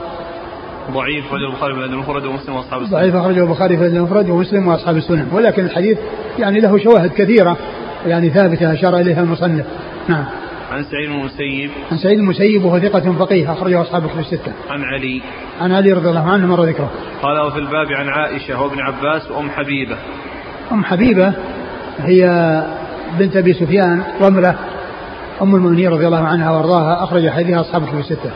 ضعيف 0.92 1.26
أخرجه 1.26 1.46
البخاري 1.48 1.74
في 1.76 1.86
المفرد 1.86 2.26
ومسلم 2.26 2.56
وأصحاب 2.56 2.82
السنن 2.82 2.98
ضعيف 3.00 3.16
أخرجه 3.16 3.44
البخاري 3.44 3.78
في 3.78 3.86
المفرد 3.86 4.30
ومسلم 4.30 4.68
وأصحاب 4.68 4.98
السنن 4.98 5.28
ولكن 5.32 5.66
الحديث 5.66 5.98
يعني 6.40 6.60
له 6.60 6.78
شواهد 6.78 7.12
كثيرة 7.12 7.58
يعني 8.06 8.30
ثابتة 8.30 8.74
أشار 8.74 8.98
إليها 8.98 9.22
المصنف 9.22 9.66
نعم 10.08 10.26
عن 10.72 10.84
سعيد 10.84 11.10
المسيب 11.10 11.72
عن 11.92 11.98
سعيد 11.98 12.20
المسيب 12.20 12.66
وهو 12.66 12.80
ثقة 12.80 13.12
فقيه 13.12 13.54
أخرجه 13.54 13.82
أصحاب 13.82 14.08
كتب 14.08 14.20
الستة. 14.20 14.52
عن 14.70 14.84
علي 14.84 15.22
عن 15.62 15.72
علي 15.72 15.94
رضي 15.94 16.10
الله 16.10 16.32
عنه 16.32 16.48
مر 16.48 16.64
ذكره. 16.64 16.92
قال 17.22 17.48
وفي 17.48 17.58
الباب 17.58 17.88
عن 17.92 18.10
عائشة 18.10 18.62
وابن 18.62 18.80
عباس 18.80 19.32
وأم 19.32 19.50
حبيبة. 19.50 19.98
أم 20.72 20.84
حبيبة 20.84 21.34
هي 22.00 22.24
بنت 23.20 23.36
أبي 23.36 23.54
سفيان 23.54 24.04
رملة 24.22 24.56
أم 25.42 25.56
المؤمنين 25.56 25.90
رضي 25.90 26.08
الله 26.08 26.28
عنها 26.28 26.52
وأرضاها 26.52 27.04
أخرج 27.04 27.30
حديثها 27.30 27.62
أصحاب 27.62 27.86
كتب 27.86 28.00
الستة. 28.00 28.32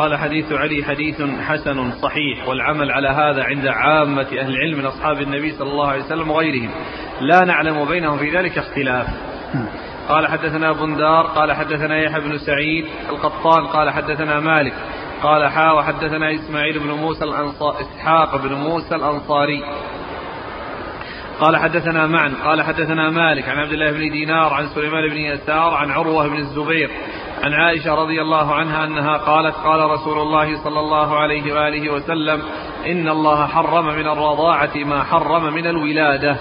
قال 0.00 0.16
حديث 0.16 0.52
علي 0.52 0.84
حديث 0.84 1.22
حسن 1.22 1.92
صحيح 1.92 2.48
والعمل 2.48 2.90
على 2.90 3.08
هذا 3.08 3.44
عند 3.44 3.66
عامة 3.66 4.26
أهل 4.40 4.50
العلم 4.50 4.78
من 4.78 4.86
أصحاب 4.86 5.20
النبي 5.20 5.50
صلى 5.50 5.70
الله 5.70 5.88
عليه 5.88 6.04
وسلم 6.04 6.30
وغيرهم 6.30 6.70
لا 7.20 7.44
نعلم 7.44 7.84
بينهم 7.84 8.18
في 8.18 8.30
ذلك 8.30 8.58
اختلاف. 8.58 9.06
قال 10.08 10.26
حدثنا 10.26 10.72
بندار 10.72 11.26
قال 11.26 11.52
حدثنا 11.52 11.98
يحيى 11.98 12.20
بن 12.20 12.38
سعيد 12.38 12.84
القطان 13.10 13.66
قال 13.66 13.90
حدثنا 13.90 14.40
مالك 14.40 14.74
قال 15.22 15.48
حا 15.48 15.72
وحدثنا 15.72 16.34
إسماعيل 16.34 16.78
بن 16.78 16.90
موسى 16.90 17.24
الأنصار 17.24 17.80
إسحاق 17.80 18.36
بن 18.36 18.54
موسى 18.54 18.94
الأنصاري 18.94 19.64
قال 21.40 21.56
حدثنا 21.56 22.06
معا 22.06 22.32
قال 22.44 22.62
حدثنا 22.62 23.10
مالك 23.10 23.48
عن 23.48 23.58
عبد 23.58 23.72
الله 23.72 23.90
بن 23.90 24.10
دينار 24.10 24.54
عن 24.54 24.66
سليمان 24.74 25.08
بن 25.08 25.16
يسار 25.16 25.74
عن 25.74 25.90
عروة 25.90 26.28
بن 26.28 26.36
الزبير 26.36 26.90
عن 27.42 27.52
عائشة 27.52 27.94
رضي 27.94 28.20
الله 28.20 28.54
عنها 28.54 28.84
أنها 28.84 29.16
قالت 29.16 29.54
قال 29.54 29.90
رسول 29.90 30.18
الله 30.18 30.64
صلى 30.64 30.80
الله 30.80 31.16
عليه 31.16 31.54
وآله 31.54 31.92
وسلم 31.92 32.42
إن 32.86 33.08
الله 33.08 33.46
حرم 33.46 33.86
من 33.86 34.06
الرضاعة 34.06 34.76
ما 34.86 35.02
حرم 35.02 35.54
من 35.54 35.66
الولادة. 35.66 36.36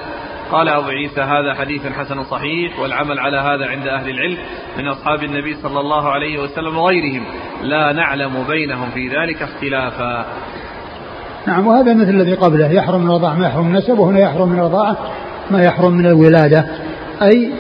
قال 0.52 0.70
أبو 0.70 0.88
عيسى 0.88 1.22
هذا 1.22 1.54
حديث 1.54 1.88
حسن 1.88 2.24
صحيح 2.24 2.80
والعمل 2.80 3.20
على 3.20 3.38
هذا 3.38 3.70
عند 3.70 3.88
أهل 3.88 4.10
العلم 4.10 4.38
من 4.78 4.88
أصحاب 4.88 5.24
النبي 5.24 5.54
صلى 5.54 5.80
الله 5.80 6.10
عليه 6.10 6.42
وسلم 6.42 6.78
وغيرهم. 6.78 7.26
لا 7.64 7.94
نعلم 7.94 8.44
بينهم 8.48 8.90
في 8.90 9.08
ذلك 9.08 9.42
اختلافا. 9.42 10.26
نعم 11.48 11.68
وهذا 11.68 11.94
مثل 11.94 12.10
الذي 12.10 12.34
قبله 12.34 12.72
يحرم 12.72 13.02
من 13.02 13.10
الرضاعة 13.10 13.34
ما 13.34 13.48
يحرم 13.48 13.66
من 13.66 13.76
النسب 13.76 14.00
وهنا 14.00 14.20
يحرم 14.20 14.50
من 14.50 14.60
الرضاعة 14.60 14.98
ما 15.52 15.64
يحرم 15.64 15.92
من 15.92 16.06
الولادة. 16.06 16.66
أي 17.22 17.52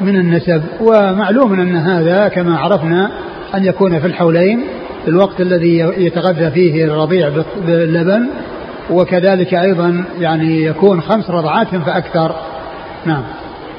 من 0.00 0.16
النسب 0.16 0.62
ومعلوم 0.80 1.60
أن 1.60 1.76
هذا 1.76 2.28
كما 2.28 2.58
عرفنا 2.58 3.10
أن 3.54 3.64
يكون 3.64 4.00
في 4.00 4.06
الحولين 4.06 4.64
في 5.04 5.10
الوقت 5.10 5.40
الذي 5.40 5.78
يتغذى 5.78 6.50
فيه 6.50 6.84
الرضيع 6.84 7.30
باللبن 7.66 8.28
وكذلك 8.90 9.54
أيضا 9.54 10.04
يعني 10.18 10.64
يكون 10.64 11.00
خمس 11.00 11.30
رضعات 11.30 11.68
فأكثر. 11.68 12.34
نعم. 13.06 13.22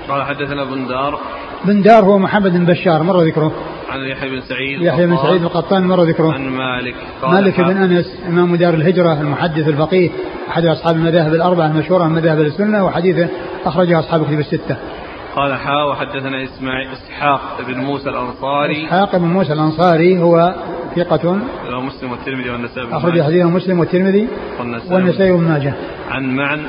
قال 0.10 0.24
حدثنا 0.24 0.64
بندار. 0.64 1.20
بندار 1.66 2.06
هو 2.06 2.20
محمد 2.20 2.52
بن 2.52 2.66
بشار 2.66 3.04
مر 3.04 3.22
ذكره. 3.22 3.52
عن 3.90 4.00
يحيى 4.00 4.30
بن 4.30 4.42
سعيد 4.42 4.82
يحيى 4.82 5.08
بن 5.08 5.18
سعيد 5.18 5.42
القطان 5.42 5.84
مر 5.84 6.04
ذكره. 6.04 6.34
عن 6.34 6.50
مالك. 6.50 6.96
مالك 7.24 7.62
بن 7.62 7.78
أنس 7.78 8.06
إمام 8.28 8.56
دار 8.56 8.74
الهجرة 8.74 9.22
المحدث 9.22 9.68
الفقيه 9.68 10.10
أحد 10.50 10.66
أصحاب 10.66 10.96
المذاهب 10.96 11.34
الأربعة 11.34 11.68
المشهورة 11.68 12.04
من 12.04 12.16
مذاهب 12.16 12.40
السنة 12.40 12.86
وحديثه 12.86 13.28
أخرجه 13.66 14.00
أصحاب 14.00 14.22
الكتب 14.22 14.40
الستة. 14.40 14.78
قال 15.36 15.54
حا 15.56 15.84
وحدثنا 15.84 16.44
اسماعيل 16.44 16.88
إسحاق 16.92 17.62
بن 17.68 17.78
موسى 17.78 18.10
الأنصاري 18.10 18.86
إسحاق 18.86 19.16
بن 19.16 19.28
موسى 19.28 19.54
الأنصاري 19.54 20.20
هو 20.20 20.56
ثقة 20.96 21.34
مسلم 21.82 22.12
والترمذي 22.12 22.50
والنسائي 22.50 22.88
أخرج 22.92 23.22
حديثه 23.22 23.50
مسلم 23.50 23.80
والترمذي 23.80 24.28
والنسائي 24.90 25.32
وابن 25.32 25.44
ماجه 25.44 25.74
عن 26.10 26.36
معن 26.36 26.62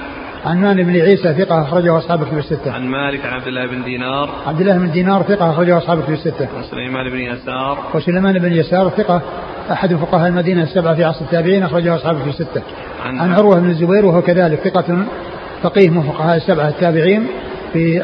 عن 0.45 0.61
مان 0.61 0.77
بن 0.77 1.01
عيسى 1.01 1.35
ثقة 1.35 1.63
أخرجه 1.63 1.99
أصحاب 1.99 2.23
الكتب 2.23 2.39
الستة. 2.39 2.73
عن 2.73 2.87
مالك 2.87 3.27
عن 3.27 3.33
عبد 3.33 3.47
الله 3.47 3.67
بن 3.67 3.83
دينار. 3.83 4.31
عبد 4.47 4.61
الله 4.61 4.79
بن 4.79 4.91
دينار 4.91 5.23
ثقة 5.23 5.51
أخرجه 5.51 5.79
أصحاب 5.79 5.99
الكتب 5.99 6.13
الستة. 6.13 6.49
وسليمان 6.59 7.11
بن 7.11 7.19
يسار. 7.19 7.79
وسليمان 7.95 8.39
بن 8.39 8.53
يسار 8.53 8.89
ثقة 8.89 9.23
أحد 9.73 9.95
فقهاء 9.95 10.29
المدينة 10.29 10.63
السبعة 10.63 10.95
في 10.95 11.05
عصر 11.05 11.25
التابعين 11.25 11.63
أخرجه 11.63 11.95
أصحاب 11.95 12.17
الكتب 12.17 12.29
الستة. 12.29 12.63
عن, 13.05 13.19
عن 13.19 13.33
عروة 13.33 13.61
بن 13.61 13.71
الزبير 13.71 14.07
وهو 14.07 14.23
كذلك 14.23 14.59
ثقة 14.59 15.07
فقيه 15.63 15.91
من 15.91 16.03
فقهاء 16.03 16.37
السبعة 16.37 16.69
التابعين 16.69 17.27
في 17.73 18.01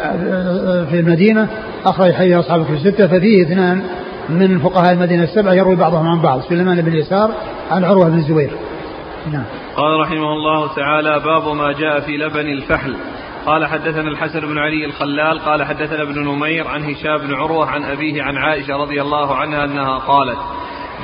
في 0.91 1.01
المدينة 1.01 1.49
أخرج 1.85 2.13
حديث 2.13 2.37
أصحاب 2.37 2.61
الكتب 2.61 2.75
الستة 2.75 3.07
ففيه 3.07 3.43
اثنان 3.43 3.83
من 4.29 4.59
فقهاء 4.59 4.93
المدينة 4.93 5.23
السبعة 5.25 5.53
يروي 5.53 5.77
بعضهم 5.77 6.09
عن 6.09 6.23
بعض 6.23 6.41
سليمان 6.41 6.83
بن 6.83 6.95
يسار 6.95 7.31
عن 7.71 7.85
عروة 7.85 8.09
بن 8.09 8.19
الزبير. 8.19 8.51
نعم. 9.33 9.45
قال 9.77 10.01
رحمه 10.01 10.33
الله 10.33 10.75
تعالى 10.75 11.21
باب 11.21 11.55
ما 11.55 11.73
جاء 11.73 12.01
في 12.01 12.17
لبن 12.17 12.49
الفحل 12.49 12.97
قال 13.47 13.67
حدثنا 13.67 14.09
الحسن 14.09 14.41
بن 14.41 14.59
علي 14.59 14.85
الخلال 14.85 15.39
قال 15.39 15.65
حدثنا 15.65 16.03
ابن 16.03 16.19
نمير 16.19 16.69
عن 16.69 16.85
هشام 16.85 17.19
بن 17.19 17.35
عروة 17.35 17.67
عن 17.67 17.85
أبيه 17.85 18.23
عن 18.23 18.37
عائشة 18.37 18.77
رضي 18.77 19.01
الله 19.03 19.35
عنها 19.35 19.65
أنها 19.65 19.99
قالت 19.99 20.39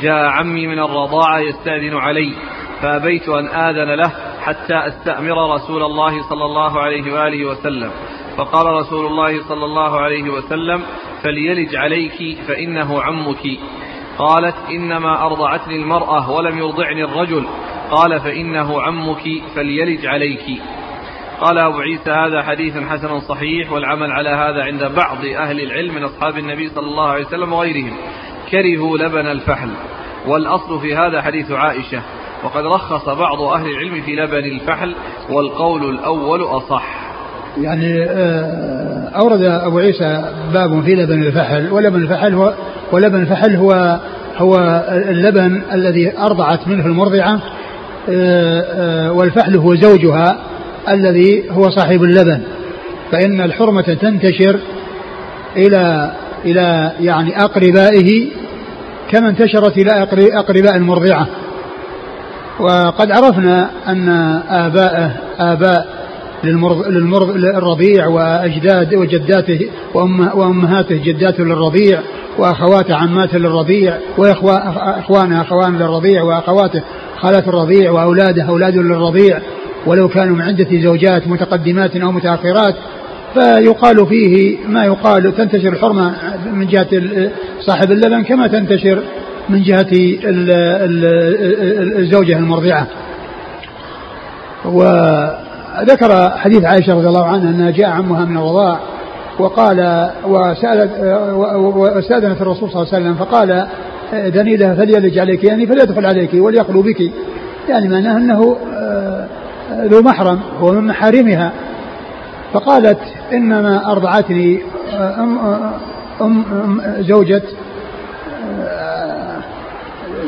جاء 0.03 0.25
عمي 0.25 0.67
من 0.67 0.79
الرضاعة 0.79 1.39
يستأذن 1.39 1.97
علي 1.97 2.35
فأبيت 2.83 3.29
أن 3.29 3.47
آذن 3.47 3.95
له 3.95 4.13
حتى 4.43 4.75
أستأمر 4.75 5.55
رسول 5.55 5.83
الله 5.83 6.29
صلى 6.29 6.45
الله 6.45 6.81
عليه 6.81 7.13
وآله 7.13 7.45
وسلم 7.45 7.91
فقال 8.37 8.67
رسول 8.67 9.07
الله 9.07 9.43
صلى 9.49 9.65
الله 9.65 10.01
عليه 10.01 10.31
وسلم 10.31 10.83
فليلج 11.23 11.77
عليك 11.77 12.39
فإنه 12.49 13.03
عمك. 13.03 13.59
قالت 14.19 14.57
إنما 14.71 15.27
أرضعتني 15.27 15.77
المرأة 15.77 16.31
ولم 16.31 16.59
يرضعني 16.59 17.05
الرجل. 17.05 17.47
قال 17.91 18.21
فإنه 18.21 18.83
عمك 18.83 19.43
فليلج 19.57 20.07
عليك. 20.07 20.63
قال 21.41 21.59
أبو 21.59 21.79
عيسى 21.79 22.11
هذا 22.11 22.43
حديث 22.43 22.79
حسن 22.79 23.21
صحيح 23.21 23.73
والعمل 23.73 24.13
على 24.13 24.31
هذا 24.31 24.65
عند 24.65 24.95
بعض 24.97 25.25
أهل 25.25 25.61
العلم 25.61 25.95
من 25.95 26.05
أصحاب 26.05 26.39
النبي 26.39 26.69
صلى 26.69 26.87
الله 26.87 27.09
عليه 27.09 27.27
وسلم 27.27 27.53
وغيرهم. 27.53 27.97
كرهوا 28.51 28.99
لبن 28.99 29.27
الفحل. 29.27 29.71
والأصل 30.27 30.81
في 30.81 30.95
هذا 30.95 31.23
حديث 31.23 31.51
عائشة 31.51 32.03
وقد 32.45 32.65
رخص 32.67 33.09
بعض 33.09 33.43
أهل 33.43 33.67
العلم 33.67 34.03
في 34.03 34.17
لبن 34.17 34.45
الفحل 34.45 34.95
والقول 35.31 35.91
الأول 35.91 36.43
أصح. 36.43 37.12
يعني 37.61 38.05
آه، 38.05 39.11
أورد 39.17 39.43
أبو 39.43 39.79
عيسى 39.79 40.25
باب 40.55 40.83
في 40.85 40.95
لبن 40.95 41.23
الفحل 41.23 41.73
ولبن 41.73 42.03
الفحل 42.03 42.35
هو 42.35 42.55
ولبن 42.93 43.21
الفحل 43.21 43.57
هو 43.57 44.01
هو 44.39 44.85
اللبن 44.89 45.63
الذي 45.73 46.19
أرضعت 46.19 46.69
منه 46.69 46.87
المرضعة 46.87 47.41
آه، 48.09 48.61
آه، 48.61 49.13
والفحل 49.13 49.57
هو 49.57 49.75
زوجها 49.75 50.39
الذي 50.89 51.45
هو 51.51 51.71
صاحب 51.71 52.03
اللبن. 52.03 52.43
فإن 53.13 53.41
الحرمة 53.41 53.83
تنتشر 53.83 54.61
إلى 55.57 56.13
إلى 56.45 56.93
يعني 57.01 57.37
أقربائه 57.37 58.29
كما 59.11 59.29
انتشرت 59.29 59.79
إلى 59.79 60.09
أقرباء 60.35 60.77
المرضعة. 60.77 61.27
وقد 62.61 63.11
عرفنا 63.11 63.71
أن 63.89 64.09
آباءه 64.51 65.13
آباء 65.39 65.92
للمرض 66.45 66.89
للمرض 66.89 67.31
للرضيع 67.37 68.07
وأجداد 68.07 68.95
وجداته 68.95 69.69
وأمهاته 70.35 71.01
جدات 71.05 71.41
للرضيع 71.41 72.01
وأخواته 72.39 72.95
عماته 72.95 73.39
للرضيع 73.39 73.99
وإخوانه 74.19 75.43
أخوان 75.43 75.79
للرضيع 75.79 76.23
وأخواته 76.23 76.83
خالات 77.17 77.49
الرضيع 77.49 77.91
وأولاده 77.91 78.43
أولاد 78.43 78.77
للرضيع 78.77 79.39
ولو 79.87 80.09
كانوا 80.09 80.37
من 80.37 80.43
عدة 80.43 80.81
زوجات 80.83 81.29
متقدمات 81.29 81.97
أو 81.97 82.13
متأخرات 82.13 82.75
فيقال 83.35 84.07
فيه 84.07 84.57
ما 84.69 84.85
يقال 84.85 85.37
تنتشر 85.37 85.69
الحرمة 85.69 86.15
من 86.53 86.67
جهة 86.67 86.89
صاحب 87.61 87.93
اللبن 87.93 88.23
كما 88.23 88.47
تنتشر 88.47 89.03
من 89.49 89.63
جهة 89.63 89.89
الزوجة 91.99 92.39
المرضعة 92.39 92.87
وذكر 95.81 96.31
حديث 96.31 96.65
عائشة 96.65 96.95
رضي 96.95 97.07
الله 97.07 97.27
عنها 97.27 97.51
أنها 97.51 97.71
جاء 97.71 97.91
عمها 97.91 98.25
من 98.25 98.37
الرضاع 98.37 98.79
وقال 99.39 100.11
وسألت 100.25 100.91
واستأذنت 101.55 102.41
الرسول 102.43 102.71
صلى 102.71 102.83
الله 102.83 102.95
عليه 102.95 103.05
وسلم 103.05 103.15
فقال 103.15 103.67
ذني 104.15 104.57
له 104.57 104.75
فليلج 104.75 105.19
عليك 105.19 105.45
يعني 105.45 105.67
فليدخل 105.67 106.07
عليك 106.07 106.31
وليخلو 106.35 106.83
بك. 106.83 107.13
يعني 107.69 107.89
معناه 107.89 108.17
أنه 108.17 108.57
آه، 108.75 109.27
ذو 109.73 110.03
محرم 110.03 110.41
هو 110.61 110.73
من 110.73 110.87
محارمها. 110.87 111.53
فقالت 112.53 112.99
إنما 113.33 113.93
أرضعتني 113.93 114.63
آه، 114.95 115.15
أم, 115.21 115.39
آه، 115.39 115.73
أم, 116.21 116.45
أم 116.65 116.83
زوجة. 116.99 117.43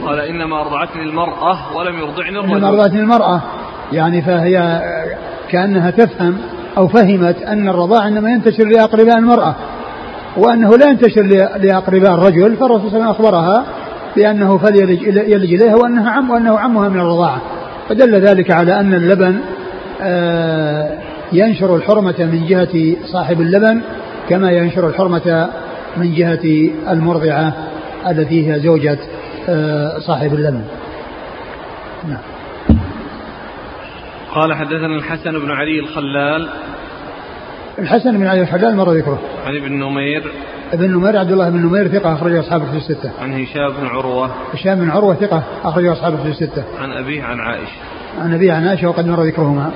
قال 0.06 0.20
إنما 0.20 0.60
أرضعتني 0.60 1.02
المرأة 1.02 1.76
ولم 1.76 1.98
يرضعني 1.98 2.38
الرجل. 2.38 2.54
إنما 2.54 2.68
أرضعتني 2.68 3.00
المرأة 3.00 3.40
يعني 3.92 4.22
فهي 4.22 4.82
كأنها 5.54 5.90
تفهم 5.90 6.36
أو 6.76 6.88
فهمت 6.88 7.42
أن 7.42 7.68
الرضاع 7.68 8.08
إنما 8.08 8.30
ينتشر 8.30 8.64
لأقرباء 8.64 9.18
المرأة 9.18 9.54
وأنه 10.36 10.70
لا 10.70 10.88
ينتشر 10.90 11.22
لأقرباء 11.62 12.14
الرجل 12.14 12.56
فالرسول 12.56 12.90
صلى 12.90 12.96
الله 12.98 13.04
عليه 13.04 13.14
وسلم 13.14 13.26
أخبرها 13.26 13.64
بأنه 14.16 14.58
فليلج 14.58 15.02
يلج 15.02 15.54
إليها 15.54 15.74
وأنها 15.74 16.10
عم 16.10 16.30
وأنه 16.30 16.58
عمها 16.58 16.88
من 16.88 17.00
الرضاعة 17.00 17.40
فدل 17.88 18.14
ذلك 18.14 18.50
على 18.50 18.80
أن 18.80 18.94
اللبن 18.94 19.38
آه، 20.02 20.98
ينشر 21.32 21.76
الحرمة 21.76 22.14
من 22.18 22.46
جهة 22.46 22.96
صاحب 23.12 23.40
اللبن 23.40 23.80
كما 24.28 24.50
ينشر 24.50 24.88
الحرمة 24.88 25.48
من 25.96 26.14
جهة 26.14 26.70
المرضعة 26.90 27.52
التي 28.10 28.52
هي 28.52 28.60
زوجة 28.60 28.98
آه، 29.48 29.98
صاحب 29.98 30.34
اللبن. 30.34 30.62
نعم. 32.08 32.33
قال 34.34 34.54
حدثنا 34.54 34.96
الحسن 34.96 35.32
بن 35.38 35.50
علي 35.50 35.80
الخلال 35.80 36.48
الحسن 37.78 38.18
بن 38.18 38.26
علي 38.26 38.42
الخلال 38.42 38.76
مر 38.76 38.92
ذكره 38.92 39.20
عن 39.46 39.56
ابن 39.56 39.72
نمير 39.72 40.22
ابن 40.72 40.90
نمير 40.90 41.18
عبد 41.18 41.32
الله 41.32 41.50
بن 41.50 41.58
نمير 41.58 41.88
ثقة 41.88 42.12
أخرجه 42.12 42.40
أصحاب 42.40 42.62
الكتب 42.62 42.76
الستة. 42.76 43.12
عن 43.22 43.32
هشام 43.32 43.72
بن 43.80 43.86
عروة. 43.86 44.30
هشام 44.52 44.78
بن 44.78 44.90
عروة 44.90 45.14
ثقة 45.14 45.42
أخرجه 45.64 45.92
أصحاب 45.92 46.14
الكتب 46.14 46.26
الستة. 46.26 46.64
عن 46.78 46.92
أبيه 46.92 47.22
عن 47.22 47.40
عائشة. 47.40 47.72
عن 48.18 48.34
أبيه 48.34 48.52
عن 48.52 48.68
عائشة 48.68 48.88
وقد 48.88 49.06
مر 49.06 49.22
ذكرهما. 49.22 49.70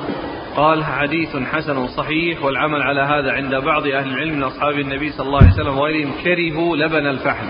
قال 0.56 0.84
حديث 0.84 1.36
حسن 1.36 1.86
صحيح 1.86 2.44
والعمل 2.44 2.82
على 2.82 3.00
هذا 3.00 3.32
عند 3.32 3.64
بعض 3.64 3.82
أهل 3.86 4.10
العلم 4.10 4.36
من 4.36 4.42
أصحاب 4.42 4.74
النبي 4.78 5.12
صلى 5.12 5.26
الله 5.26 5.38
عليه 5.38 5.52
وسلم 5.52 5.78
وغيرهم 5.78 6.10
كرهوا 6.24 6.76
لبن 6.76 7.06
الفحم. 7.06 7.46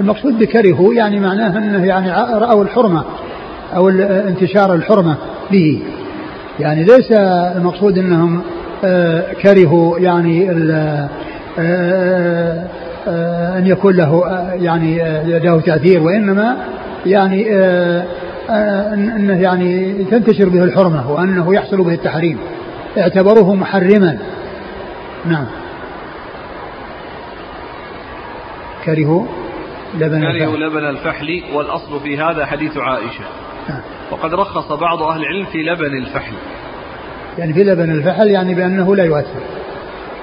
المقصود 0.00 0.38
بكرهوا 0.38 0.94
يعني 0.94 1.20
معناه 1.20 1.58
أنه 1.58 1.86
يعني 1.86 2.10
رأوا 2.38 2.64
الحرمة 2.64 3.04
أو 3.76 3.88
انتشار 4.28 4.74
الحرمة 4.74 5.16
به. 5.50 5.82
يعني 6.60 6.84
ليس 6.84 7.12
المقصود 7.56 7.98
أنهم 7.98 8.42
آه، 8.84 9.32
كرهوا 9.32 9.98
يعني 9.98 10.50
آه، 10.50 11.08
آه، 11.58 12.68
أن 13.58 13.66
يكون 13.66 13.96
له 13.96 14.24
يعني 14.60 14.98
له 15.38 15.60
تأثير 15.60 16.02
وإنما 16.02 16.56
يعني 17.06 17.56
أنه 19.16 19.40
يعني 19.40 19.94
تنتشر 20.10 20.48
به 20.48 20.64
الحرمة 20.64 21.10
وأنه 21.10 21.54
يحصل 21.54 21.84
به 21.84 21.94
التحريم. 21.94 22.38
اعتبروه 22.98 23.54
محرما. 23.54 24.18
نعم. 25.26 25.46
كرهوا 28.84 29.24
لبن 30.00 30.20
كرهوا 30.20 30.56
لبن 30.56 30.84
الفحل 30.84 31.42
والأصل 31.54 32.00
في 32.00 32.18
هذا 32.18 32.46
حديث 32.46 32.76
عائشة. 32.76 33.24
نعم. 33.68 33.80
وقد 34.12 34.34
رخص 34.34 34.72
بعض 34.72 35.02
أهل 35.02 35.20
العلم 35.20 35.46
في 35.46 35.58
لبن 35.58 35.96
الفحل. 35.96 36.34
يعني 37.38 37.52
في 37.52 37.64
لبن 37.64 37.90
الفحل 37.90 38.28
يعني 38.28 38.54
بأنه 38.54 38.96
لا 38.96 39.04
يؤثر. 39.04 39.40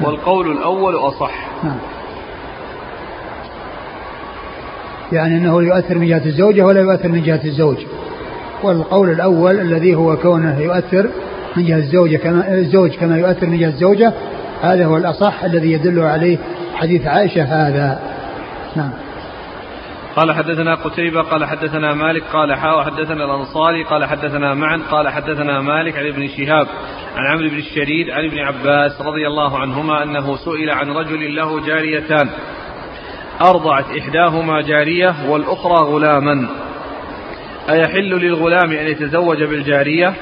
والقول 0.01 0.51
الأول 0.51 0.95
أصح. 0.95 1.33
نعم. 1.63 1.77
يعني 5.11 5.37
أنه 5.37 5.63
يؤثر 5.63 5.97
من 5.97 6.07
جهة 6.07 6.25
الزوجة 6.25 6.61
ولا 6.61 6.81
يؤثر 6.81 7.07
من 7.07 7.23
جهة 7.23 7.41
الزوج. 7.45 7.77
والقول 8.63 9.09
الأول 9.09 9.59
الذي 9.59 9.95
هو 9.95 10.17
كونه 10.17 10.59
يؤثر 10.59 11.09
من 11.57 11.65
جهة 11.65 11.77
الزوجة 11.77 12.17
كما 12.17 12.53
الزوج 12.53 12.95
كما 12.95 13.17
يؤثر 13.17 13.47
من 13.47 13.57
جهة 13.57 13.69
الزوجة 13.69 14.13
هذا 14.61 14.85
هو 14.85 14.97
الأصح 14.97 15.43
الذي 15.43 15.71
يدل 15.71 15.99
عليه 15.99 16.37
حديث 16.75 17.07
عائشة 17.07 17.43
هذا. 17.43 17.99
نعم. 18.75 18.91
قال 20.15 20.31
حدثنا 20.31 20.75
قتيبة 20.75 21.21
قال 21.21 21.45
حدثنا 21.45 21.93
مالك 21.93 22.23
قال 22.23 22.55
حا 22.55 22.73
وحدثنا 22.73 23.25
الأنصاري 23.25 23.83
قال 23.83 24.05
حدثنا 24.05 24.53
معا 24.53 24.81
قال 24.91 25.09
حدثنا 25.09 25.61
مالك 25.61 25.97
عن 25.97 26.07
ابن 26.07 26.27
شهاب 26.27 26.67
عن 27.15 27.27
عمرو 27.31 27.49
بن 27.49 27.57
الشريد 27.57 28.09
عن 28.09 28.25
ابن 28.25 28.39
عباس 28.39 29.01
رضي 29.01 29.27
الله 29.27 29.59
عنهما 29.59 30.03
أنه 30.03 30.35
سئل 30.35 30.69
عن 30.69 30.91
رجل 30.91 31.35
له 31.35 31.65
جاريتان. 31.65 32.29
أرضعت 33.41 33.85
إحداهما 33.99 34.61
جارية 34.61 35.15
والأخرى 35.29 35.77
غلاما. 35.77 36.49
أيحل 37.69 38.09
للغلام 38.09 38.71
أن 38.71 38.87
يتزوج 38.87 39.43
بالجارية؟ 39.43 40.13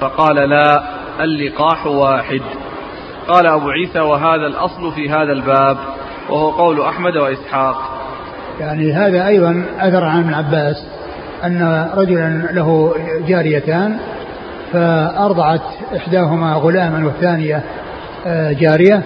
فقال 0.00 0.36
لا 0.36 0.82
اللقاح 1.20 1.86
واحد. 1.86 2.42
قال 3.28 3.46
أبو 3.46 3.70
عيسى 3.70 4.00
وهذا 4.00 4.46
الأصل 4.46 4.92
في 4.92 5.10
هذا 5.10 5.32
الباب 5.32 5.78
وهو 6.28 6.50
قول 6.50 6.80
أحمد 6.80 7.16
وإسحاق. 7.16 7.97
يعني 8.60 8.92
هذا 8.92 9.26
أيضا 9.26 9.64
أثر 9.80 10.04
عن 10.04 10.20
ابن 10.20 10.34
عباس 10.34 10.76
أن 11.44 11.88
رجلا 11.94 12.28
له 12.52 12.94
جاريتان 13.28 13.96
فأرضعت 14.72 15.60
إحداهما 15.96 16.52
غلاما 16.52 17.04
والثانية 17.06 17.62
آه، 18.26 18.52
جارية. 18.52 19.02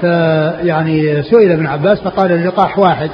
فيعني 0.00 1.22
سئل 1.22 1.52
ابن 1.52 1.66
عباس 1.66 2.00
فقال 2.00 2.32
اللقاح 2.32 2.78
واحد 2.78 3.10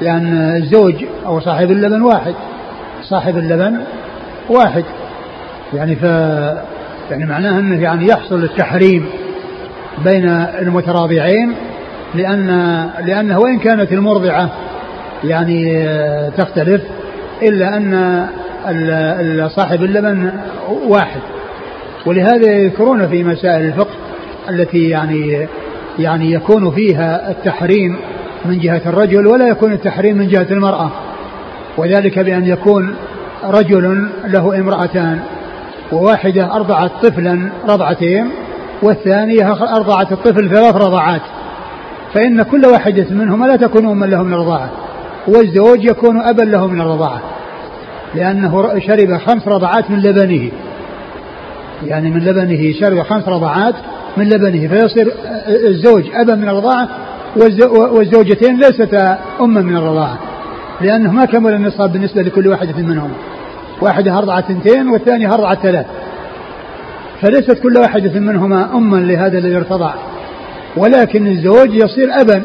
لأن 0.00 0.54
الزوج 0.56 0.94
أو 1.26 1.40
صاحب 1.40 1.70
اللبن 1.70 2.02
واحد 2.02 2.34
صاحب 3.02 3.38
اللبن 3.38 3.80
واحد. 4.48 4.84
يعني 5.74 5.96
ف 5.96 6.02
يعني 7.10 7.26
معناه 7.26 7.58
أنه 7.58 7.82
يعني 7.82 8.06
يحصل 8.06 8.42
التحريم 8.44 9.06
بين 10.04 10.28
المتراضعين 10.60 11.54
لأن 12.14 12.46
لأنه 13.06 13.38
وإن 13.38 13.58
كانت 13.58 13.92
المرضعة 13.92 14.50
يعني 15.24 15.88
تختلف 16.36 16.82
إلا 17.42 17.76
أن 17.76 19.48
صاحب 19.48 19.84
اللبن 19.84 20.30
واحد. 20.88 21.20
ولهذا 22.06 22.52
يذكرون 22.52 23.08
في 23.08 23.24
مسائل 23.24 23.64
الفقه 23.66 23.94
التي 24.50 24.88
يعني 24.88 25.46
يعني 25.98 26.32
يكون 26.32 26.70
فيها 26.70 27.30
التحريم 27.30 27.96
من 28.44 28.58
جهة 28.58 28.82
الرجل 28.86 29.26
ولا 29.26 29.48
يكون 29.48 29.72
التحريم 29.72 30.18
من 30.18 30.28
جهة 30.28 30.46
المرأة. 30.50 30.90
وذلك 31.76 32.18
بأن 32.18 32.46
يكون 32.46 32.94
رجل 33.44 34.08
له 34.26 34.58
امرأتان 34.58 35.20
وواحدة 35.92 36.54
أرضعت 36.56 36.90
طفلا 37.02 37.50
رضعتين 37.68 38.28
والثانية 38.82 39.52
أرضعت 39.76 40.12
الطفل 40.12 40.48
ثلاث 40.48 40.76
رضعات. 40.76 41.22
فإن 42.14 42.42
كل 42.42 42.62
واحدة 42.66 43.06
منهما 43.10 43.46
لا 43.46 43.56
تكون 43.56 43.86
أما 43.86 44.06
له 44.06 44.22
من 44.22 44.32
الرضاعة. 44.32 44.70
والزوج 45.28 45.84
يكون 45.84 46.20
أبا 46.20 46.42
له 46.42 46.66
من 46.66 46.80
الرضاعة 46.80 47.20
لأنه 48.14 48.78
شرب 48.78 49.18
خمس 49.26 49.48
رضعات 49.48 49.90
من 49.90 49.98
لبنه. 49.98 50.50
يعني 51.86 52.10
من 52.10 52.20
لبنه 52.20 52.72
شرب 52.80 53.02
خمس 53.02 53.28
رضعات 53.28 53.74
من 54.16 54.28
لبنه 54.28 54.68
فيصير 54.68 55.12
الزوج 55.46 56.04
أبا 56.14 56.34
من 56.34 56.48
الرضاعة 56.48 56.88
والزوجتين 57.70 58.56
ليستا 58.56 59.18
أما 59.40 59.60
من 59.60 59.76
الرضاعة. 59.76 60.18
لأنه 60.80 61.12
ما 61.12 61.24
كمل 61.24 61.54
النصاب 61.54 61.92
بالنسبة 61.92 62.22
لكل 62.22 62.48
واحدة 62.48 62.82
منهم. 62.82 63.10
واحدة 63.80 64.18
أرضعت 64.18 64.44
اثنتين 64.50 64.88
والثانية 64.88 65.34
أرضعت 65.34 65.58
ثلاث. 65.58 65.86
فليست 67.22 67.58
كل 67.62 67.78
واحدة 67.78 68.20
منهما 68.20 68.70
أما 68.74 68.96
لهذا 68.96 69.38
الذي 69.38 69.56
ارتضع. 69.56 69.94
ولكن 70.76 71.26
الزوج 71.26 71.74
يصير 71.74 72.20
أبا. 72.20 72.42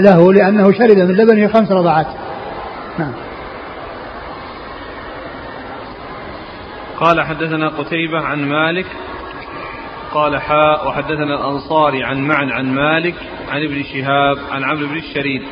له 0.00 0.32
لأنه 0.32 0.72
شرب 0.72 0.96
من 0.96 1.16
لبنه 1.16 1.48
خمس 1.48 1.72
رضعات 1.72 2.06
نعم 2.98 3.12
قال 7.00 7.20
حدثنا 7.20 7.68
قتيبة 7.68 8.20
عن 8.20 8.48
مالك 8.48 8.86
قال 10.14 10.40
حاء 10.40 10.88
وحدثنا 10.88 11.34
الأنصاري 11.34 12.04
عن 12.04 12.20
معن 12.20 12.50
عن 12.50 12.74
مالك 12.74 13.14
عن 13.48 13.62
ابن 13.62 13.82
شهاب 13.82 14.38
عن 14.50 14.64
عمرو 14.64 14.86
بن 14.86 14.96
الشريد 14.96 15.42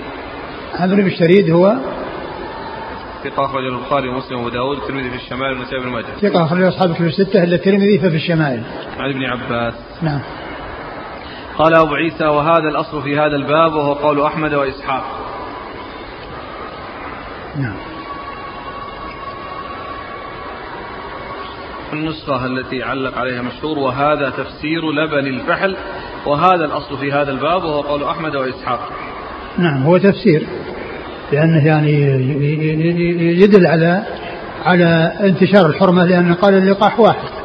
عمرو 0.80 0.96
بن 0.96 1.06
الشريد 1.06 1.50
هو 1.50 1.76
ثقة 3.24 3.44
أخرج 3.44 3.64
البخاري 3.64 4.08
ومسلم 4.08 4.38
وأبو 4.38 4.48
داود 4.48 4.76
الترمذي 4.76 5.10
في 5.10 5.16
الشمائل 5.16 5.52
والنسائي 5.52 5.82
بن 5.82 5.88
ماجه. 5.88 6.06
ثقة 6.22 6.44
أخرج 6.44 6.62
أصحاب 6.62 6.90
الكتب 6.90 7.06
الستة 7.06 7.44
إلا 7.44 7.54
الترمذي 7.54 7.98
ففي 7.98 8.16
الشمائل. 8.16 8.62
عن 8.98 9.10
ابن 9.10 9.24
عباس. 9.24 9.74
نعم. 10.02 10.20
قال 11.58 11.74
أبو 11.74 11.94
عيسى 11.94 12.24
وهذا 12.24 12.68
الأصل 12.68 13.02
في 13.02 13.18
هذا 13.18 13.36
الباب 13.36 13.72
وهو 13.72 13.92
قول 13.92 14.20
أحمد 14.22 14.54
وإسحاق. 14.54 15.04
نعم. 17.56 17.76
النسخة 21.92 22.46
التي 22.46 22.82
علق 22.82 23.18
عليها 23.18 23.42
مشهور 23.42 23.78
وهذا 23.78 24.30
تفسير 24.30 24.92
لبن 24.92 25.26
الفحل 25.26 25.76
وهذا 26.26 26.64
الأصل 26.64 26.98
في 26.98 27.12
هذا 27.12 27.30
الباب 27.30 27.64
وهو 27.64 27.80
قول 27.80 28.04
أحمد 28.04 28.36
وإسحاق. 28.36 28.88
نعم 29.58 29.82
هو 29.82 29.98
تفسير 29.98 30.46
لأنه 31.32 31.66
يعني 31.66 31.92
يدل 33.40 33.66
على 33.66 34.02
على 34.64 35.12
انتشار 35.20 35.66
الحرمة 35.66 36.04
لأن 36.04 36.34
قال 36.34 36.54
اللقاح 36.54 37.00
واحد. 37.00 37.43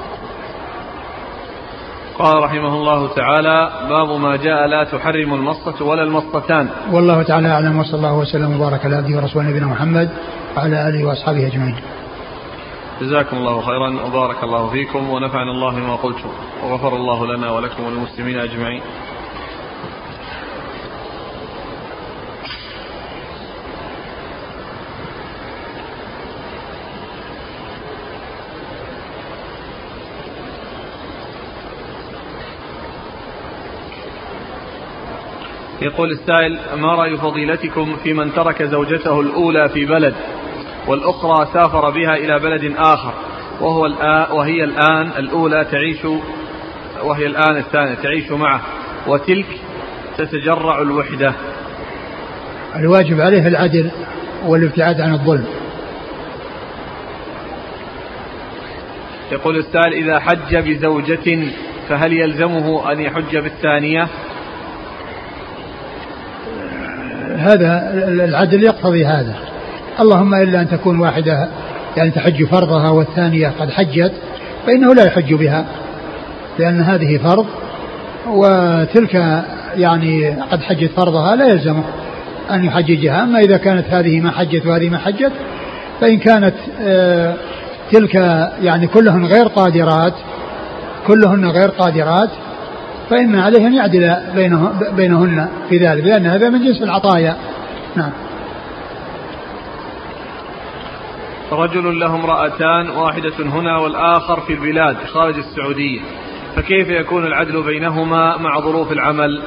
قال 2.19 2.43
رحمه 2.43 2.73
الله 2.75 3.07
تعالى 3.15 3.71
باب 3.89 4.19
ما 4.19 4.35
جاء 4.35 4.67
لا 4.67 4.83
تحرم 4.83 5.33
المصة 5.33 5.85
ولا 5.85 6.03
المصتان. 6.03 6.69
والله 6.91 7.23
تعالى 7.23 7.47
أعلم 7.47 7.79
وصلى 7.79 7.95
الله 7.95 8.17
وسلم 8.17 8.61
وبارك 8.61 8.85
على 8.85 8.95
عبده 8.95 9.17
ورسوله 9.17 9.49
نبينا 9.49 9.65
محمد 9.65 10.09
وعلى 10.57 10.89
آله 10.89 11.05
وأصحابه 11.05 11.47
أجمعين. 11.47 11.75
جزاكم 13.01 13.37
الله 13.37 13.61
خيرا 13.61 13.89
وبارك 14.05 14.43
الله 14.43 14.69
فيكم 14.69 15.09
ونفعنا 15.09 15.51
الله 15.51 15.75
بما 15.75 15.95
قلتم 15.95 16.29
وغفر 16.63 16.95
الله 16.95 17.35
لنا 17.35 17.51
ولكم 17.51 17.83
وللمسلمين 17.83 18.39
أجمعين. 18.39 18.81
يقول 35.81 36.11
السائل 36.11 36.59
ما 36.77 36.95
رأي 36.95 37.17
فضيلتكم 37.17 37.95
في 38.03 38.13
من 38.13 38.33
ترك 38.33 38.63
زوجته 38.63 39.21
الأولى 39.21 39.69
في 39.69 39.85
بلد 39.85 40.15
والأخرى 40.87 41.47
سافر 41.53 41.89
بها 41.89 42.15
إلى 42.15 42.39
بلد 42.39 42.73
آخر؟ 42.77 43.13
وهو 43.61 43.85
الآن 43.85 44.31
وهي 44.31 44.63
الآن 44.63 45.11
الأولى 45.17 45.65
تعيش 45.71 46.05
وهي 47.03 47.25
الآن 47.25 47.57
الثانية 47.57 47.93
تعيش 47.93 48.31
معه 48.31 48.61
وتلك 49.07 49.45
تتجرع 50.17 50.81
الوحدة. 50.81 51.33
الواجب 52.75 53.21
عليه 53.21 53.47
العدل 53.47 53.91
والابتعاد 54.45 55.01
عن 55.01 55.13
الظلم. 55.13 55.45
يقول 59.31 59.57
السائل 59.57 59.93
إذا 59.93 60.19
حج 60.19 60.55
بزوجة 60.55 61.47
فهل 61.89 62.13
يلزمه 62.13 62.91
أن 62.91 62.99
يحج 62.99 63.37
بالثانية؟ 63.37 64.07
هذا 67.39 67.91
العدل 68.07 68.63
يقتضي 68.63 69.05
هذا. 69.05 69.35
اللهم 69.99 70.35
إلا 70.35 70.61
أن 70.61 70.69
تكون 70.69 70.99
واحدة 70.99 71.47
يعني 71.97 72.11
تحج 72.11 72.43
فرضها 72.43 72.89
والثانية 72.89 73.53
قد 73.59 73.71
حجت 73.71 74.11
فإنه 74.67 74.93
لا 74.93 75.05
يحج 75.05 75.33
بها 75.33 75.65
لأن 76.59 76.81
هذه 76.81 77.17
فرض 77.17 77.45
وتلك 78.27 79.43
يعني 79.77 80.29
قد 80.51 80.61
حجت 80.61 80.91
فرضها 80.97 81.35
لا 81.35 81.47
يلزمه 81.47 81.83
أن 82.51 82.65
يحججها. 82.65 83.23
أما 83.23 83.39
إذا 83.39 83.57
كانت 83.57 83.85
هذه 83.89 84.19
ما 84.19 84.31
حجت 84.31 84.65
وهذه 84.65 84.89
ما 84.89 84.97
حجت 84.97 85.31
فإن 86.01 86.17
كانت 86.17 86.55
آه، 86.81 87.33
تلك 87.91 88.15
يعني 88.61 88.87
كلهن 88.87 89.25
غير 89.25 89.47
قادرات 89.47 90.13
كلهن 91.07 91.45
غير 91.45 91.69
قادرات 91.69 92.29
فإن 93.09 93.35
عليه 93.35 93.67
أن 93.67 93.73
يعدل 93.73 94.15
بينهن 94.95 95.49
في 95.69 95.77
ذلك 95.77 96.03
لأن 96.03 96.25
هذا 96.25 96.49
من 96.49 96.59
جنس 96.59 96.83
العطايا. 96.83 97.35
نعم. 97.95 98.11
رجل 101.51 101.99
له 101.99 102.15
امرأتان 102.15 102.89
واحدة 102.89 103.33
هنا 103.39 103.77
والآخر 103.77 104.41
في 104.41 104.53
البلاد 104.53 104.95
خارج 105.13 105.35
السعودية. 105.37 105.99
فكيف 106.55 106.89
يكون 106.89 107.25
العدل 107.25 107.63
بينهما 107.63 108.37
مع 108.37 108.59
ظروف 108.59 108.91
العمل؟ 108.91 109.41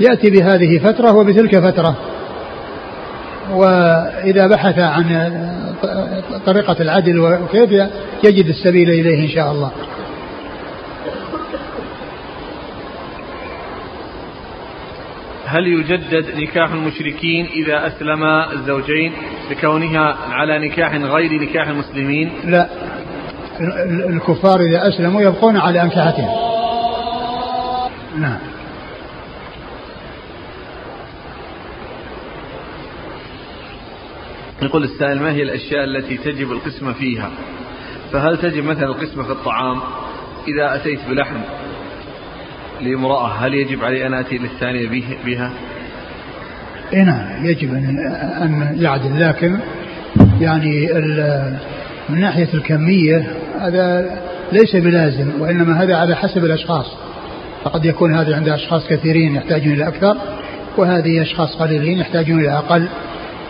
يأتي 0.00 0.30
بهذه 0.30 0.78
فترة 0.78 1.12
وبتلك 1.12 1.58
فترة. 1.58 1.96
وإذا 3.50 4.46
بحث 4.46 4.78
عن 4.78 5.32
طريقة 6.46 6.76
العدل 6.80 7.18
وكيف 7.18 7.70
يجد 8.24 8.46
السبيل 8.46 8.90
إليه 8.90 9.24
إن 9.24 9.28
شاء 9.28 9.52
الله. 9.52 9.70
هل 15.48 15.66
يجدد 15.66 16.36
نكاح 16.36 16.72
المشركين 16.72 17.46
إذا 17.46 17.86
أسلم 17.86 18.24
الزوجين 18.52 19.12
لكونها 19.50 20.16
على 20.30 20.68
نكاح 20.68 20.94
غير 20.94 21.42
نكاح 21.42 21.68
المسلمين؟ 21.68 22.32
لا. 22.44 22.68
الكفار 24.10 24.60
إذا 24.60 24.88
أسلموا 24.88 25.22
يبقون 25.22 25.56
على 25.56 25.82
أنكحتهم. 25.82 26.28
نعم. 28.18 28.38
يقول 34.62 34.84
السائل 34.84 35.22
ما 35.22 35.32
هي 35.32 35.42
الأشياء 35.42 35.84
التي 35.84 36.16
تجب 36.16 36.52
القسمة 36.52 36.92
فيها؟ 36.92 37.30
فهل 38.12 38.38
تجب 38.38 38.64
مثلا 38.64 38.86
القسمة 38.86 39.22
في 39.22 39.30
الطعام؟ 39.30 39.80
إذا 40.48 40.74
أتيت 40.74 41.00
بلحم 41.08 41.40
لامرأة 42.82 43.28
هل 43.28 43.54
يجب 43.54 43.84
علي 43.84 44.06
أن 44.06 44.14
آتي 44.14 44.38
للثانية 44.38 44.88
بها؟ 45.26 45.50
إيه 46.92 47.02
نعم 47.02 47.46
يجب 47.46 47.74
أن 47.74 48.76
يعدل. 48.80 49.20
لكن 49.20 49.58
يعني 50.40 50.88
من 52.08 52.20
ناحية 52.20 52.48
الكمية 52.54 53.26
هذا 53.60 54.18
ليس 54.52 54.76
بلازم 54.76 55.40
وإنما 55.40 55.82
هذا 55.82 55.96
على 55.96 56.16
حسب 56.16 56.44
الأشخاص. 56.44 56.86
فقد 57.64 57.84
يكون 57.84 58.14
هذا 58.14 58.36
عند 58.36 58.48
أشخاص 58.48 58.88
كثيرين 58.88 59.34
يحتاجون 59.34 59.72
إلى 59.72 59.88
أكثر 59.88 60.16
وهذه 60.76 61.22
أشخاص 61.22 61.56
قليلين 61.56 61.98
يحتاجون 61.98 62.40
إلى 62.40 62.52
أقل. 62.52 62.88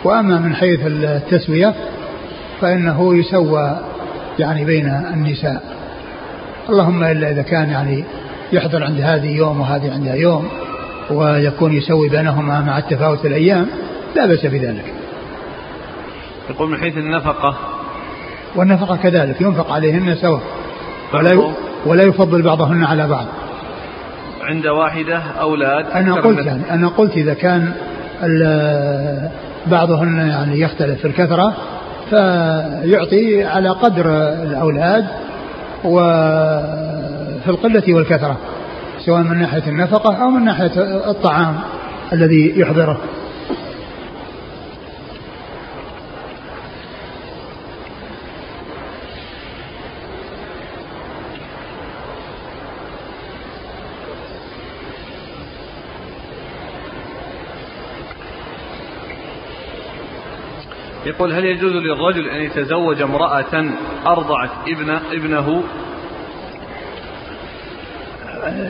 وأما 0.03 0.39
من 0.39 0.55
حيث 0.55 0.79
التسوية 0.85 1.73
فإنه 2.61 3.17
يسوى 3.17 3.79
يعني 4.39 4.65
بين 4.65 4.85
النساء. 5.13 5.63
اللهم 6.69 7.03
إلا 7.03 7.31
إذا 7.31 7.41
كان 7.41 7.69
يعني 7.69 8.03
يحضر 8.53 8.83
عند 8.83 9.01
هذه 9.01 9.35
يوم 9.35 9.61
وهذه 9.61 9.91
عندها 9.91 10.15
يوم 10.15 10.49
ويكون 11.09 11.73
يسوي 11.73 12.09
بينهما 12.09 12.61
مع 12.61 12.77
التفاوت 12.77 13.25
الأيام 13.25 13.67
لا 14.15 14.25
بأس 14.25 14.45
بذلك. 14.45 14.93
يقول 16.49 16.69
من 16.69 16.77
حيث 16.77 16.97
النفقة. 16.97 17.57
والنفقة 18.55 18.95
كذلك 18.95 19.41
ينفق 19.41 19.71
عليهن 19.71 20.15
سواء 20.15 20.41
ولا 21.13 21.53
ولا 21.85 22.03
يفضل 22.03 22.41
بعضهن 22.41 22.83
على 22.83 23.07
بعض. 23.07 23.25
عند 24.41 24.67
واحدة 24.67 25.17
أولاد؟ 25.39 25.85
أنا 25.85 26.15
قلت 26.15 26.45
يعني 26.45 26.73
أنا 26.73 26.87
قلت 26.87 27.17
إذا 27.17 27.33
كان 27.33 27.73
بعضهن 29.67 30.17
يعني 30.17 30.59
يختلف 30.59 30.99
في 30.99 31.07
الكثرة 31.07 31.53
فيعطي 32.09 33.43
على 33.43 33.69
قدر 33.69 34.05
الأولاد 34.43 35.05
وفي 37.49 37.67
القلة 37.67 37.93
والكثرة 37.93 38.37
سواء 39.05 39.23
من 39.23 39.39
ناحية 39.39 39.63
النفقة 39.67 40.15
أو 40.15 40.29
من 40.29 40.45
ناحية 40.45 40.71
الطعام 41.11 41.59
الذي 42.13 42.53
يحضره. 42.59 42.97
يقول 61.05 61.33
هل 61.33 61.45
يجوز 61.45 61.71
للرجل 61.71 62.29
أن 62.29 62.41
يتزوج 62.41 63.01
امرأة 63.01 63.65
أرضعت 64.07 64.49
ابن 64.67 64.89
ابنه 65.11 65.63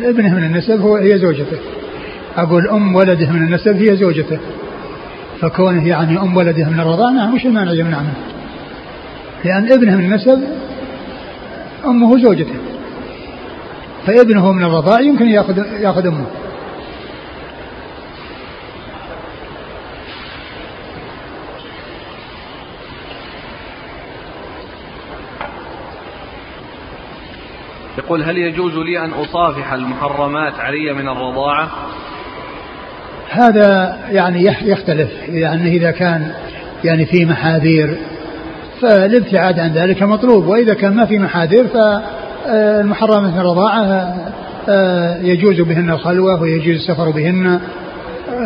ابنه 0.04 0.36
من 0.36 0.44
النسب 0.44 0.82
هو 0.82 0.96
هي 0.96 1.18
زوجته. 1.18 1.58
أقول 2.38 2.68
أم 2.70 2.96
ولده 2.96 3.32
من 3.32 3.42
النسب 3.42 3.76
هي 3.76 3.96
زوجته. 3.96 4.40
فكونه 5.42 5.88
يعني 5.88 6.20
أم 6.20 6.38
ولده 6.38 6.70
من 6.70 6.80
الرضاعة 6.80 7.12
نعم 7.12 7.34
وش 7.34 7.46
المانع 7.46 7.72
يمنع 7.72 8.00
منه؟ 8.00 8.14
لأن 9.46 9.72
ابنه 9.72 9.96
من 9.96 10.06
النسب 10.06 10.44
أمه 11.86 12.18
زوجته. 12.18 12.56
فابنه 14.08 14.52
من 14.52 14.64
الرضاع 14.64 15.02
يمكن 15.02 15.30
ياخذ 15.30 15.58
يأخذ 15.82 16.08
أمه. 16.08 16.26
يقول 28.10 28.24
هل 28.24 28.38
يجوز 28.38 28.74
لي 28.74 29.06
أن 29.06 29.10
أصافح 29.12 29.74
المحرمات 29.74 30.54
علي 30.60 30.94
من 30.94 31.08
الرضاعة؟ 31.08 31.70
هذا 33.30 33.98
يعني 34.12 34.46
يختلف 34.46 35.10
يعني 35.28 35.78
إذا 35.78 35.92
كان 35.92 36.32
يعني 36.84 37.06
في 37.06 37.26
محاذير 37.26 37.98
فالابتعاد 38.82 39.60
عن 39.60 39.72
ذلك 39.72 40.04
مطلوب 40.04 40.48
وإذا 40.48 40.74
كان 40.74 40.96
ما 40.96 41.06
في 41.06 41.20
محاذير 41.20 41.68
فالمحرمات 41.68 43.34
من 43.34 43.40
الرضاعة 43.40 44.16
آه، 44.70 45.18
يجوز 45.22 45.62
بهن 45.62 45.90
الخلوة 45.90 46.42
ويجوز 46.42 46.76
السفر 46.76 47.10
بهن 47.10 47.60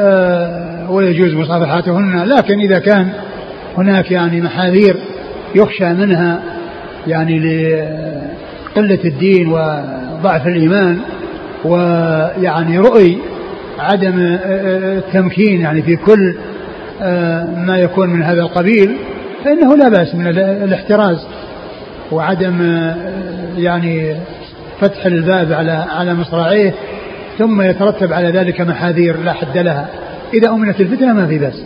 آه، 0.01 0.91
ويجوز 0.91 1.33
مصافحاتهن. 1.33 2.23
لكن 2.23 2.59
إذا 2.59 2.79
كان 2.79 3.09
هناك 3.77 4.11
يعني 4.11 4.41
محاذير 4.41 4.95
يخشى 5.55 5.93
منها 5.93 6.39
يعني 7.07 7.39
قلة 8.75 8.99
الدين 9.05 9.47
وضعف 9.47 10.47
الإيمان 10.47 10.99
ويعني 11.65 12.77
رؤي 12.77 13.17
عدم 13.79 14.13
التمكين 14.17 15.61
يعني 15.61 15.81
في 15.81 15.95
كل 15.95 16.35
ما 17.57 17.77
يكون 17.77 18.09
من 18.09 18.23
هذا 18.23 18.41
القبيل 18.41 18.95
فإنه 19.45 19.75
لا 19.75 19.89
بأس 19.89 20.15
من 20.15 20.27
الاحتراز 20.37 21.27
وعدم 22.11 22.61
يعني 23.57 24.15
فتح 24.79 25.05
الباب 25.05 25.53
على 25.53 25.71
على 25.71 26.13
مصراعيه 26.13 26.73
ثم 27.37 27.61
يترتب 27.61 28.13
على 28.13 28.31
ذلك 28.31 28.61
محاذير 28.61 29.19
لا 29.19 29.33
حد 29.33 29.57
لها. 29.57 29.87
إذا 30.33 30.49
أمنت 30.49 30.81
الفتنة 30.81 31.13
ما 31.13 31.27
في 31.27 31.37
بأس. 31.37 31.63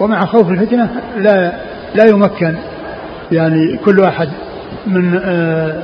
ومع 0.00 0.24
خوف 0.24 0.50
الفتنة 0.50 0.88
لا 1.18 1.52
لا 1.94 2.04
يمكن 2.04 2.54
يعني 3.32 3.76
كل 3.84 4.00
واحد 4.00 4.28
من 4.86 5.00
من 5.00 5.20
آه، 5.24 5.82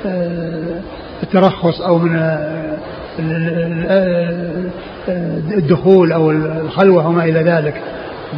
آه، 0.00 0.76
الترخص 1.22 1.80
أو 1.80 1.98
من 1.98 2.16
الدخول 5.56 6.12
أو 6.12 6.30
الخلوة 6.30 7.08
وما 7.08 7.24
إلى 7.24 7.40
ذلك 7.40 7.82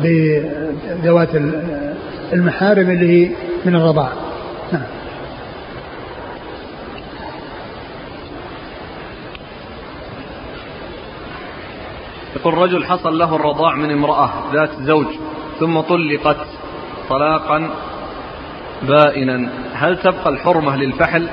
بذوات 0.03 1.29
المحارم 2.33 2.91
اللي 2.91 3.27
هي 3.27 3.31
من 3.65 3.75
الرضاع. 3.75 4.09
نعم. 4.73 4.83
يقول 12.37 12.55
رجل 12.55 12.85
حصل 12.85 13.19
له 13.19 13.37
الرضاع 13.37 13.75
من 13.75 13.91
امرأة 13.91 14.31
ذات 14.53 14.71
زوج 14.81 15.07
ثم 15.61 15.81
طلقت 15.81 16.47
طلاقا 17.09 17.71
بائنا. 18.89 19.49
هل 19.75 19.97
تبقى 19.97 20.29
الحرمة 20.29 20.77
للفحل 20.77 21.29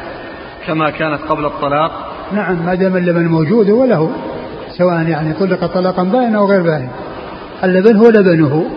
كما 0.67 0.89
كانت 0.89 1.21
قبل 1.21 1.45
الطلاق؟ 1.45 2.13
نعم 2.33 2.65
ما 2.65 2.75
دام 2.75 2.97
اللبن 2.97 3.27
موجود 3.27 3.69
هو 3.69 3.85
له 3.85 4.11
سواء 4.77 5.07
يعني 5.07 5.33
طلق 5.33 5.65
طلاقا 5.65 6.03
بائنا 6.03 6.37
أو 6.37 6.45
غير 6.45 6.61
بائن. 6.61 6.89
اللبن 7.63 7.95
هو 7.95 8.09
لبنه. 8.09 8.71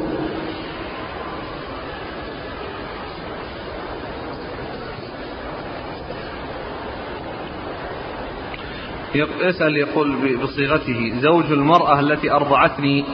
يسأل 9.40 9.76
يقول 9.76 10.36
بصيغته 10.42 11.12
زوج 11.20 11.52
المرأة 11.52 12.00
التي 12.00 12.30
أرضعتني 12.30 13.04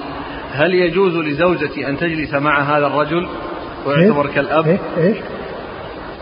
هل 0.52 0.74
يجوز 0.74 1.16
لزوجتي 1.16 1.88
أن 1.88 1.96
تجلس 1.96 2.34
مع 2.34 2.61
هذا 2.61 2.86
الرجل 2.86 3.28
ويعتبر 3.86 4.26
كالأب؟ 4.26 4.66
إيه؟ 4.66 4.78
إيه؟ 4.98 5.14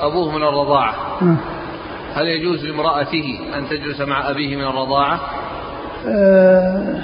أبوه 0.01 0.31
من 0.31 0.43
الرضاعة. 0.43 0.95
آه. 1.23 1.37
هل 2.15 2.27
يجوز 2.27 2.65
لامرأته 2.65 3.39
أن 3.59 3.69
تجلس 3.71 4.01
مع 4.01 4.31
أبيه 4.31 4.57
من 4.57 4.65
الرضاعة؟ 4.65 5.21
آه 6.09 6.95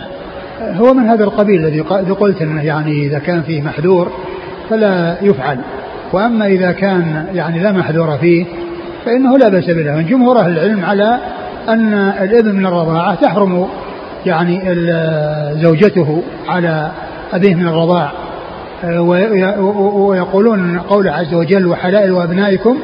هو 0.61 0.95
من 0.95 1.09
هذا 1.09 1.25
القبيل 1.25 1.65
الذي 1.65 1.81
قلت 2.21 2.43
إنه 2.43 2.63
يعني 2.63 3.07
إذا 3.07 3.19
كان 3.19 3.43
فيه 3.43 3.63
محذور 3.63 4.13
فلا 4.71 5.17
يفعل. 5.23 5.61
وأما 6.13 6.47
إذا 6.47 6.73
كان 6.73 7.27
يعني 7.35 7.59
لا 7.59 7.73
محذور 7.73 8.19
فيه 8.19 8.45
فإنه 9.05 9.39
لا 9.39 9.49
بأس 9.49 9.71
به. 9.71 10.01
جمهور 10.01 10.39
أهل 10.39 10.59
العلم 10.59 10.85
على 10.85 11.19
أن 11.69 11.95
الابن 11.95 12.55
من 12.55 12.67
الرضاعة 12.67 13.15
تحرم 13.15 13.69
يعني 14.27 14.61
زوجته 15.63 16.23
على 16.49 16.91
أبيه 17.33 17.55
من 17.55 17.69
الرضاع. 17.69 18.05
آه، 18.05 18.20
ويقولون 18.85 20.79
قوله 20.79 21.13
عز 21.13 21.35
وجل 21.35 21.67
وحلائل 21.67 22.13
وأبنائكم 22.13 22.79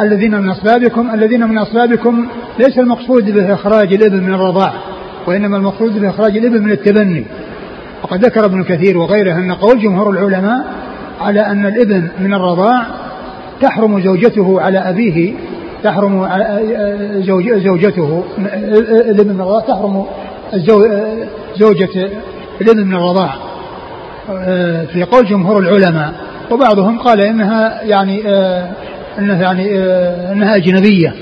الذين 0.00 0.40
من 0.40 0.48
اصلابكم 0.48 1.14
الذين 1.14 1.48
من 1.48 1.58
اصلابكم 1.58 2.26
ليس 2.58 2.78
المقصود 2.78 3.30
به 3.30 3.54
اخراج 3.54 3.94
الابن 3.94 4.22
من 4.22 4.34
الرضاع 4.34 4.72
وإنما 5.26 5.56
المقصود 5.56 6.00
بإخراج 6.00 6.36
الإبل 6.36 6.62
من 6.62 6.70
التبني. 6.70 7.24
وقد 8.02 8.24
ذكر 8.24 8.44
ابن 8.44 8.64
كثير 8.64 8.98
وغيره 8.98 9.34
أن 9.34 9.52
قول 9.52 9.78
جمهور 9.82 10.10
العلماء 10.10 10.64
على 11.20 11.40
أن 11.40 11.66
الابن 11.66 12.08
من 12.20 12.34
الرضاع 12.34 12.86
تحرم 13.60 14.00
زوجته 14.00 14.60
على 14.60 14.78
أبيه 14.78 15.34
تحرم 15.82 16.28
زوج 17.20 17.52
زوجته 17.52 18.24
الابن 18.84 19.34
من 19.34 19.40
الرضاع 19.40 19.60
تحرم 19.60 20.04
زوجة 21.56 22.10
الابن 22.60 22.86
من 22.86 22.94
الرضاع. 22.94 23.45
في 24.92 25.06
قول 25.10 25.26
جمهور 25.26 25.58
العلماء. 25.58 26.14
وبعضهم 26.50 26.98
قال 26.98 27.20
إنها 27.20 27.82
يعني 27.82 28.22
إنها 29.18 29.42
يعني 29.42 29.78
إنها 30.32 30.56
أجنبية. 30.56 31.14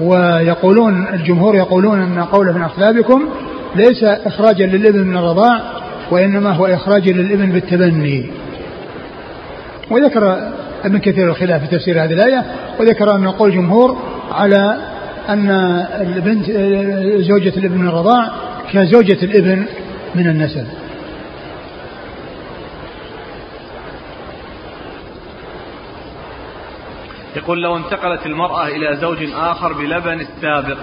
ويقولون 0.00 1.06
الجمهور 1.12 1.56
يقولون 1.56 2.00
إن 2.00 2.24
قوله 2.24 2.52
من 2.52 2.62
اصلابكم 2.62 3.22
ليس 3.76 4.04
إخراجا 4.04 4.66
للإبن 4.66 5.00
من 5.00 5.16
الرضاع 5.16 5.62
وإنما 6.10 6.50
هو 6.50 6.66
إخراج 6.66 7.08
للإبن 7.08 7.52
بالتبني. 7.52 8.26
وذكر 9.90 10.52
ابن 10.84 10.98
كثير 10.98 11.28
الخلاف 11.28 11.60
في 11.60 11.76
تفسير 11.76 12.04
هذه 12.04 12.12
الآية 12.12 12.44
وذكر 12.80 13.14
أن 13.16 13.28
قول 13.28 13.48
الجمهور 13.48 13.98
على 14.32 14.76
أن 15.28 15.50
البنت 16.00 16.44
زوجة 17.20 17.58
الإبن 17.58 17.78
من 17.78 17.88
الرضاع 17.88 18.30
كزوجة 18.72 19.18
الإبن 19.22 19.64
من 20.14 20.28
النسب. 20.28 20.64
يقول 27.36 27.62
لو 27.62 27.76
انتقلت 27.76 28.26
المرأة 28.26 28.66
إلى 28.66 28.96
زوج 28.96 29.18
آخر 29.36 29.72
بلبن 29.72 30.20
السابق 30.20 30.78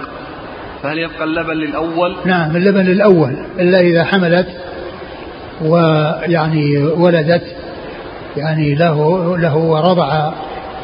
فهل 0.82 0.98
يبقى 0.98 1.24
اللبن 1.24 1.54
للأول؟ 1.54 2.16
نعم 2.24 2.56
اللبن 2.56 2.84
للأول 2.84 3.36
إلا 3.58 3.80
إذا 3.80 4.04
حملت 4.04 4.48
ويعني 5.60 6.78
ولدت 6.78 7.44
يعني 8.36 8.74
له 8.74 9.38
له 9.38 9.56
ورضع 9.56 10.32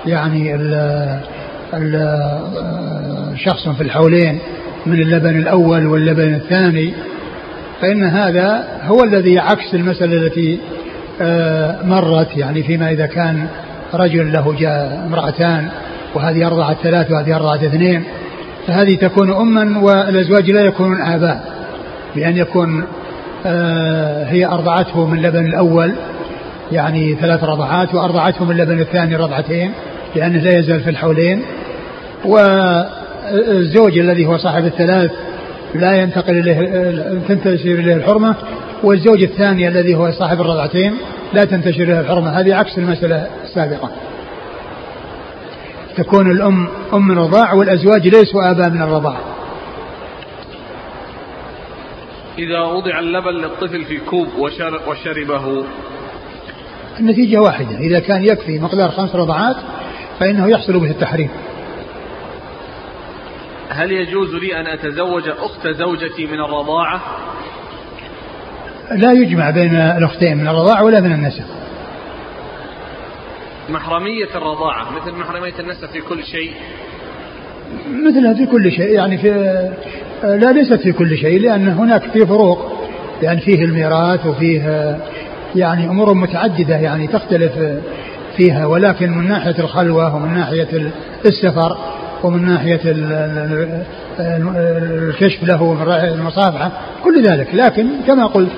يعني 0.07 0.55
ال 0.55 0.75
ال 1.75 2.19
شخص 3.39 3.69
في 3.69 3.83
الحولين 3.83 4.39
من 4.87 5.01
اللبن 5.01 5.39
الأول 5.39 5.87
واللبن 5.87 6.35
الثاني 6.35 6.95
فإن 7.81 8.05
هذا 8.05 8.67
هو 8.85 9.05
الذي 9.05 9.39
عكس 9.39 9.75
المسألة 9.75 10.27
التي 10.27 10.59
آه، 11.21 11.83
مرت 11.85 12.37
يعني 12.37 12.63
فيما 12.63 12.91
إذا 12.91 13.07
كان 13.07 13.49
رجل 13.95 14.33
له 14.33 14.55
جاء 14.59 15.05
امرأتان 15.07 15.69
وهذه 16.15 16.47
أرضعت 16.47 16.77
ثلاث 16.83 17.11
وهذه 17.11 17.37
أرضعت 17.37 17.65
اثنين 17.65 18.05
فهذه 18.67 18.97
تكون 18.97 19.33
أما 19.33 19.79
والأزواج 19.79 20.51
لا 20.51 20.61
يكونون 20.61 21.01
آباء 21.01 21.45
بأن 22.17 22.37
يكون 22.37 22.85
آه 23.47 24.25
هي 24.25 24.47
أرضعته 24.47 25.07
من 25.07 25.23
لبن 25.23 25.47
الأول 25.47 25.95
يعني 26.73 27.15
ثلاث 27.15 27.45
رضعات 27.45 27.95
وأرضعته 27.95 28.45
من 28.45 28.57
لبن 28.57 28.81
الثاني 28.81 29.17
رضعتين 29.17 29.73
لأنه 30.17 30.39
لا 30.39 30.59
يزال 30.59 30.81
في 30.81 30.91
الحولين 30.91 31.43
والزوج 32.25 33.99
الذي 33.99 34.27
هو 34.27 34.37
صاحب 34.37 34.65
الثلاث 34.65 35.11
لا 35.75 35.97
ينتقل 35.97 36.39
إليه 36.39 36.61
تنتشر 37.29 37.71
إليه 37.71 37.95
الحرمة 37.95 38.35
والزوج 38.83 39.23
الثاني 39.23 39.69
الذي 39.69 39.95
هو 39.95 40.11
صاحب 40.11 40.41
الرضعتين 40.41 40.95
لا 41.33 41.45
تنتشر 41.45 41.85
لها 41.85 42.01
الحرمة. 42.01 42.31
هذه 42.31 42.55
عكس 42.55 42.79
المسألة 42.79 43.31
السابقة. 43.45 43.91
تكون 45.97 46.31
الأم 46.31 46.69
أم 46.93 47.09
من 47.09 47.19
الرضاع 47.19 47.53
والأزواج 47.53 48.09
ليسوا 48.09 48.51
آباء 48.51 48.71
من 48.71 48.83
الرضاع. 48.83 49.17
إذا 52.39 52.61
وضع 52.61 52.99
اللبن 52.99 53.33
للطفل 53.33 53.85
في 53.85 53.99
كوب 53.99 54.29
وشربه. 54.89 55.65
النتيجة 57.01 57.41
واحدة. 57.41 57.79
إذا 57.79 57.99
كان 57.99 58.25
يكفي 58.25 58.59
مقدار 58.59 58.91
خمس 58.91 59.15
رضعات 59.15 59.57
فإنه 60.21 60.51
يحصل 60.51 60.81
به 60.81 60.91
التحريم. 60.91 61.29
هل 63.69 63.93
يجوز 63.93 64.35
لي 64.35 64.61
أن 64.61 64.67
أتزوج 64.67 65.29
أخت 65.29 65.69
زوجتي 65.69 66.27
من 66.27 66.41
الرضاعة؟ 66.41 67.01
لا 68.91 69.13
يجمع 69.13 69.51
بين 69.51 69.75
الأختين 69.75 70.37
من 70.37 70.49
الرضاعة 70.49 70.85
ولا 70.85 71.01
من 71.01 71.13
النسب. 71.13 71.45
محرمية 73.69 74.29
الرضاعة 74.35 74.87
مثل 74.91 75.13
محرمية 75.17 75.53
النسب 75.61 75.87
في 75.87 76.01
كل 76.01 76.25
شيء. 76.25 76.51
مثلها 78.07 78.35
في 78.35 78.47
كل 78.47 78.73
شيء 78.73 78.91
يعني 78.95 79.19
في 79.19 79.31
لا 80.23 80.53
ليست 80.53 80.81
في 80.81 80.93
كل 80.93 81.17
شيء 81.17 81.41
لأن 81.41 81.69
هناك 81.69 82.03
في 82.03 82.27
فروق 82.27 82.73
يعني 83.23 83.41
فيه 83.41 83.65
الميراث 83.65 84.27
وفيه 84.27 84.99
يعني 85.57 85.89
أمور 85.89 86.15
متعددة 86.15 86.77
يعني 86.77 87.07
تختلف 87.07 87.53
فيها 88.37 88.67
ولكن 88.67 89.11
من 89.11 89.29
ناحية 89.29 89.59
الخلوة 89.59 90.17
ومن 90.17 90.35
ناحية 90.35 90.91
السفر 91.27 91.79
ومن 92.25 92.45
ناحية 92.45 92.81
الكشف 94.21 95.43
له 95.43 95.63
ومن 95.63 95.83
المصافحة 95.89 96.73
كل 97.05 97.23
ذلك. 97.23 97.55
لكن 97.55 97.87
كما 98.07 98.27
قلت 98.27 98.51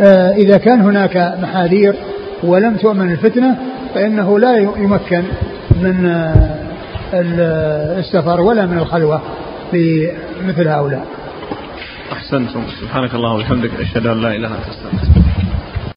آه، 0.00 0.32
إذا 0.32 0.58
كان 0.58 0.80
هناك 0.80 1.34
محاذير 1.42 1.94
ولم 2.42 2.76
تؤمن 2.76 3.12
الفتنة 3.12 3.56
فإنه 3.94 4.38
لا 4.38 4.56
يمكن 4.56 5.22
من 5.82 6.06
آه، 6.06 7.98
السفر 7.98 8.40
ولا 8.40 8.66
من 8.66 8.78
الخلوة 8.78 9.22
في 9.70 10.10
مثل 10.46 10.68
هؤلاء. 10.68 11.06
أحسنتم. 12.12 12.62
سبحانك 12.80 13.14
اللهم 13.14 13.34
وبحمدك 13.34 13.70
أشهد 13.80 14.06
أن 14.06 14.22
لا 14.22 14.28
إله 14.28 14.36
إلا 14.36 14.46
أنت 14.46 15.25